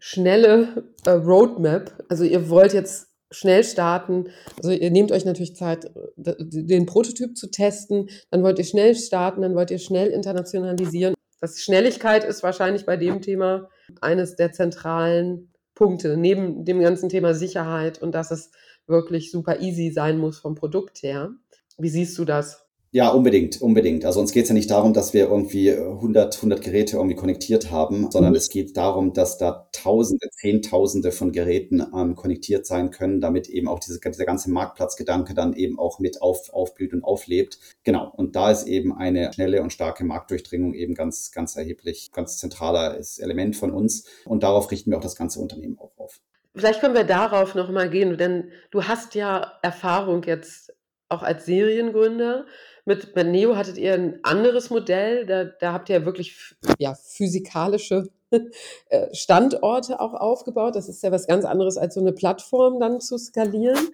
schnelle 0.01 0.85
äh, 1.07 1.11
Roadmap. 1.11 2.05
Also 2.09 2.25
ihr 2.25 2.51
wollt 2.51 2.73
jetzt 2.73 3.09
schnell 3.31 3.63
starten. 3.63 4.29
Also 4.57 4.73
ihr 4.73 4.91
nehmt 4.91 5.13
euch 5.13 5.25
natürlich 5.25 5.55
Zeit, 5.55 5.89
den 6.17 6.87
Prototyp 6.87 7.37
zu 7.37 7.49
testen, 7.49 8.09
dann 8.33 8.43
wollt 8.43 8.59
ihr 8.59 8.65
schnell 8.65 8.97
starten, 8.97 9.43
dann 9.43 9.55
wollt 9.55 9.71
ihr 9.71 9.79
schnell 9.79 10.09
internationalisieren 10.09 11.15
das 11.41 11.61
Schnelligkeit 11.61 12.25
ist 12.25 12.43
wahrscheinlich 12.43 12.85
bei 12.85 12.97
dem 12.97 13.23
Thema 13.23 13.69
eines 14.01 14.37
der 14.37 14.53
zentralen 14.53 15.53
Punkte, 15.75 16.17
neben 16.17 16.65
dem 16.67 16.81
ganzen 16.81 17.09
Thema 17.09 17.35
Sicherheit 17.35 18.01
und 18.03 18.13
dass 18.13 18.31
es 18.31 18.53
wirklich 18.87 19.31
super 19.31 19.61
easy 19.61 19.91
sein 19.91 20.19
muss 20.19 20.39
vom 20.39 20.55
Produkt 20.55 21.03
her. 21.03 21.31
Wie 21.79 21.89
siehst 21.89 22.19
du 22.19 22.27
das? 22.27 22.67
Ja, 22.93 23.11
unbedingt, 23.11 23.63
unbedingt. 23.63 24.05
Also 24.05 24.19
uns 24.19 24.33
geht 24.33 24.43
es 24.45 24.49
ja 24.49 24.55
nicht 24.55 24.69
darum, 24.69 24.93
dass 24.93 25.15
wir 25.15 25.29
irgendwie 25.29 25.71
100, 25.71 26.35
100 26.35 26.61
Geräte 26.61 26.97
irgendwie 26.97 27.15
konnektiert 27.15 27.71
haben, 27.71 28.11
sondern 28.11 28.33
mhm. 28.33 28.39
es 28.39 28.49
geht 28.49 28.77
darum, 28.77 29.13
dass 29.13 29.39
da 29.39 29.69
Tausende, 29.71 30.29
Zehntausende 30.31 31.13
von 31.13 31.31
Geräten 31.31 31.87
ähm, 31.95 32.17
konnektiert 32.17 32.67
sein 32.67 32.91
können, 32.91 33.21
damit 33.21 33.49
eben 33.49 33.69
auch 33.69 33.79
diese, 33.79 34.01
dieser 34.01 34.25
ganze 34.25 34.51
Marktplatzgedanke 34.51 35.35
dann 35.35 35.53
eben 35.53 35.79
auch 35.79 36.01
mit 36.01 36.21
auf, 36.21 36.53
aufblüht 36.53 36.93
und 36.93 37.05
auflebt. 37.05 37.61
Genau. 37.85 38.13
Und 38.17 38.35
da 38.35 38.51
ist 38.51 38.67
eben 38.67 38.93
eine 38.93 39.33
schnelle 39.33 39.63
und 39.63 39.73
starke 39.73 40.03
Marktdurchdringung 40.03 40.75
eben 40.75 40.95
ganz, 40.95 41.31
ganz 41.31 41.55
erheblich, 41.55 42.11
ganz 42.13 42.39
zentrales 42.39 43.21
Element 43.21 43.55
von 43.55 43.71
uns. 43.71 44.05
Und 44.25 44.43
darauf 44.43 44.69
richten 44.73 44.91
wir 44.91 44.99
auch 44.99 45.03
das 45.03 45.15
ganze 45.15 45.39
Unternehmen 45.39 45.79
auch 45.79 45.93
auf. 45.97 46.21
Vielleicht 46.57 46.81
können 46.81 46.95
wir 46.95 47.05
darauf 47.05 47.55
nochmal 47.55 47.89
gehen, 47.89 48.19
denn 48.19 48.51
du 48.73 48.83
hast 48.83 49.15
ja 49.15 49.53
Erfahrung 49.63 50.25
jetzt 50.25 50.75
auch 51.11 51.23
als 51.23 51.45
Seriengründer. 51.45 52.47
Mit, 52.85 53.15
mit 53.15 53.27
Neo 53.27 53.57
hattet 53.57 53.79
ihr 53.79 53.95
ein 53.95 54.19
anderes 54.23 54.71
Modell, 54.71 55.27
da, 55.27 55.45
da 55.45 55.73
habt 55.73 55.89
ihr 55.89 56.05
wirklich 56.05 56.55
ja, 56.79 56.95
physikalische 56.95 58.09
äh, 58.89 59.15
Standorte 59.15 60.01
auch 60.01 60.15
aufgebaut. 60.15 60.77
Das 60.77 60.89
ist 60.89 61.03
ja 61.03 61.13
was 61.13 61.27
ganz 61.27 61.45
anderes, 61.45 61.77
als 61.77 61.95
so 61.95 62.01
eine 62.01 62.13
Plattform 62.13 62.81
dann 62.81 63.01
zu 63.01 63.19
skalieren. 63.19 63.89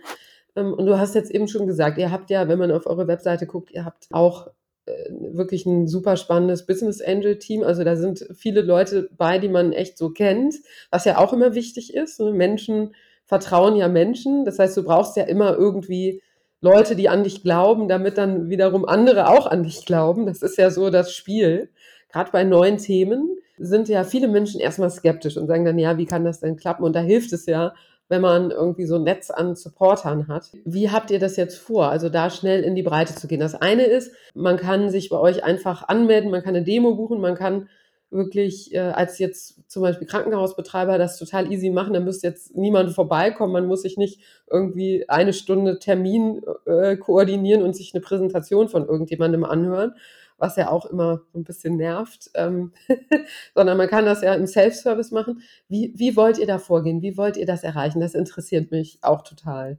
Ähm, 0.54 0.72
und 0.72 0.86
du 0.86 0.98
hast 0.98 1.14
jetzt 1.14 1.30
eben 1.30 1.48
schon 1.48 1.66
gesagt, 1.66 1.98
ihr 1.98 2.10
habt 2.10 2.30
ja, 2.30 2.48
wenn 2.48 2.58
man 2.58 2.70
auf 2.70 2.86
eure 2.86 3.06
Webseite 3.06 3.46
guckt, 3.46 3.70
ihr 3.70 3.84
habt 3.84 4.08
auch 4.10 4.48
äh, 4.86 5.10
wirklich 5.10 5.66
ein 5.66 5.88
super 5.88 6.16
spannendes 6.16 6.66
Business 6.66 7.00
Angel 7.00 7.38
Team. 7.38 7.62
Also 7.62 7.84
da 7.84 7.96
sind 7.96 8.26
viele 8.34 8.62
Leute 8.62 9.08
bei, 9.16 9.38
die 9.38 9.48
man 9.48 9.72
echt 9.72 9.98
so 9.98 10.10
kennt, 10.10 10.54
was 10.90 11.04
ja 11.04 11.18
auch 11.18 11.32
immer 11.32 11.54
wichtig 11.54 11.94
ist. 11.94 12.20
Ne? 12.20 12.32
Menschen 12.32 12.94
vertrauen 13.24 13.76
ja 13.76 13.88
Menschen. 13.88 14.44
Das 14.44 14.58
heißt, 14.58 14.76
du 14.76 14.84
brauchst 14.84 15.16
ja 15.16 15.24
immer 15.24 15.56
irgendwie 15.56 16.22
Leute, 16.60 16.96
die 16.96 17.08
an 17.08 17.24
dich 17.24 17.42
glauben, 17.42 17.88
damit 17.88 18.18
dann 18.18 18.48
wiederum 18.48 18.84
andere 18.86 19.28
auch 19.28 19.46
an 19.46 19.62
dich 19.62 19.84
glauben. 19.84 20.26
Das 20.26 20.42
ist 20.42 20.56
ja 20.56 20.70
so 20.70 20.90
das 20.90 21.12
Spiel. 21.12 21.68
Gerade 22.10 22.30
bei 22.30 22.44
neuen 22.44 22.78
Themen 22.78 23.36
sind 23.58 23.88
ja 23.88 24.04
viele 24.04 24.28
Menschen 24.28 24.60
erstmal 24.60 24.90
skeptisch 24.90 25.36
und 25.36 25.46
sagen 25.46 25.64
dann, 25.64 25.78
ja, 25.78 25.98
wie 25.98 26.06
kann 26.06 26.24
das 26.24 26.40
denn 26.40 26.56
klappen? 26.56 26.84
Und 26.84 26.94
da 26.94 27.00
hilft 27.00 27.32
es 27.32 27.46
ja, 27.46 27.74
wenn 28.08 28.20
man 28.20 28.50
irgendwie 28.50 28.86
so 28.86 28.96
ein 28.96 29.02
Netz 29.02 29.30
an 29.30 29.56
Supportern 29.56 30.28
hat. 30.28 30.50
Wie 30.64 30.90
habt 30.90 31.10
ihr 31.10 31.18
das 31.18 31.36
jetzt 31.36 31.58
vor? 31.58 31.88
Also 31.88 32.08
da 32.08 32.30
schnell 32.30 32.62
in 32.62 32.74
die 32.74 32.82
Breite 32.82 33.14
zu 33.14 33.26
gehen. 33.26 33.40
Das 33.40 33.54
eine 33.54 33.84
ist, 33.84 34.12
man 34.34 34.56
kann 34.56 34.90
sich 34.90 35.08
bei 35.08 35.18
euch 35.18 35.42
einfach 35.44 35.88
anmelden, 35.88 36.30
man 36.30 36.42
kann 36.42 36.54
eine 36.54 36.64
Demo 36.64 36.94
buchen, 36.94 37.20
man 37.20 37.34
kann 37.34 37.68
wirklich 38.16 38.74
äh, 38.74 38.78
als 38.78 39.18
jetzt 39.18 39.70
zum 39.70 39.82
Beispiel 39.82 40.06
Krankenhausbetreiber 40.06 40.98
das 40.98 41.18
total 41.18 41.52
easy 41.52 41.70
machen. 41.70 41.92
Da 41.92 42.00
müsste 42.00 42.26
jetzt 42.26 42.56
niemand 42.56 42.92
vorbeikommen. 42.92 43.52
Man 43.52 43.66
muss 43.66 43.82
sich 43.82 43.96
nicht 43.96 44.20
irgendwie 44.50 45.08
eine 45.08 45.32
Stunde 45.32 45.78
Termin 45.78 46.42
äh, 46.66 46.96
koordinieren 46.96 47.62
und 47.62 47.76
sich 47.76 47.94
eine 47.94 48.00
Präsentation 48.00 48.68
von 48.68 48.86
irgendjemandem 48.86 49.44
anhören, 49.44 49.94
was 50.38 50.56
ja 50.56 50.70
auch 50.70 50.86
immer 50.86 51.22
so 51.32 51.38
ein 51.38 51.44
bisschen 51.44 51.76
nervt, 51.76 52.30
ähm, 52.34 52.72
sondern 53.54 53.78
man 53.78 53.88
kann 53.88 54.04
das 54.04 54.22
ja 54.22 54.34
im 54.34 54.46
Self-Service 54.46 55.12
machen. 55.12 55.42
Wie, 55.68 55.92
wie 55.96 56.16
wollt 56.16 56.38
ihr 56.38 56.46
da 56.46 56.58
vorgehen? 56.58 57.02
Wie 57.02 57.16
wollt 57.16 57.36
ihr 57.36 57.46
das 57.46 57.62
erreichen? 57.62 58.00
Das 58.00 58.14
interessiert 58.14 58.70
mich 58.70 58.98
auch 59.02 59.22
total. 59.22 59.78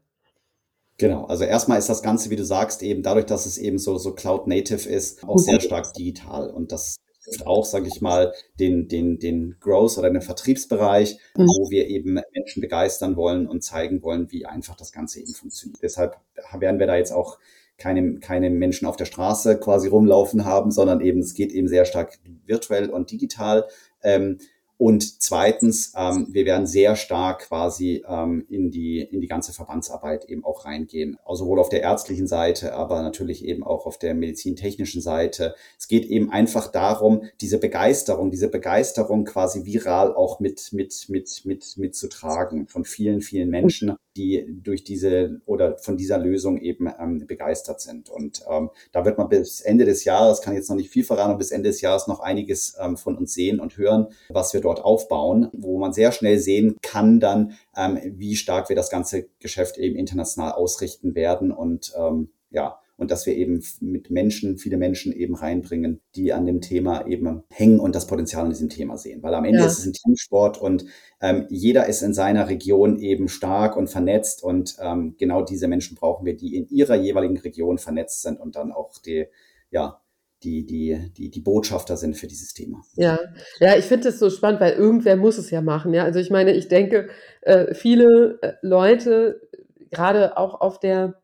Genau, 0.99 1.25
also 1.25 1.43
erstmal 1.43 1.77
ist 1.77 1.89
das 1.89 2.01
Ganze, 2.01 2.31
wie 2.31 2.35
du 2.35 2.43
sagst, 2.43 2.81
eben 2.81 3.03
dadurch, 3.03 3.27
dass 3.27 3.45
es 3.45 3.59
eben 3.59 3.77
so, 3.77 3.99
so 3.99 4.13
Cloud-Native 4.13 4.89
ist, 4.89 5.23
auch 5.27 5.37
sehr 5.37 5.61
stark 5.61 5.93
digital. 5.93 6.49
Und 6.49 6.71
das 6.71 6.97
betrifft 7.27 7.47
auch, 7.47 7.65
sage 7.65 7.87
ich 7.87 8.01
mal, 8.01 8.33
den, 8.59 8.87
den, 8.87 9.19
den 9.19 9.57
Growth 9.59 9.97
oder 9.97 10.09
den 10.09 10.21
Vertriebsbereich, 10.21 11.17
mhm. 11.35 11.47
wo 11.47 11.69
wir 11.69 11.87
eben 11.87 12.19
Menschen 12.33 12.61
begeistern 12.61 13.15
wollen 13.15 13.47
und 13.47 13.63
zeigen 13.63 14.01
wollen, 14.01 14.31
wie 14.31 14.45
einfach 14.45 14.75
das 14.75 14.91
Ganze 14.91 15.19
eben 15.19 15.33
funktioniert. 15.33 15.81
Deshalb 15.81 16.17
werden 16.57 16.79
wir 16.79 16.87
da 16.87 16.95
jetzt 16.95 17.11
auch 17.11 17.37
keine, 17.77 18.19
keine 18.19 18.49
Menschen 18.49 18.87
auf 18.87 18.95
der 18.95 19.05
Straße 19.05 19.59
quasi 19.59 19.87
rumlaufen 19.87 20.45
haben, 20.45 20.71
sondern 20.71 21.01
eben 21.01 21.19
es 21.19 21.35
geht 21.35 21.51
eben 21.51 21.67
sehr 21.67 21.85
stark 21.85 22.17
virtuell 22.45 22.89
und 22.89 23.11
digital. 23.11 23.67
Ähm, 24.03 24.39
Und 24.77 25.21
zweitens, 25.23 25.93
ähm, 25.97 26.27
wir 26.29 26.45
werden 26.45 26.67
sehr 26.67 26.95
stark 26.95 27.47
quasi 27.47 28.03
ähm, 28.07 28.45
in, 28.47 28.69
die, 28.69 29.01
in 29.01 29.21
die 29.21 29.27
ganze 29.27 29.51
Verbandsarbeit 29.51 30.25
eben 30.25 30.45
auch 30.45 30.65
reingehen. 30.65 31.17
Also 31.25 31.45
sowohl 31.45 31.59
auf 31.59 31.69
der 31.69 31.81
ärztlichen 31.81 32.27
Seite, 32.27 32.75
aber 32.75 33.01
natürlich 33.01 33.43
eben 33.43 33.63
auch 33.63 33.87
auf 33.87 33.97
der 33.97 34.13
medizintechnischen 34.13 35.01
Seite. 35.01 35.55
Es 35.79 35.87
geht 35.87 36.05
eben 36.05 36.31
einfach 36.31 36.71
darum, 36.71 37.23
diese 37.41 37.57
Begeisterung, 37.57 38.29
diese 38.29 38.49
Begeisterung 38.49 39.25
quasi 39.25 39.65
viral 39.65 40.13
auch 40.13 40.39
mit, 40.39 40.71
mit, 40.73 41.05
mit, 41.09 41.41
mit, 41.45 41.77
mitzutragen 41.77 42.67
von 42.67 42.85
vielen, 42.85 43.21
vielen 43.21 43.49
Menschen, 43.49 43.95
die 44.17 44.45
durch 44.63 44.83
diese 44.83 45.41
oder 45.45 45.77
von 45.77 45.95
dieser 45.95 46.17
Lösung 46.17 46.57
eben 46.57 46.89
ähm, 46.99 47.25
begeistert 47.27 47.79
sind. 47.79 48.09
Und 48.09 48.43
ähm, 48.49 48.71
da 48.91 49.05
wird 49.05 49.17
man 49.17 49.29
bis 49.29 49.61
Ende 49.61 49.85
des 49.85 50.03
Jahres, 50.03 50.41
kann 50.41 50.55
jetzt 50.55 50.69
noch 50.69 50.75
nicht 50.75 50.89
viel 50.89 51.03
verraten, 51.03 51.37
bis 51.37 51.51
Ende 51.51 51.69
des 51.69 51.81
Jahres 51.81 52.07
noch 52.07 52.19
einiges 52.19 52.75
ähm, 52.81 52.97
von 52.97 53.17
uns 53.17 53.33
sehen 53.33 53.59
und 53.59 53.77
hören, 53.77 54.07
was 54.29 54.53
wir 54.53 54.61
dort 54.61 54.83
aufbauen, 54.83 55.49
wo 55.53 55.77
man 55.77 55.93
sehr 55.93 56.11
schnell 56.11 56.39
sehen 56.39 56.75
kann 56.81 57.19
dann, 57.19 57.53
ähm, 57.75 57.99
wie 58.03 58.35
stark 58.35 58.69
wir 58.69 58.75
das 58.75 58.89
ganze 58.89 59.27
Geschäft 59.39 59.77
eben 59.77 59.95
international 59.95 60.53
ausrichten 60.53 61.15
werden 61.15 61.51
und 61.51 61.93
ähm, 61.97 62.29
ja, 62.49 62.79
und 62.97 63.11
dass 63.11 63.25
wir 63.25 63.35
eben 63.35 63.63
mit 63.79 64.09
Menschen, 64.09 64.57
viele 64.57 64.77
Menschen 64.77 65.13
eben 65.13 65.35
reinbringen, 65.35 66.01
die 66.15 66.33
an 66.33 66.45
dem 66.45 66.61
Thema 66.61 67.07
eben 67.07 67.43
hängen 67.49 67.79
und 67.79 67.95
das 67.95 68.07
Potenzial 68.07 68.45
in 68.45 68.49
diesem 68.49 68.69
Thema 68.69 68.97
sehen. 68.97 69.21
Weil 69.21 69.35
am 69.35 69.45
Ende 69.45 69.59
ja. 69.59 69.65
ist 69.65 69.79
es 69.79 69.85
ein 69.85 69.93
Teamsport 69.93 70.59
und 70.59 70.85
ähm, 71.21 71.45
jeder 71.49 71.85
ist 71.85 72.01
in 72.01 72.13
seiner 72.13 72.49
Region 72.49 72.97
eben 72.97 73.29
stark 73.29 73.77
und 73.77 73.87
vernetzt 73.87 74.43
und 74.43 74.75
ähm, 74.81 75.15
genau 75.17 75.43
diese 75.43 75.67
Menschen 75.67 75.95
brauchen 75.95 76.25
wir, 76.25 76.35
die 76.35 76.55
in 76.55 76.67
ihrer 76.69 76.95
jeweiligen 76.95 77.37
Region 77.37 77.77
vernetzt 77.77 78.23
sind 78.23 78.39
und 78.39 78.55
dann 78.55 78.71
auch 78.71 78.97
die, 79.05 79.27
ja, 79.69 80.01
die, 80.43 80.65
die, 80.65 81.11
die, 81.17 81.29
die 81.29 81.41
Botschafter 81.41 81.97
sind 81.97 82.15
für 82.15 82.27
dieses 82.27 82.53
Thema. 82.53 82.81
Ja, 82.95 83.19
ja, 83.59 83.75
ich 83.75 83.85
finde 83.85 84.09
das 84.09 84.19
so 84.19 84.29
spannend, 84.29 84.59
weil 84.61 84.73
irgendwer 84.73 85.15
muss 85.15 85.37
es 85.37 85.49
ja 85.49 85.61
machen. 85.61 85.93
Ja, 85.93 86.03
also 86.03 86.19
ich 86.19 86.29
meine, 86.29 86.53
ich 86.53 86.67
denke, 86.67 87.09
äh, 87.41 87.73
viele 87.73 88.39
äh, 88.41 88.53
Leute, 88.61 89.41
gerade 89.89 90.37
auch 90.37 90.61
auf 90.61 90.79
der 90.79 91.21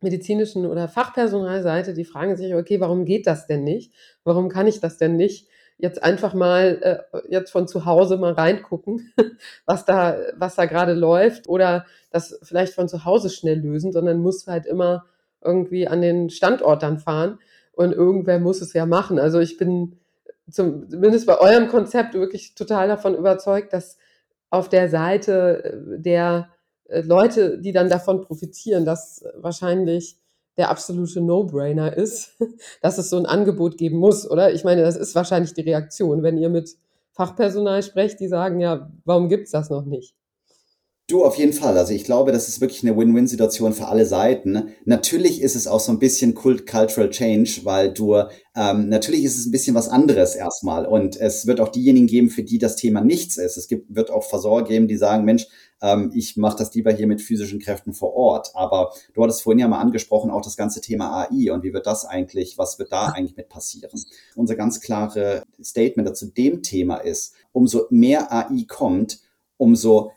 medizinischen 0.00 0.66
oder 0.66 0.88
Fachpersonalseite, 0.88 1.94
die 1.94 2.04
fragen 2.04 2.36
sich, 2.36 2.54
okay, 2.54 2.80
warum 2.80 3.04
geht 3.04 3.26
das 3.26 3.46
denn 3.46 3.64
nicht? 3.64 3.92
Warum 4.24 4.48
kann 4.48 4.66
ich 4.66 4.80
das 4.80 4.96
denn 4.96 5.16
nicht? 5.16 5.48
Jetzt 5.76 6.02
einfach 6.02 6.34
mal 6.34 7.06
äh, 7.12 7.18
jetzt 7.28 7.50
von 7.50 7.68
zu 7.68 7.84
Hause 7.84 8.16
mal 8.16 8.32
reingucken, 8.32 9.12
was 9.66 9.84
da, 9.84 10.16
was 10.36 10.56
da 10.56 10.66
gerade 10.66 10.94
läuft 10.94 11.48
oder 11.48 11.86
das 12.10 12.38
vielleicht 12.42 12.74
von 12.74 12.88
zu 12.88 13.04
Hause 13.04 13.30
schnell 13.30 13.60
lösen, 13.60 13.92
sondern 13.92 14.20
muss 14.20 14.46
halt 14.46 14.66
immer 14.66 15.06
irgendwie 15.40 15.86
an 15.86 16.00
den 16.00 16.30
Standort 16.30 16.82
dann 16.82 16.98
fahren 16.98 17.38
und 17.72 17.92
irgendwer 17.92 18.40
muss 18.40 18.60
es 18.60 18.72
ja 18.72 18.86
machen. 18.86 19.18
Also 19.20 19.38
ich 19.38 19.56
bin 19.56 19.98
zum, 20.50 20.88
zumindest 20.90 21.26
bei 21.26 21.38
eurem 21.38 21.68
Konzept 21.68 22.14
wirklich 22.14 22.54
total 22.54 22.88
davon 22.88 23.14
überzeugt, 23.14 23.72
dass 23.72 23.98
auf 24.50 24.68
der 24.68 24.88
Seite 24.88 25.64
äh, 25.64 26.00
der 26.00 26.48
Leute, 26.88 27.58
die 27.58 27.72
dann 27.72 27.88
davon 27.88 28.22
profitieren, 28.22 28.84
das 28.84 29.24
wahrscheinlich 29.36 30.18
der 30.56 30.70
absolute 30.70 31.20
No-Brainer 31.20 31.96
ist, 31.96 32.36
dass 32.82 32.98
es 32.98 33.10
so 33.10 33.16
ein 33.16 33.26
Angebot 33.26 33.78
geben 33.78 33.98
muss, 33.98 34.28
oder? 34.28 34.52
Ich 34.52 34.64
meine, 34.64 34.82
das 34.82 34.96
ist 34.96 35.14
wahrscheinlich 35.14 35.54
die 35.54 35.62
Reaktion, 35.62 36.22
wenn 36.22 36.38
ihr 36.38 36.48
mit 36.48 36.76
Fachpersonal 37.12 37.82
sprecht, 37.82 38.20
die 38.20 38.28
sagen, 38.28 38.60
ja, 38.60 38.90
warum 39.04 39.28
gibt's 39.28 39.50
das 39.50 39.70
noch 39.70 39.84
nicht? 39.84 40.14
Du, 41.10 41.24
auf 41.24 41.36
jeden 41.36 41.54
Fall. 41.54 41.78
Also 41.78 41.94
ich 41.94 42.04
glaube, 42.04 42.32
das 42.32 42.48
ist 42.48 42.60
wirklich 42.60 42.82
eine 42.82 42.94
Win-Win-Situation 42.94 43.72
für 43.72 43.86
alle 43.86 44.04
Seiten. 44.04 44.74
Natürlich 44.84 45.40
ist 45.40 45.56
es 45.56 45.66
auch 45.66 45.80
so 45.80 45.90
ein 45.90 45.98
bisschen 45.98 46.34
Kult 46.34 46.66
Cultural 46.66 47.08
Change, 47.08 47.60
weil 47.62 47.94
du, 47.94 48.16
ähm, 48.54 48.90
natürlich 48.90 49.24
ist 49.24 49.38
es 49.38 49.46
ein 49.46 49.50
bisschen 49.50 49.74
was 49.74 49.88
anderes 49.88 50.34
erstmal. 50.34 50.84
Und 50.84 51.16
es 51.18 51.46
wird 51.46 51.60
auch 51.62 51.70
diejenigen 51.70 52.08
geben, 52.08 52.28
für 52.28 52.42
die 52.42 52.58
das 52.58 52.76
Thema 52.76 53.00
nichts 53.00 53.38
ist. 53.38 53.56
Es 53.56 53.68
gibt, 53.68 53.94
wird 53.94 54.10
auch 54.10 54.22
Versorger 54.22 54.68
geben, 54.68 54.86
die 54.86 54.98
sagen, 54.98 55.24
Mensch, 55.24 55.46
ähm, 55.80 56.12
ich 56.14 56.36
mache 56.36 56.58
das 56.58 56.74
lieber 56.74 56.92
hier 56.92 57.06
mit 57.06 57.22
physischen 57.22 57.58
Kräften 57.58 57.94
vor 57.94 58.12
Ort. 58.12 58.50
Aber 58.52 58.92
du 59.14 59.22
hattest 59.22 59.40
vorhin 59.40 59.60
ja 59.60 59.68
mal 59.68 59.80
angesprochen, 59.80 60.30
auch 60.30 60.42
das 60.42 60.58
ganze 60.58 60.82
Thema 60.82 61.22
AI 61.22 61.52
und 61.52 61.62
wie 61.62 61.72
wird 61.72 61.86
das 61.86 62.04
eigentlich, 62.04 62.58
was 62.58 62.78
wird 62.78 62.92
da 62.92 63.06
eigentlich 63.06 63.34
mit 63.38 63.48
passieren? 63.48 63.98
Unser 64.36 64.56
ganz 64.56 64.82
klare 64.82 65.42
Statement 65.62 66.06
dazu 66.06 66.26
dem 66.26 66.62
Thema 66.62 66.96
ist, 66.96 67.32
umso 67.52 67.86
mehr 67.88 68.30
AI 68.30 68.66
kommt, 68.68 69.20
umso 69.56 70.12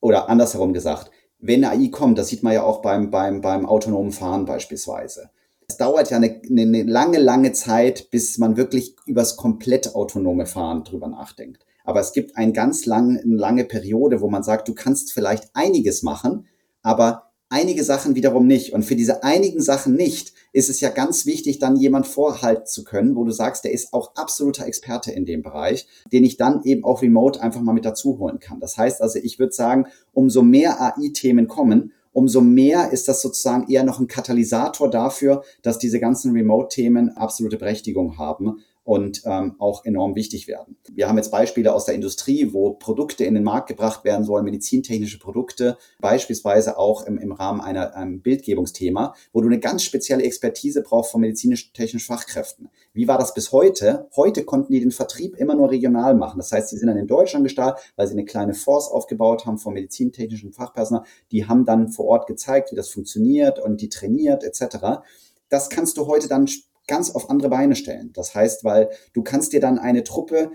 oder 0.00 0.28
andersherum 0.28 0.72
gesagt, 0.72 1.10
wenn 1.40 1.64
AI 1.64 1.88
kommt, 1.88 2.18
das 2.18 2.28
sieht 2.28 2.42
man 2.42 2.52
ja 2.52 2.62
auch 2.62 2.82
beim, 2.82 3.10
beim, 3.10 3.40
beim 3.40 3.66
autonomen 3.66 4.12
Fahren 4.12 4.44
beispielsweise. 4.44 5.30
Es 5.68 5.76
dauert 5.76 6.10
ja 6.10 6.16
eine, 6.16 6.40
eine 6.48 6.82
lange, 6.82 7.18
lange 7.18 7.52
Zeit, 7.52 8.10
bis 8.10 8.38
man 8.38 8.56
wirklich 8.56 8.96
übers 9.06 9.36
komplett 9.36 9.94
autonome 9.94 10.46
Fahren 10.46 10.82
drüber 10.82 11.08
nachdenkt. 11.08 11.64
Aber 11.84 12.00
es 12.00 12.12
gibt 12.12 12.36
ein 12.36 12.52
ganz 12.52 12.86
lang, 12.86 13.18
eine 13.18 13.36
lange 13.36 13.64
Periode, 13.64 14.20
wo 14.20 14.28
man 14.28 14.42
sagt, 14.42 14.68
du 14.68 14.74
kannst 14.74 15.12
vielleicht 15.12 15.50
einiges 15.54 16.02
machen, 16.02 16.46
aber 16.82 17.27
einige 17.68 17.84
Sachen 17.84 18.14
wiederum 18.14 18.46
nicht. 18.46 18.72
Und 18.72 18.82
für 18.82 18.96
diese 18.96 19.22
einigen 19.22 19.60
Sachen 19.60 19.94
nicht 19.94 20.32
ist 20.54 20.70
es 20.70 20.80
ja 20.80 20.88
ganz 20.88 21.26
wichtig, 21.26 21.58
dann 21.58 21.76
jemand 21.76 22.06
vorhalten 22.06 22.64
zu 22.64 22.82
können, 22.82 23.14
wo 23.14 23.24
du 23.24 23.30
sagst, 23.30 23.62
der 23.62 23.72
ist 23.72 23.92
auch 23.92 24.16
absoluter 24.16 24.64
Experte 24.64 25.12
in 25.12 25.26
dem 25.26 25.42
Bereich, 25.42 25.86
den 26.10 26.24
ich 26.24 26.38
dann 26.38 26.62
eben 26.64 26.82
auch 26.82 27.02
remote 27.02 27.42
einfach 27.42 27.60
mal 27.60 27.74
mit 27.74 27.84
dazu 27.84 28.18
holen 28.18 28.38
kann. 28.40 28.58
Das 28.58 28.78
heißt 28.78 29.02
also, 29.02 29.18
ich 29.18 29.38
würde 29.38 29.52
sagen, 29.52 29.84
umso 30.14 30.40
mehr 30.40 30.80
AI-Themen 30.80 31.46
kommen, 31.46 31.92
umso 32.14 32.40
mehr 32.40 32.90
ist 32.90 33.06
das 33.06 33.20
sozusagen 33.20 33.70
eher 33.70 33.84
noch 33.84 34.00
ein 34.00 34.08
Katalysator 34.08 34.88
dafür, 34.88 35.42
dass 35.60 35.78
diese 35.78 36.00
ganzen 36.00 36.32
Remote-Themen 36.32 37.18
absolute 37.18 37.58
Berechtigung 37.58 38.16
haben 38.16 38.64
und 38.88 39.20
ähm, 39.26 39.54
auch 39.58 39.84
enorm 39.84 40.14
wichtig 40.14 40.48
werden. 40.48 40.78
Wir 40.90 41.10
haben 41.10 41.18
jetzt 41.18 41.30
Beispiele 41.30 41.74
aus 41.74 41.84
der 41.84 41.94
Industrie, 41.94 42.54
wo 42.54 42.72
Produkte 42.72 43.22
in 43.24 43.34
den 43.34 43.44
Markt 43.44 43.68
gebracht 43.68 44.02
werden 44.02 44.24
sollen, 44.24 44.46
medizintechnische 44.46 45.18
Produkte, 45.18 45.76
beispielsweise 46.00 46.78
auch 46.78 47.04
im, 47.04 47.18
im 47.18 47.32
Rahmen 47.32 47.60
einer 47.60 47.94
einem 47.94 48.22
Bildgebungsthema, 48.22 49.14
wo 49.34 49.42
du 49.42 49.46
eine 49.46 49.60
ganz 49.60 49.82
spezielle 49.82 50.22
Expertise 50.22 50.82
brauchst 50.82 51.12
von 51.12 51.20
medizinisch-technischen 51.20 52.06
Fachkräften. 52.06 52.70
Wie 52.94 53.06
war 53.06 53.18
das 53.18 53.34
bis 53.34 53.52
heute? 53.52 54.08
Heute 54.16 54.44
konnten 54.44 54.72
die 54.72 54.80
den 54.80 54.90
Vertrieb 54.90 55.36
immer 55.36 55.54
nur 55.54 55.70
regional 55.70 56.14
machen. 56.14 56.38
Das 56.38 56.50
heißt, 56.50 56.70
sie 56.70 56.78
sind 56.78 56.88
dann 56.88 56.96
in 56.96 57.06
Deutschland 57.06 57.44
gestartet, 57.44 57.84
weil 57.96 58.06
sie 58.06 58.14
eine 58.14 58.24
kleine 58.24 58.54
Force 58.54 58.88
aufgebaut 58.88 59.44
haben 59.44 59.58
von 59.58 59.74
medizintechnischen 59.74 60.54
Fachpersonal. 60.54 61.04
Die 61.30 61.46
haben 61.46 61.66
dann 61.66 61.88
vor 61.88 62.06
Ort 62.06 62.26
gezeigt, 62.26 62.72
wie 62.72 62.76
das 62.76 62.88
funktioniert 62.88 63.58
und 63.58 63.82
die 63.82 63.90
trainiert 63.90 64.44
etc. 64.44 65.02
Das 65.50 65.68
kannst 65.68 65.98
du 65.98 66.06
heute 66.06 66.26
dann 66.28 66.48
ganz 66.88 67.10
auf 67.10 67.30
andere 67.30 67.50
Beine 67.50 67.76
stellen. 67.76 68.12
Das 68.14 68.34
heißt, 68.34 68.64
weil 68.64 68.90
du 69.12 69.22
kannst 69.22 69.52
dir 69.52 69.60
dann 69.60 69.78
eine 69.78 70.02
Truppe 70.02 70.50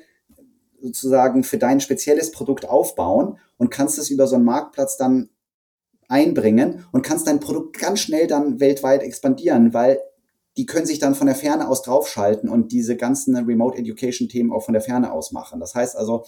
sozusagen 0.81 1.43
für 1.45 1.57
dein 1.57 1.79
spezielles 1.79 2.31
Produkt 2.31 2.67
aufbauen 2.67 3.37
und 3.57 3.69
kannst 3.69 3.97
es 3.97 4.09
über 4.09 4.27
so 4.27 4.35
einen 4.35 4.43
Marktplatz 4.43 4.97
dann 4.97 5.29
einbringen 6.09 6.85
und 6.91 7.03
kannst 7.03 7.27
dein 7.27 7.39
Produkt 7.39 7.79
ganz 7.79 7.99
schnell 8.01 8.27
dann 8.27 8.59
weltweit 8.59 9.01
expandieren, 9.01 9.73
weil 9.73 9.99
die 10.57 10.65
können 10.65 10.85
sich 10.85 10.99
dann 10.99 11.15
von 11.15 11.27
der 11.27 11.35
Ferne 11.35 11.67
aus 11.67 11.81
draufschalten 11.81 12.49
und 12.49 12.71
diese 12.71 12.97
ganzen 12.97 13.35
Remote 13.35 13.77
Education 13.77 14.27
Themen 14.27 14.51
auch 14.51 14.63
von 14.63 14.73
der 14.73 14.81
Ferne 14.81 15.11
aus 15.11 15.31
machen. 15.31 15.59
Das 15.59 15.73
heißt 15.73 15.95
also, 15.95 16.25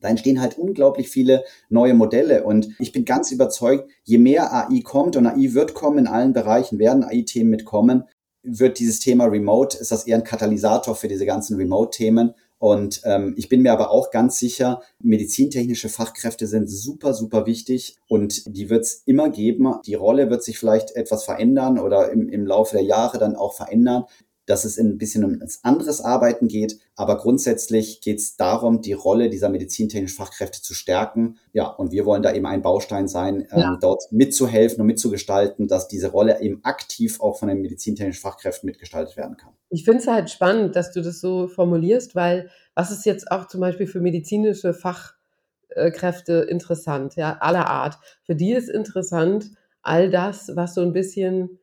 da 0.00 0.08
entstehen 0.08 0.40
halt 0.40 0.58
unglaublich 0.58 1.08
viele 1.08 1.44
neue 1.68 1.94
Modelle 1.94 2.44
und 2.44 2.68
ich 2.78 2.92
bin 2.92 3.04
ganz 3.04 3.32
überzeugt, 3.32 3.90
je 4.04 4.18
mehr 4.18 4.52
AI 4.52 4.80
kommt 4.82 5.16
und 5.16 5.26
AI 5.26 5.54
wird 5.54 5.74
kommen 5.74 5.98
in 5.98 6.06
allen 6.06 6.32
Bereichen, 6.32 6.78
werden 6.78 7.02
AI-Themen 7.02 7.50
mitkommen, 7.50 8.04
wird 8.48 8.78
dieses 8.78 9.00
Thema 9.00 9.26
Remote, 9.26 9.78
ist 9.78 9.92
das 9.92 10.06
eher 10.06 10.16
ein 10.16 10.24
Katalysator 10.24 10.94
für 10.94 11.08
diese 11.08 11.26
ganzen 11.26 11.56
Remote-Themen. 11.56 12.34
Und 12.58 13.02
ähm, 13.04 13.34
ich 13.36 13.48
bin 13.48 13.62
mir 13.62 13.72
aber 13.72 13.90
auch 13.92 14.10
ganz 14.10 14.38
sicher, 14.38 14.82
medizintechnische 15.00 15.88
Fachkräfte 15.88 16.48
sind 16.48 16.68
super, 16.68 17.14
super 17.14 17.46
wichtig 17.46 17.96
und 18.08 18.42
die 18.46 18.68
wird 18.68 18.82
es 18.82 19.02
immer 19.06 19.30
geben. 19.30 19.74
Die 19.86 19.94
Rolle 19.94 20.28
wird 20.28 20.42
sich 20.42 20.58
vielleicht 20.58 20.96
etwas 20.96 21.24
verändern 21.24 21.78
oder 21.78 22.10
im, 22.10 22.28
im 22.28 22.46
Laufe 22.46 22.76
der 22.76 22.84
Jahre 22.84 23.18
dann 23.18 23.36
auch 23.36 23.54
verändern 23.54 24.04
dass 24.48 24.64
es 24.64 24.78
ein 24.78 24.96
bisschen 24.96 25.24
um 25.24 25.32
ein 25.32 25.48
anderes 25.62 26.00
Arbeiten 26.00 26.48
geht. 26.48 26.78
Aber 26.96 27.18
grundsätzlich 27.18 28.00
geht 28.00 28.18
es 28.18 28.36
darum, 28.36 28.80
die 28.80 28.94
Rolle 28.94 29.28
dieser 29.28 29.50
medizintechnischen 29.50 30.16
Fachkräfte 30.16 30.62
zu 30.62 30.74
stärken. 30.74 31.38
Ja, 31.52 31.66
und 31.66 31.92
wir 31.92 32.06
wollen 32.06 32.22
da 32.22 32.32
eben 32.32 32.46
ein 32.46 32.62
Baustein 32.62 33.08
sein, 33.08 33.46
ja. 33.50 33.72
ähm, 33.72 33.78
dort 33.80 34.10
mitzuhelfen 34.10 34.80
und 34.80 34.86
mitzugestalten, 34.86 35.68
dass 35.68 35.86
diese 35.88 36.08
Rolle 36.08 36.40
eben 36.40 36.64
aktiv 36.64 37.20
auch 37.20 37.38
von 37.38 37.48
den 37.48 37.60
medizintechnischen 37.60 38.22
Fachkräften 38.22 38.66
mitgestaltet 38.66 39.16
werden 39.16 39.36
kann. 39.36 39.52
Ich 39.68 39.84
finde 39.84 40.00
es 40.00 40.06
halt 40.06 40.30
spannend, 40.30 40.74
dass 40.76 40.92
du 40.92 41.02
das 41.02 41.20
so 41.20 41.46
formulierst, 41.46 42.14
weil 42.14 42.48
was 42.74 42.90
ist 42.90 43.04
jetzt 43.04 43.30
auch 43.30 43.48
zum 43.48 43.60
Beispiel 43.60 43.86
für 43.86 44.00
medizinische 44.00 44.72
Fachkräfte 44.72 46.46
interessant, 46.48 47.16
ja, 47.16 47.36
aller 47.40 47.68
Art. 47.68 47.98
Für 48.22 48.34
die 48.34 48.52
ist 48.52 48.70
interessant 48.70 49.50
all 49.82 50.10
das, 50.10 50.52
was 50.54 50.74
so 50.74 50.80
ein 50.80 50.92
bisschen 50.92 51.58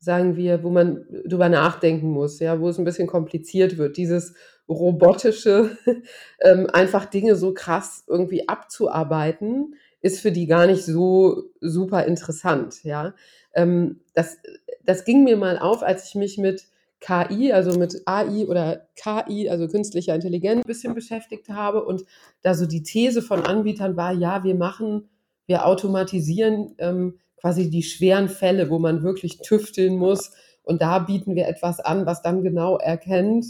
sagen 0.00 0.36
wir, 0.36 0.62
wo 0.62 0.70
man 0.70 1.04
drüber 1.24 1.48
nachdenken 1.48 2.10
muss, 2.10 2.38
ja, 2.40 2.60
wo 2.60 2.68
es 2.68 2.78
ein 2.78 2.84
bisschen 2.84 3.06
kompliziert 3.06 3.78
wird. 3.78 3.96
Dieses 3.96 4.34
robotische, 4.68 5.76
ähm, 6.40 6.66
einfach 6.72 7.06
Dinge 7.06 7.36
so 7.36 7.54
krass 7.54 8.04
irgendwie 8.06 8.48
abzuarbeiten, 8.48 9.74
ist 10.00 10.20
für 10.20 10.30
die 10.30 10.46
gar 10.46 10.66
nicht 10.66 10.84
so 10.84 11.44
super 11.60 12.04
interessant, 12.04 12.84
ja. 12.84 13.14
Ähm, 13.54 14.00
das, 14.14 14.38
das 14.84 15.04
ging 15.04 15.24
mir 15.24 15.36
mal 15.36 15.58
auf, 15.58 15.82
als 15.82 16.08
ich 16.08 16.14
mich 16.14 16.38
mit 16.38 16.66
KI, 17.00 17.52
also 17.52 17.78
mit 17.78 18.02
AI 18.06 18.46
oder 18.46 18.88
KI, 18.96 19.48
also 19.48 19.68
künstlicher 19.68 20.14
Intelligenz, 20.14 20.64
ein 20.64 20.68
bisschen 20.68 20.94
beschäftigt 20.94 21.48
habe. 21.48 21.84
Und 21.84 22.04
da 22.42 22.54
so 22.54 22.66
die 22.66 22.82
These 22.82 23.22
von 23.22 23.44
Anbietern 23.44 23.96
war, 23.96 24.12
ja, 24.12 24.44
wir 24.44 24.54
machen, 24.54 25.08
wir 25.46 25.66
automatisieren 25.66 26.74
ähm, 26.78 27.18
quasi 27.40 27.70
die 27.70 27.82
schweren 27.82 28.28
Fälle, 28.28 28.70
wo 28.70 28.78
man 28.78 29.02
wirklich 29.02 29.38
tüfteln 29.38 29.96
muss. 29.96 30.32
Und 30.62 30.82
da 30.82 30.98
bieten 30.98 31.34
wir 31.34 31.48
etwas 31.48 31.80
an, 31.80 32.06
was 32.06 32.22
dann 32.22 32.42
genau 32.42 32.76
erkennt, 32.76 33.46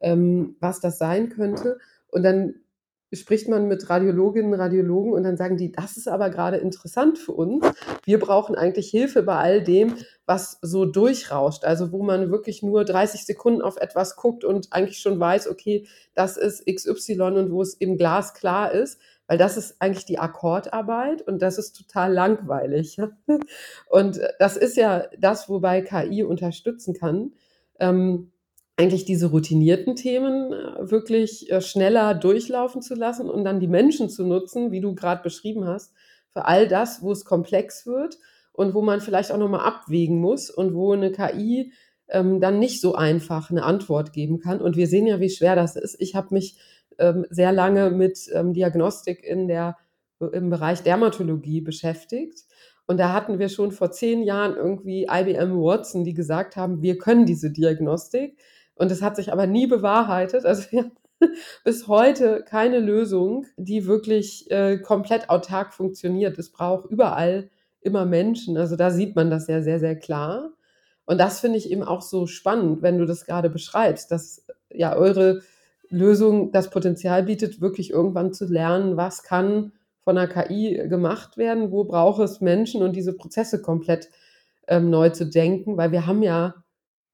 ähm, 0.00 0.56
was 0.60 0.80
das 0.80 0.98
sein 0.98 1.28
könnte. 1.28 1.78
Und 2.08 2.22
dann 2.22 2.54
spricht 3.12 3.48
man 3.48 3.66
mit 3.66 3.90
Radiologinnen, 3.90 4.54
Radiologen 4.54 5.12
und 5.12 5.24
dann 5.24 5.36
sagen 5.36 5.56
die, 5.56 5.72
das 5.72 5.96
ist 5.96 6.08
aber 6.08 6.30
gerade 6.30 6.58
interessant 6.58 7.18
für 7.18 7.32
uns. 7.32 7.64
Wir 8.04 8.20
brauchen 8.20 8.54
eigentlich 8.54 8.88
Hilfe 8.88 9.22
bei 9.22 9.36
all 9.36 9.62
dem, 9.62 9.94
was 10.26 10.58
so 10.62 10.84
durchrauscht. 10.84 11.64
Also 11.64 11.90
wo 11.90 12.02
man 12.02 12.30
wirklich 12.30 12.62
nur 12.62 12.84
30 12.84 13.26
Sekunden 13.26 13.62
auf 13.62 13.76
etwas 13.78 14.16
guckt 14.16 14.44
und 14.44 14.72
eigentlich 14.72 14.98
schon 14.98 15.18
weiß, 15.18 15.48
okay, 15.48 15.86
das 16.14 16.36
ist 16.36 16.66
XY 16.66 17.20
und 17.20 17.50
wo 17.50 17.62
es 17.62 17.74
im 17.74 17.96
Glas 17.96 18.34
klar 18.34 18.70
ist. 18.72 19.00
Weil 19.30 19.38
das 19.38 19.56
ist 19.56 19.76
eigentlich 19.78 20.06
die 20.06 20.18
Akkordarbeit 20.18 21.22
und 21.22 21.40
das 21.40 21.56
ist 21.56 21.74
total 21.74 22.12
langweilig. 22.12 22.96
Und 23.88 24.18
das 24.40 24.56
ist 24.56 24.76
ja 24.76 25.04
das, 25.20 25.48
wobei 25.48 25.82
KI 25.82 26.24
unterstützen 26.24 26.94
kann. 26.94 27.34
Ähm, 27.78 28.32
eigentlich 28.76 29.04
diese 29.04 29.28
routinierten 29.28 29.94
Themen 29.94 30.52
äh, 30.52 30.90
wirklich 30.90 31.48
äh, 31.48 31.60
schneller 31.60 32.14
durchlaufen 32.14 32.82
zu 32.82 32.96
lassen 32.96 33.30
und 33.30 33.44
dann 33.44 33.60
die 33.60 33.68
Menschen 33.68 34.10
zu 34.10 34.26
nutzen, 34.26 34.72
wie 34.72 34.80
du 34.80 34.96
gerade 34.96 35.22
beschrieben 35.22 35.64
hast, 35.64 35.92
für 36.32 36.46
all 36.46 36.66
das, 36.66 37.00
wo 37.00 37.12
es 37.12 37.24
komplex 37.24 37.86
wird 37.86 38.18
und 38.52 38.74
wo 38.74 38.82
man 38.82 39.00
vielleicht 39.00 39.30
auch 39.30 39.38
nochmal 39.38 39.64
abwägen 39.64 40.18
muss 40.18 40.50
und 40.50 40.74
wo 40.74 40.92
eine 40.92 41.12
KI 41.12 41.72
ähm, 42.08 42.40
dann 42.40 42.58
nicht 42.58 42.80
so 42.80 42.96
einfach 42.96 43.52
eine 43.52 43.62
Antwort 43.62 44.12
geben 44.12 44.40
kann. 44.40 44.60
Und 44.60 44.76
wir 44.76 44.88
sehen 44.88 45.06
ja, 45.06 45.20
wie 45.20 45.30
schwer 45.30 45.54
das 45.54 45.76
ist. 45.76 46.00
Ich 46.00 46.16
habe 46.16 46.34
mich 46.34 46.58
ähm, 47.00 47.26
sehr 47.30 47.52
lange 47.52 47.90
mit 47.90 48.30
ähm, 48.32 48.52
Diagnostik 48.52 49.24
in 49.24 49.48
der, 49.48 49.76
im 50.32 50.50
Bereich 50.50 50.82
Dermatologie 50.82 51.60
beschäftigt. 51.60 52.44
Und 52.86 52.98
da 52.98 53.12
hatten 53.12 53.38
wir 53.38 53.48
schon 53.48 53.72
vor 53.72 53.90
zehn 53.90 54.22
Jahren 54.22 54.56
irgendwie 54.56 55.04
IBM 55.10 55.56
Watson, 55.56 56.04
die 56.04 56.14
gesagt 56.14 56.56
haben, 56.56 56.82
wir 56.82 56.98
können 56.98 57.26
diese 57.26 57.50
Diagnostik. 57.50 58.38
Und 58.74 58.90
es 58.90 59.02
hat 59.02 59.16
sich 59.16 59.32
aber 59.32 59.46
nie 59.46 59.66
bewahrheitet. 59.66 60.44
Also 60.44 60.70
wir 60.70 60.90
bis 61.64 61.86
heute 61.86 62.44
keine 62.46 62.80
Lösung, 62.80 63.46
die 63.56 63.86
wirklich 63.86 64.50
äh, 64.50 64.78
komplett 64.78 65.30
autark 65.30 65.74
funktioniert. 65.74 66.38
Es 66.38 66.50
braucht 66.50 66.90
überall 66.90 67.50
immer 67.80 68.06
Menschen. 68.06 68.56
Also 68.56 68.76
da 68.76 68.90
sieht 68.90 69.16
man 69.16 69.30
das 69.30 69.46
ja 69.46 69.62
sehr, 69.62 69.78
sehr 69.80 69.96
klar. 69.96 70.50
Und 71.06 71.18
das 71.18 71.40
finde 71.40 71.58
ich 71.58 71.70
eben 71.70 71.82
auch 71.82 72.02
so 72.02 72.26
spannend, 72.26 72.82
wenn 72.82 72.98
du 72.98 73.04
das 73.04 73.24
gerade 73.24 73.50
beschreibst, 73.50 74.10
dass 74.10 74.46
ja 74.70 74.94
eure 74.94 75.42
Lösung 75.90 76.52
das 76.52 76.70
Potenzial 76.70 77.24
bietet, 77.24 77.60
wirklich 77.60 77.90
irgendwann 77.90 78.32
zu 78.32 78.46
lernen, 78.46 78.96
was 78.96 79.22
kann 79.22 79.72
von 80.02 80.16
der 80.16 80.28
KI 80.28 80.88
gemacht 80.88 81.36
werden, 81.36 81.70
wo 81.70 81.84
braucht 81.84 82.22
es 82.22 82.40
Menschen 82.40 82.82
und 82.82 82.96
diese 82.96 83.14
Prozesse 83.14 83.60
komplett 83.60 84.08
ähm, 84.68 84.88
neu 84.88 85.10
zu 85.10 85.26
denken, 85.26 85.76
weil 85.76 85.92
wir 85.92 86.06
haben 86.06 86.22
ja 86.22 86.54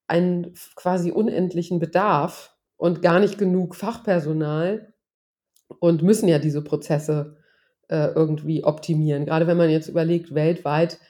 einen 0.07 0.55
quasi 0.77 1.11
unendlichen 1.11 1.79
Bedarf 1.79 2.55
und 2.77 3.03
gar 3.03 3.18
nicht 3.18 3.39
genug 3.39 3.74
Fachpersonal 3.74 4.93
und 5.81 6.03
müssen 6.03 6.29
ja 6.29 6.39
diese 6.39 6.62
Prozesse 6.62 7.37
äh, 7.89 8.09
irgendwie 8.09 8.62
optimieren. 8.62 9.24
Gerade 9.24 9.47
wenn 9.47 9.57
man 9.57 9.70
jetzt 9.70 9.89
überlegt, 9.89 10.35
weltweit 10.35 11.01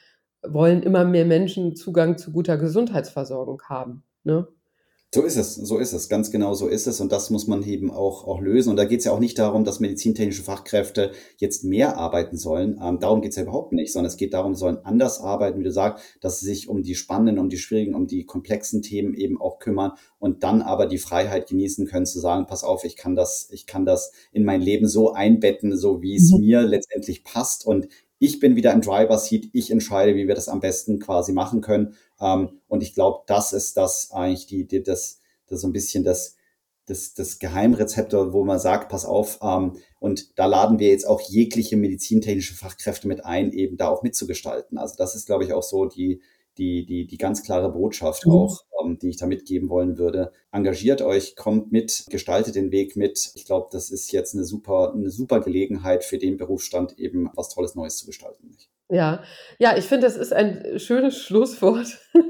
wollen 0.41 0.83
immer 0.83 1.03
mehr 1.03 1.25
Menschen 1.25 1.75
Zugang 1.75 2.17
zu 2.17 2.31
guter 2.31 2.57
Gesundheitsversorgung 2.57 3.61
haben. 3.63 4.03
Ne? 4.23 4.47
So 5.13 5.23
ist 5.23 5.37
es, 5.37 5.55
so 5.55 5.77
ist 5.77 5.93
es, 5.93 6.09
ganz 6.09 6.31
genau 6.31 6.53
so 6.53 6.67
ist 6.67 6.85
es 6.85 6.99
und 6.99 7.13
das 7.13 7.29
muss 7.29 7.47
man 7.47 7.63
eben 7.63 7.91
auch, 7.91 8.27
auch 8.27 8.41
lösen. 8.41 8.69
Und 8.71 8.75
da 8.75 8.83
geht 8.83 8.99
es 8.99 9.05
ja 9.05 9.13
auch 9.13 9.21
nicht 9.21 9.39
darum, 9.39 9.63
dass 9.63 9.79
medizintechnische 9.79 10.43
Fachkräfte 10.43 11.11
jetzt 11.37 11.63
mehr 11.63 11.95
arbeiten 11.95 12.35
sollen. 12.35 12.77
Ähm, 12.83 12.99
darum 12.99 13.21
geht 13.21 13.31
es 13.31 13.37
ja 13.37 13.43
überhaupt 13.43 13.71
nicht, 13.71 13.93
sondern 13.93 14.11
es 14.11 14.17
geht 14.17 14.33
darum, 14.33 14.53
sie 14.53 14.59
sollen 14.59 14.79
anders 14.83 15.21
arbeiten, 15.21 15.59
wie 15.59 15.63
du 15.63 15.71
sagst, 15.71 16.03
dass 16.19 16.41
sie 16.41 16.47
sich 16.47 16.67
um 16.67 16.83
die 16.83 16.93
spannenden, 16.93 17.39
um 17.39 17.47
die 17.47 17.57
schwierigen, 17.57 17.95
um 17.95 18.05
die 18.05 18.25
komplexen 18.25 18.81
Themen 18.81 19.13
eben 19.13 19.39
auch 19.39 19.59
kümmern 19.59 19.93
und 20.19 20.43
dann 20.43 20.61
aber 20.61 20.87
die 20.87 20.97
Freiheit 20.97 21.47
genießen 21.47 21.87
können 21.87 22.05
zu 22.05 22.19
sagen, 22.19 22.45
pass 22.45 22.65
auf, 22.65 22.83
ich 22.83 22.97
kann 22.97 23.15
das, 23.15 23.47
ich 23.49 23.65
kann 23.65 23.85
das 23.85 24.11
in 24.33 24.43
mein 24.43 24.59
Leben 24.59 24.89
so 24.89 25.13
einbetten, 25.13 25.77
so 25.77 26.01
wie 26.01 26.17
es 26.17 26.31
mhm. 26.31 26.39
mir 26.41 26.61
letztendlich 26.63 27.23
passt 27.23 27.65
und 27.65 27.87
ich 28.19 28.39
bin 28.39 28.55
wieder 28.55 28.73
im 28.73 28.81
Driver 28.81 29.17
Seat, 29.17 29.49
ich 29.53 29.69
entscheide, 29.69 30.15
wie 30.15 30.27
wir 30.27 30.35
das 30.35 30.49
am 30.49 30.59
besten 30.59 30.99
quasi 30.99 31.33
machen 31.33 31.61
können. 31.61 31.93
Ähm, 32.19 32.61
und 32.67 32.83
ich 32.83 32.93
glaube, 32.93 33.23
das 33.27 33.53
ist 33.53 33.77
das 33.77 34.11
eigentlich 34.11 34.47
die, 34.47 34.67
die 34.67 34.83
das, 34.83 35.19
das 35.47 35.61
so 35.61 35.67
ein 35.67 35.73
bisschen 35.73 36.03
das, 36.03 36.35
das, 36.87 37.13
das 37.13 37.39
Geheimrezeptor, 37.39 38.33
wo 38.33 38.43
man 38.43 38.59
sagt, 38.59 38.89
pass 38.89 39.05
auf, 39.05 39.39
ähm, 39.41 39.77
und 39.99 40.37
da 40.39 40.45
laden 40.45 40.79
wir 40.79 40.89
jetzt 40.89 41.07
auch 41.07 41.21
jegliche 41.21 41.75
medizintechnische 41.75 42.55
Fachkräfte 42.55 43.07
mit 43.07 43.25
ein, 43.25 43.51
eben 43.51 43.77
da 43.77 43.89
auch 43.89 44.03
mitzugestalten. 44.03 44.77
Also 44.77 44.95
das 44.97 45.15
ist, 45.15 45.25
glaube 45.25 45.43
ich, 45.43 45.53
auch 45.53 45.63
so 45.63 45.85
die, 45.85 46.21
die, 46.57 46.85
die, 46.85 47.05
die 47.05 47.17
ganz 47.17 47.43
klare 47.43 47.71
Botschaft 47.71 48.25
mhm. 48.25 48.31
auch, 48.31 48.63
ähm, 48.81 48.97
die 48.99 49.09
ich 49.09 49.17
da 49.17 49.25
mitgeben 49.25 49.69
wollen 49.69 49.97
würde. 49.97 50.31
Engagiert 50.51 51.01
euch, 51.01 51.35
kommt 51.35 51.71
mit, 51.71 52.05
gestaltet 52.09 52.55
den 52.55 52.71
Weg 52.71 52.95
mit. 52.95 53.31
Ich 53.35 53.45
glaube, 53.45 53.67
das 53.71 53.89
ist 53.89 54.11
jetzt 54.11 54.33
eine 54.33 54.45
super, 54.45 54.93
eine 54.93 55.09
super 55.09 55.41
Gelegenheit 55.41 56.03
für 56.03 56.17
den 56.17 56.37
Berufsstand 56.37 56.97
eben 56.97 57.29
was 57.35 57.49
Tolles 57.49 57.75
Neues 57.75 57.97
zu 57.97 58.05
gestalten. 58.05 58.55
Ja, 58.89 59.21
ja, 59.59 59.75
ich 59.77 59.85
finde, 59.85 60.07
das 60.07 60.15
ist 60.15 60.31
ein 60.31 60.79
schönes 60.79 61.17
Schlusswort 61.17 61.87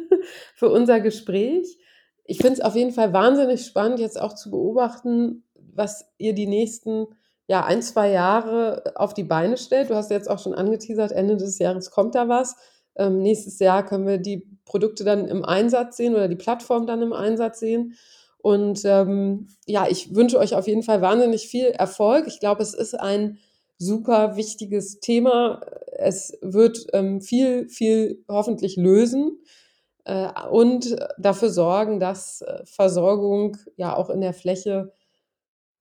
für 0.56 0.70
unser 0.70 1.00
Gespräch. 1.00 1.78
Ich 2.24 2.38
finde 2.38 2.54
es 2.54 2.62
auf 2.62 2.76
jeden 2.76 2.92
Fall 2.92 3.14
wahnsinnig 3.14 3.66
spannend, 3.66 4.00
jetzt 4.00 4.20
auch 4.20 4.34
zu 4.34 4.50
beobachten, 4.50 5.44
was 5.56 6.12
ihr 6.18 6.34
die 6.34 6.48
nächsten 6.48 7.08
ja, 7.48 7.64
ein, 7.64 7.82
zwei 7.82 8.10
Jahre 8.10 8.94
auf 8.96 9.14
die 9.14 9.24
Beine 9.24 9.58
stellt. 9.58 9.90
Du 9.90 9.96
hast 9.96 10.12
jetzt 10.12 10.30
auch 10.30 10.40
schon 10.40 10.54
angeteasert, 10.54 11.12
Ende 11.12 11.38
des 11.38 11.60
Jahres 11.60 11.92
kommt 11.92 12.16
da 12.16 12.28
was. 12.28 12.56
Ähm, 12.96 13.22
nächstes 13.22 13.60
Jahr 13.60 13.86
können 13.86 14.08
wir 14.08 14.18
die 14.18 14.46
Produkte 14.66 15.04
dann 15.06 15.28
im 15.28 15.46
Einsatz 15.46 15.96
sehen 15.96 16.16
oder 16.16 16.28
die 16.28 16.36
Plattform 16.36 16.88
dann 16.88 17.02
im 17.02 17.14
Einsatz 17.14 17.60
sehen. 17.60 17.96
Und 18.40 18.82
ähm, 18.84 19.48
ja, 19.66 19.88
ich 19.88 20.14
wünsche 20.16 20.40
euch 20.40 20.56
auf 20.56 20.68
jeden 20.68 20.84
Fall 20.84 21.02
wahnsinnig 21.02 21.48
viel 21.48 21.68
Erfolg. 21.68 22.28
Ich 22.28 22.40
glaube, 22.40 22.64
es 22.64 22.74
ist 22.74 22.96
ein 23.00 23.38
super 23.78 24.36
wichtiges 24.36 25.00
Thema. 25.00 25.62
Es 25.98 26.38
wird 26.42 26.88
ähm, 26.94 27.22
viel, 27.22 27.70
viel 27.70 28.24
hoffentlich 28.28 28.76
lösen 28.76 29.40
äh, 30.06 30.30
und 30.50 30.96
dafür 31.18 31.50
sorgen, 31.50 32.00
dass 32.00 32.42
äh, 32.42 32.64
Versorgung 32.66 33.58
ja 33.76 33.96
auch 33.96 34.10
in 34.10 34.22
der 34.22 34.34
Fläche 34.34 34.92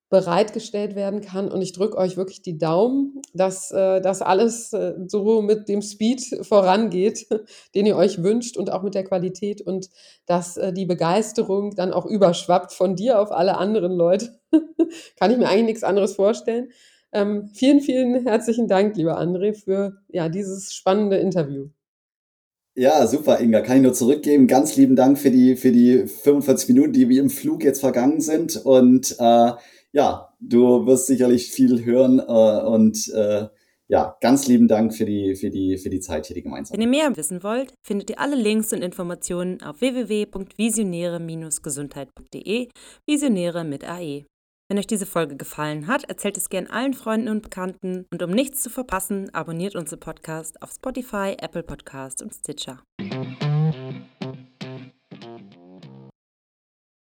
bereitgestellt 0.09 0.94
werden 0.94 1.20
kann. 1.20 1.51
Und 1.51 1.62
ich 1.62 1.72
drücke 1.72 1.99
euch 1.99 2.16
wirklich 2.16 2.40
die 2.40 2.59
Daumen, 2.59 3.20
dass 3.34 3.72
äh, 3.72 4.01
das 4.01 4.22
alles 4.22 4.72
äh, 4.72 4.94
so 5.09 5.42
mit 5.42 5.68
dem 5.68 5.82
Speed 5.82 6.47
vorangeht, 6.47 7.26
den 7.74 7.86
ihr 7.86 7.97
euch 7.97 8.22
wünscht 8.22 8.57
und 8.57 8.70
auch 8.70 8.82
mit 8.82 8.94
der 8.94 9.05
Qualität 9.05 9.62
und 9.62 9.90
dass 10.26 10.57
äh, 10.57 10.72
die 10.72 10.86
Begeisterung 10.86 11.74
dann 11.74 11.92
auch 11.92 12.07
überschwappt 12.07 12.72
von 12.72 12.94
dir 12.94 13.20
auf 13.20 13.32
alle 13.32 13.57
anderen 13.59 13.92
Leute. 13.97 14.38
kann 15.18 15.32
ich 15.32 15.38
mir 15.38 15.49
eigentlich 15.49 15.66
nichts 15.66 15.84
anderes 15.84 16.14
vorstellen. 16.14 16.68
Ähm, 17.17 17.49
vielen, 17.55 17.81
vielen 17.81 18.27
herzlichen 18.27 18.69
Dank, 18.69 18.95
lieber 18.97 19.19
André, 19.19 19.55
für 19.55 19.97
ja, 20.09 20.29
dieses 20.29 20.75
spannende 20.75 21.17
Interview. 21.17 21.71
Ja, 22.75 23.07
super, 23.07 23.41
Inga. 23.41 23.62
Kann 23.62 23.79
ich 23.79 23.85
nur 23.85 23.95
zurückgeben. 23.95 24.47
Ganz 24.47 24.77
lieben 24.77 24.97
Dank 24.97 25.19
für 25.19 25.31
die, 25.31 25.57
für 25.57 25.73
die 25.73 26.07
45 26.07 26.69
Minuten, 26.69 26.93
die 26.93 27.09
wie 27.09 27.17
im 27.17 27.31
Flug 27.31 27.64
jetzt 27.64 27.81
vergangen 27.81 28.21
sind. 28.21 28.57
Und 28.57 29.17
äh, 29.19 29.53
ja, 29.93 30.29
du 30.41 30.85
wirst 30.85 31.07
sicherlich 31.07 31.51
viel 31.51 31.87
hören 31.87 32.19
äh, 32.19 32.62
und 32.67 33.11
äh, 33.14 33.47
ja, 33.89 34.14
ganz 34.21 34.47
lieben 34.47 34.69
Dank 34.69 34.95
für 34.95 35.07
die, 35.07 35.37
für 35.37 35.49
die, 35.49 35.79
für 35.79 35.89
die 35.89 36.01
Zeit 36.01 36.27
hier, 36.27 36.35
die 36.35 36.43
gemeinsam. 36.43 36.75
Wenn 36.75 36.83
ihr 36.83 36.89
mehr 36.89 37.17
wissen 37.17 37.43
wollt, 37.43 37.73
findet 37.83 38.11
ihr 38.11 38.21
alle 38.21 38.37
Links 38.37 38.75
und 38.75 38.83
Informationen 38.83 39.62
auf 39.62 39.81
www.visionäre-gesundheit.de, 39.81 42.69
Visionäre 43.07 43.64
mit 43.64 43.89
AE. 43.89 44.27
Wenn 44.69 44.79
euch 44.79 44.87
diese 44.89 45.07
Folge 45.07 45.37
gefallen 45.37 45.87
hat, 45.87 46.05
erzählt 46.05 46.37
es 46.37 46.49
gern 46.49 46.67
allen 46.67 46.93
Freunden 46.93 47.29
und 47.29 47.43
Bekannten 47.43 48.07
und 48.11 48.23
um 48.23 48.31
nichts 48.31 48.62
zu 48.62 48.71
verpassen, 48.71 49.33
abonniert 49.33 49.77
unseren 49.77 50.01
Podcast 50.01 50.61
auf 50.61 50.73
Spotify, 50.73 51.37
Apple 51.41 51.62
Podcast 51.62 52.21
und 52.21 52.35
Stitcher. 52.35 52.83